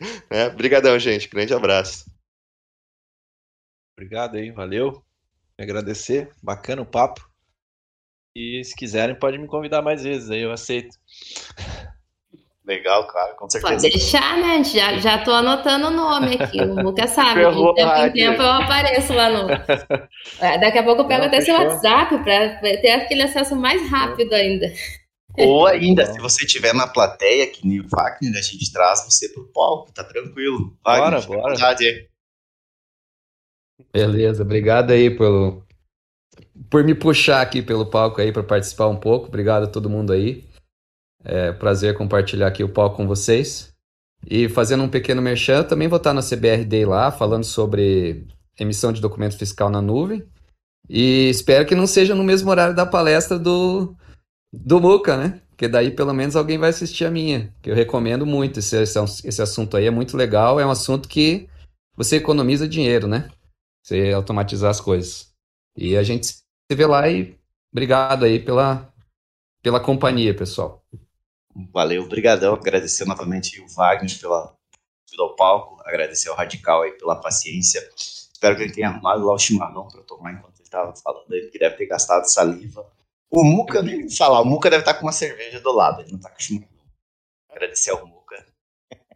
É, 0.28 0.48
Obrigadão, 0.48 0.98
gente. 0.98 1.28
Grande 1.28 1.54
abraço. 1.54 2.04
Obrigado 3.96 4.36
aí, 4.36 4.50
valeu. 4.50 5.02
Agradecer, 5.56 6.30
bacana 6.42 6.82
o 6.82 6.86
papo. 6.86 7.33
E 8.36 8.64
se 8.64 8.74
quiserem, 8.74 9.14
pode 9.14 9.38
me 9.38 9.46
convidar 9.46 9.80
mais 9.80 10.02
vezes, 10.02 10.28
aí 10.30 10.40
eu 10.40 10.50
aceito. 10.50 10.96
Legal, 12.66 13.06
claro, 13.06 13.36
com 13.36 13.48
certeza. 13.48 13.74
Pode 13.74 13.90
deixar, 13.90 14.38
né? 14.38 14.64
Já, 14.64 14.98
já 14.98 15.22
tô 15.22 15.30
anotando 15.30 15.88
o 15.88 15.90
nome 15.90 16.36
aqui. 16.40 16.60
O 16.62 16.82
Lucas 16.82 17.10
sabe. 17.10 17.44
de 17.44 17.74
tempo 17.74 17.98
em 17.98 18.12
tempo 18.12 18.42
eu 18.42 18.50
apareço 18.50 19.12
lá 19.12 19.28
no. 19.28 19.50
É, 20.40 20.58
daqui 20.58 20.78
a 20.78 20.82
pouco 20.82 21.02
eu 21.02 21.06
pego 21.06 21.20
Não, 21.20 21.28
até 21.28 21.42
fechou. 21.42 21.56
seu 21.56 21.68
WhatsApp 21.68 22.24
para 22.24 22.58
ter 22.58 22.90
aquele 22.92 23.22
acesso 23.22 23.54
mais 23.54 23.88
rápido 23.90 24.32
ainda. 24.32 24.72
Ou 25.38 25.66
ainda, 25.68 26.06
se 26.06 26.18
você 26.18 26.46
estiver 26.46 26.72
na 26.72 26.86
plateia, 26.86 27.46
que 27.46 27.66
nem 27.66 27.80
o 27.80 27.88
Wagner, 27.88 28.38
a 28.38 28.42
gente 28.42 28.72
traz 28.72 29.04
você 29.04 29.28
pro 29.28 29.46
palco, 29.52 29.92
tá 29.92 30.02
tranquilo. 30.02 30.74
Wagner, 30.82 31.26
bora, 31.26 31.54
bora. 31.56 31.76
Beleza, 33.92 34.42
obrigado 34.42 34.90
aí 34.92 35.10
pelo, 35.10 35.63
por 36.70 36.84
me 36.84 36.94
puxar 36.94 37.40
aqui 37.40 37.62
pelo 37.62 37.86
palco 37.86 38.20
aí 38.20 38.32
para 38.32 38.42
participar 38.42 38.88
um 38.88 38.96
pouco. 38.96 39.26
Obrigado 39.26 39.64
a 39.64 39.68
todo 39.68 39.90
mundo 39.90 40.12
aí. 40.12 40.44
É 41.24 41.52
prazer 41.52 41.96
compartilhar 41.96 42.46
aqui 42.46 42.62
o 42.62 42.68
palco 42.68 42.96
com 42.96 43.06
vocês. 43.06 43.72
E 44.26 44.48
fazendo 44.48 44.84
um 44.84 44.88
pequeno 44.88 45.20
merchan, 45.20 45.64
também 45.64 45.88
vou 45.88 45.98
estar 45.98 46.14
na 46.14 46.22
CBR 46.22 46.64
Day 46.64 46.84
lá, 46.84 47.10
falando 47.10 47.44
sobre 47.44 48.26
emissão 48.58 48.92
de 48.92 49.00
documento 49.00 49.36
fiscal 49.36 49.68
na 49.68 49.82
nuvem. 49.82 50.24
E 50.88 51.28
espero 51.28 51.66
que 51.66 51.74
não 51.74 51.86
seja 51.86 52.14
no 52.14 52.24
mesmo 52.24 52.50
horário 52.50 52.74
da 52.74 52.86
palestra 52.86 53.38
do, 53.38 53.94
do 54.52 54.80
Muca, 54.80 55.16
né? 55.16 55.40
Porque 55.50 55.68
daí 55.68 55.90
pelo 55.90 56.12
menos 56.12 56.36
alguém 56.36 56.58
vai 56.58 56.70
assistir 56.70 57.04
a 57.04 57.10
minha, 57.10 57.54
que 57.62 57.70
eu 57.70 57.74
recomendo 57.74 58.26
muito. 58.26 58.58
Esse, 58.58 58.76
esse 58.76 59.42
assunto 59.42 59.76
aí 59.76 59.86
é 59.86 59.90
muito 59.90 60.16
legal, 60.16 60.58
é 60.58 60.66
um 60.66 60.70
assunto 60.70 61.08
que 61.08 61.48
você 61.96 62.16
economiza 62.16 62.68
dinheiro, 62.68 63.06
né? 63.06 63.30
Você 63.82 64.12
automatizar 64.12 64.70
as 64.70 64.80
coisas. 64.80 65.32
E 65.76 65.96
a 65.96 66.02
gente 66.02 66.43
se 66.74 66.76
vê 66.76 66.86
lá 66.86 67.08
e 67.08 67.38
obrigado 67.72 68.24
aí 68.24 68.44
pela, 68.44 68.92
pela 69.62 69.78
companhia, 69.78 70.36
pessoal. 70.36 70.84
Valeu, 71.72 72.02
obrigadão. 72.02 72.54
Agradecer 72.54 73.04
novamente 73.04 73.60
o 73.60 73.68
Wagner 73.68 74.20
pela 74.20 74.52
ao 75.16 75.36
palco, 75.36 75.80
agradecer 75.84 76.28
ao 76.28 76.34
Radical 76.34 76.82
aí 76.82 76.90
pela 76.98 77.14
paciência. 77.14 77.80
Espero 77.96 78.56
que 78.56 78.62
ele 78.64 78.72
tenha 78.72 78.88
arrumado 78.88 79.24
lá 79.24 79.32
o 79.32 79.38
chimarrão 79.38 79.86
para 79.86 80.02
tomar 80.02 80.32
enquanto 80.32 80.56
ele 80.56 80.64
estava 80.64 80.92
falando 80.96 81.32
aí, 81.32 81.48
que 81.52 81.58
deve 81.60 81.76
ter 81.76 81.86
gastado 81.86 82.24
saliva. 82.24 82.84
O 83.30 83.44
Muca, 83.44 83.80
nem 83.80 84.10
falar, 84.10 84.40
o 84.40 84.44
Muca 84.44 84.68
deve 84.68 84.82
estar 84.82 84.94
tá 84.94 84.98
com 84.98 85.06
uma 85.06 85.12
cerveja 85.12 85.60
do 85.60 85.70
lado, 85.70 86.00
ele 86.00 86.10
não 86.10 86.16
está 86.16 86.30
com 86.30 86.40
chimarrão. 86.40 86.68
Agradecer 87.48 87.90
ao 87.90 88.04
Muca. 88.04 88.44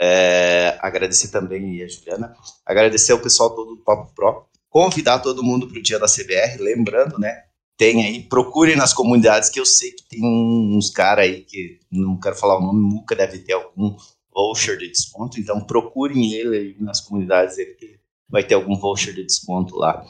É, 0.00 0.78
agradecer 0.80 1.32
também 1.32 1.82
a 1.82 1.88
Juliana. 1.88 2.32
Agradecer 2.64 3.10
ao 3.10 3.18
pessoal 3.18 3.52
todo 3.52 3.74
do 3.74 3.82
Papo 3.82 4.14
Pro. 4.14 4.48
Convidar 4.78 5.18
todo 5.18 5.42
mundo 5.42 5.66
para 5.66 5.80
o 5.80 5.82
dia 5.82 5.98
da 5.98 6.06
CBR, 6.06 6.58
lembrando, 6.58 7.18
né? 7.18 7.42
Tem 7.76 8.06
aí, 8.06 8.22
procurem 8.22 8.76
nas 8.76 8.94
comunidades 8.94 9.50
que 9.50 9.58
eu 9.58 9.66
sei 9.66 9.90
que 9.90 10.08
tem 10.08 10.20
uns 10.22 10.88
caras 10.88 11.24
aí 11.24 11.40
que 11.40 11.80
não 11.90 12.16
quero 12.16 12.36
falar 12.36 12.58
o 12.58 12.60
nome, 12.60 12.78
Muca 12.78 13.16
deve 13.16 13.40
ter 13.40 13.54
algum 13.54 13.96
voucher 14.32 14.78
de 14.78 14.86
desconto, 14.86 15.40
então 15.40 15.60
procurem 15.64 16.32
ele 16.32 16.56
aí 16.56 16.76
nas 16.78 17.00
comunidades, 17.00 17.58
ele 17.58 17.98
vai 18.28 18.44
ter 18.44 18.54
algum 18.54 18.76
voucher 18.76 19.12
de 19.12 19.24
desconto 19.24 19.74
lá. 19.74 20.06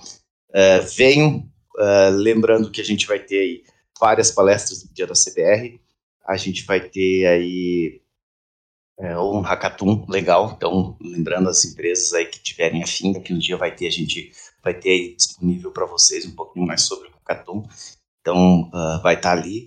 Uh, 0.50 0.86
venham, 0.94 1.50
uh, 1.78 2.10
lembrando 2.10 2.70
que 2.70 2.82
a 2.82 2.84
gente 2.84 3.06
vai 3.06 3.20
ter 3.20 3.38
aí 3.38 3.62
várias 3.98 4.30
palestras 4.30 4.84
no 4.84 4.92
dia 4.92 5.06
da 5.06 5.14
CBR, 5.14 5.80
a 6.26 6.36
gente 6.36 6.66
vai 6.66 6.78
ter 6.78 7.24
aí 7.24 8.02
é, 8.99 9.16
um 9.18 9.40
hackathon 9.40 10.05
legal, 10.09 10.55
então 10.57 10.96
lembrando 11.01 11.49
as 11.49 11.64
empresas 11.64 12.12
aí 12.12 12.26
que 12.26 12.40
tiverem 12.40 12.82
afim, 12.82 13.12
daqui 13.12 13.32
no 13.32 13.38
dia 13.38 13.57
vai 13.57 13.74
ter, 13.74 13.86
a 13.86 13.90
gente 13.90 14.32
vai 14.62 14.74
ter 14.74 14.90
aí 14.90 15.14
disponível 15.14 15.70
para 15.70 15.86
vocês 15.86 16.26
um 16.26 16.34
pouquinho 16.34 16.66
mais 16.66 16.82
sobre 16.82 17.09
o 17.09 17.12
hackathon, 17.12 17.68
então 18.20 18.62
uh, 18.62 19.01
vai 19.03 19.14
estar 19.14 19.34
tá 19.34 19.40
ali. 19.40 19.66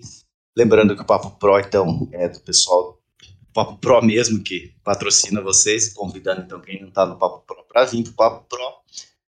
Lembrando 0.56 0.94
que 0.94 1.00
o 1.00 1.06
Papo 1.06 1.30
Pro, 1.38 1.58
então, 1.58 2.06
é 2.12 2.28
do 2.28 2.40
pessoal 2.40 3.00
do 3.18 3.52
Papo 3.54 3.78
Pro 3.78 4.02
mesmo 4.02 4.42
que 4.42 4.74
patrocina 4.84 5.40
vocês, 5.40 5.94
convidando 5.94 6.42
então 6.42 6.60
quem 6.60 6.80
não 6.80 6.88
está 6.88 7.06
no 7.06 7.18
Papo 7.18 7.42
Pro 7.46 7.64
para 7.64 7.86
vir 7.86 8.02
para 8.02 8.12
o 8.12 8.14
Papo 8.14 8.46
Pro. 8.48 8.72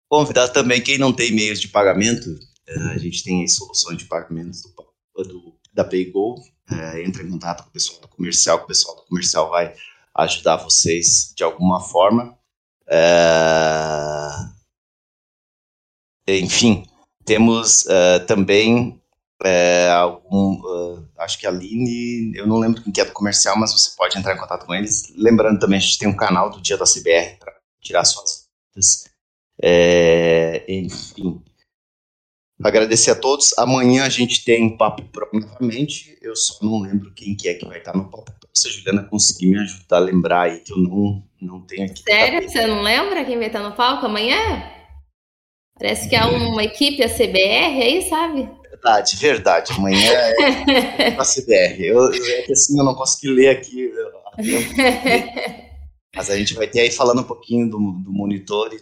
Convidar 0.08 0.48
também 0.48 0.82
quem 0.82 0.98
não 0.98 1.12
tem 1.12 1.32
meios 1.32 1.58
de 1.58 1.68
pagamento, 1.68 2.28
uh, 2.28 2.90
a 2.90 2.98
gente 2.98 3.24
tem 3.24 3.40
aí 3.40 3.48
soluções 3.48 3.96
de 3.96 4.04
pagamento 4.04 4.58
do, 5.16 5.22
do 5.24 5.56
da 5.72 5.84
PayGo, 5.84 6.36
é, 6.70 7.02
entra 7.02 7.22
em 7.22 7.30
contato 7.30 7.62
com 7.62 7.68
o 7.70 7.72
pessoal 7.72 8.00
do 8.00 8.08
comercial, 8.08 8.58
que 8.58 8.64
o 8.64 8.68
pessoal 8.68 8.96
do 8.96 9.02
comercial 9.02 9.50
vai 9.50 9.74
ajudar 10.14 10.56
vocês 10.56 11.32
de 11.36 11.44
alguma 11.44 11.80
forma. 11.80 12.36
É, 12.88 14.28
enfim, 16.28 16.86
temos 17.24 17.84
uh, 17.84 18.24
também 18.26 19.00
é, 19.44 19.88
algum, 19.90 20.60
uh, 20.60 21.08
acho 21.18 21.38
que 21.38 21.46
a 21.46 21.50
Aline, 21.50 22.32
eu 22.36 22.46
não 22.46 22.58
lembro 22.58 22.82
quem 22.82 22.92
que 22.92 23.00
é 23.00 23.04
do 23.04 23.12
comercial, 23.12 23.58
mas 23.58 23.72
você 23.72 23.90
pode 23.96 24.18
entrar 24.18 24.34
em 24.34 24.38
contato 24.38 24.66
com 24.66 24.74
eles. 24.74 25.12
Lembrando 25.16 25.60
também, 25.60 25.78
a 25.78 25.80
gente 25.80 25.98
tem 25.98 26.08
um 26.08 26.16
canal 26.16 26.50
do 26.50 26.60
Dia 26.60 26.76
da 26.76 26.84
CBR 26.84 27.36
para 27.38 27.52
tirar 27.80 28.04
suas 28.04 28.48
dúvidas. 28.74 29.04
É, 29.62 30.64
enfim, 30.68 31.42
Agradecer 32.62 33.10
a 33.10 33.14
todos. 33.14 33.56
Amanhã 33.58 34.04
a 34.04 34.08
gente 34.08 34.44
tem 34.44 34.76
Papo 34.76 35.02
Pro 35.04 35.28
novamente. 35.32 36.16
Eu 36.22 36.34
só 36.34 36.64
não 36.64 36.80
lembro 36.80 37.12
quem 37.12 37.34
que 37.34 37.48
é 37.48 37.54
que 37.54 37.66
vai 37.66 37.78
estar 37.78 37.94
no 37.94 38.10
Papo. 38.10 38.32
Se 38.52 38.68
a 38.68 38.70
Juliana 38.70 39.04
conseguir 39.04 39.46
me 39.46 39.58
ajudar 39.58 39.96
a 39.98 40.00
lembrar 40.00 40.42
aí, 40.42 40.60
que 40.60 40.72
eu 40.72 40.78
não, 40.78 41.22
não 41.40 41.60
tenho 41.60 41.84
aqui. 41.84 42.02
Sério? 42.02 42.48
Você 42.48 42.66
não 42.66 42.80
lembra 42.80 43.24
quem 43.24 43.36
vai 43.36 43.48
estar 43.48 43.62
no 43.62 43.76
palco 43.76 44.06
amanhã? 44.06 44.36
Parece 45.78 46.08
que 46.08 46.16
é 46.16 46.24
uma 46.24 46.64
equipe, 46.64 47.02
a 47.02 47.08
CBR, 47.08 47.82
aí, 47.82 48.08
sabe? 48.08 48.48
Verdade, 48.70 49.16
verdade. 49.16 49.72
Amanhã 49.72 50.10
é 50.10 51.08
a 51.20 51.24
CBR. 51.24 51.84
Eu, 51.84 52.12
eu, 52.12 52.38
é 52.38 52.42
que 52.42 52.52
assim 52.52 52.78
eu 52.78 52.84
não 52.84 52.94
consegui 52.94 53.28
ler 53.28 53.50
aqui. 53.50 53.92
Mas 56.16 56.30
a 56.30 56.36
gente 56.36 56.54
vai 56.54 56.66
ter 56.66 56.80
aí 56.80 56.90
falando 56.90 57.20
um 57.20 57.24
pouquinho 57.24 57.68
do, 57.68 57.76
do 57.76 58.10
monitor 58.10 58.72
e 58.72 58.80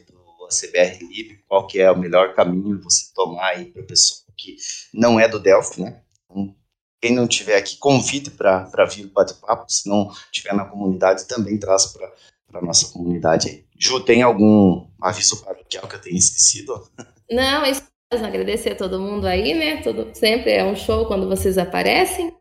CBR 0.61 1.05
Lib, 1.05 1.39
qual 1.49 1.67
que 1.67 1.81
é 1.81 1.91
o 1.91 1.99
melhor 1.99 2.35
caminho 2.35 2.81
você 2.81 3.13
tomar 3.15 3.49
aí 3.51 3.67
para 3.67 3.83
a 3.83 3.87
pessoa 3.87 4.25
que 4.37 4.57
não 4.93 5.19
é 5.19 5.29
do 5.29 5.39
Delphi, 5.39 5.83
né? 5.83 6.01
Então, 6.25 6.55
quem 7.01 7.15
não 7.15 7.29
tiver 7.29 7.57
aqui, 7.57 7.77
convide 7.77 8.31
para 8.31 8.85
vir 8.87 9.07
o 9.07 9.11
bate-papo, 9.11 9.71
se 9.71 9.89
não 9.89 10.11
tiver 10.33 10.55
na 10.55 10.65
comunidade, 10.65 11.27
também 11.27 11.59
traz 11.59 11.87
para 11.87 12.13
a 12.55 12.63
nossa 12.63 12.93
comunidade 12.93 13.49
aí. 13.49 13.65
Ju, 13.79 14.01
tem 14.01 14.23
algum 14.23 14.87
aviso 15.01 15.43
paroquial 15.45 15.87
que 15.87 15.97
eu 15.97 16.01
tenha 16.01 16.19
esquecido? 16.19 16.89
Não, 17.31 17.65
é 17.65 17.71
isso 17.71 17.83
agradecer 18.11 18.71
a 18.71 18.77
todo 18.77 19.01
mundo 19.01 19.27
aí, 19.27 19.55
né? 19.55 19.83
Todo, 19.83 20.09
sempre 20.15 20.53
é 20.53 20.65
um 20.65 20.77
show 20.77 21.07
quando 21.07 21.29
vocês 21.29 21.59
aparecem 21.59 22.33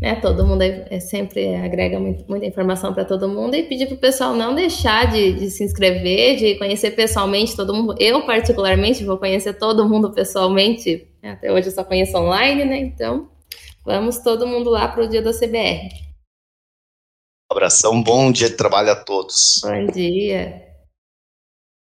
né? 0.00 0.16
Todo 0.16 0.46
mundo 0.46 0.62
é, 0.62 0.86
é 0.90 1.00
sempre 1.00 1.54
agrega 1.56 1.98
muito, 1.98 2.24
muita 2.28 2.46
informação 2.46 2.94
para 2.94 3.04
todo 3.04 3.28
mundo 3.28 3.54
e 3.54 3.62
pedir 3.62 3.86
para 3.86 3.94
o 3.94 3.98
pessoal 3.98 4.34
não 4.34 4.54
deixar 4.54 5.10
de, 5.10 5.32
de, 5.32 5.50
se 5.50 5.64
inscrever, 5.64 6.36
de 6.36 6.54
conhecer 6.56 6.92
pessoalmente 6.92 7.56
todo 7.56 7.74
mundo. 7.74 7.94
Eu, 7.98 8.22
particularmente, 8.24 9.04
vou 9.04 9.18
conhecer 9.18 9.54
todo 9.54 9.88
mundo 9.88 10.12
pessoalmente. 10.12 11.08
Né? 11.22 11.32
Até 11.32 11.52
hoje 11.52 11.68
eu 11.68 11.72
só 11.72 11.84
conheço 11.84 12.16
online, 12.16 12.64
né? 12.64 12.78
Então, 12.78 13.28
vamos 13.84 14.18
todo 14.18 14.46
mundo 14.46 14.70
lá 14.70 14.88
para 14.88 15.04
o 15.04 15.08
dia 15.08 15.22
da 15.22 15.32
CBR. 15.32 15.88
Um 17.50 17.56
abração, 17.56 18.02
bom 18.02 18.30
dia 18.30 18.48
de 18.48 18.56
trabalho 18.56 18.90
a 18.90 18.96
todos. 18.96 19.60
Bom 19.64 19.86
dia. 19.86 20.67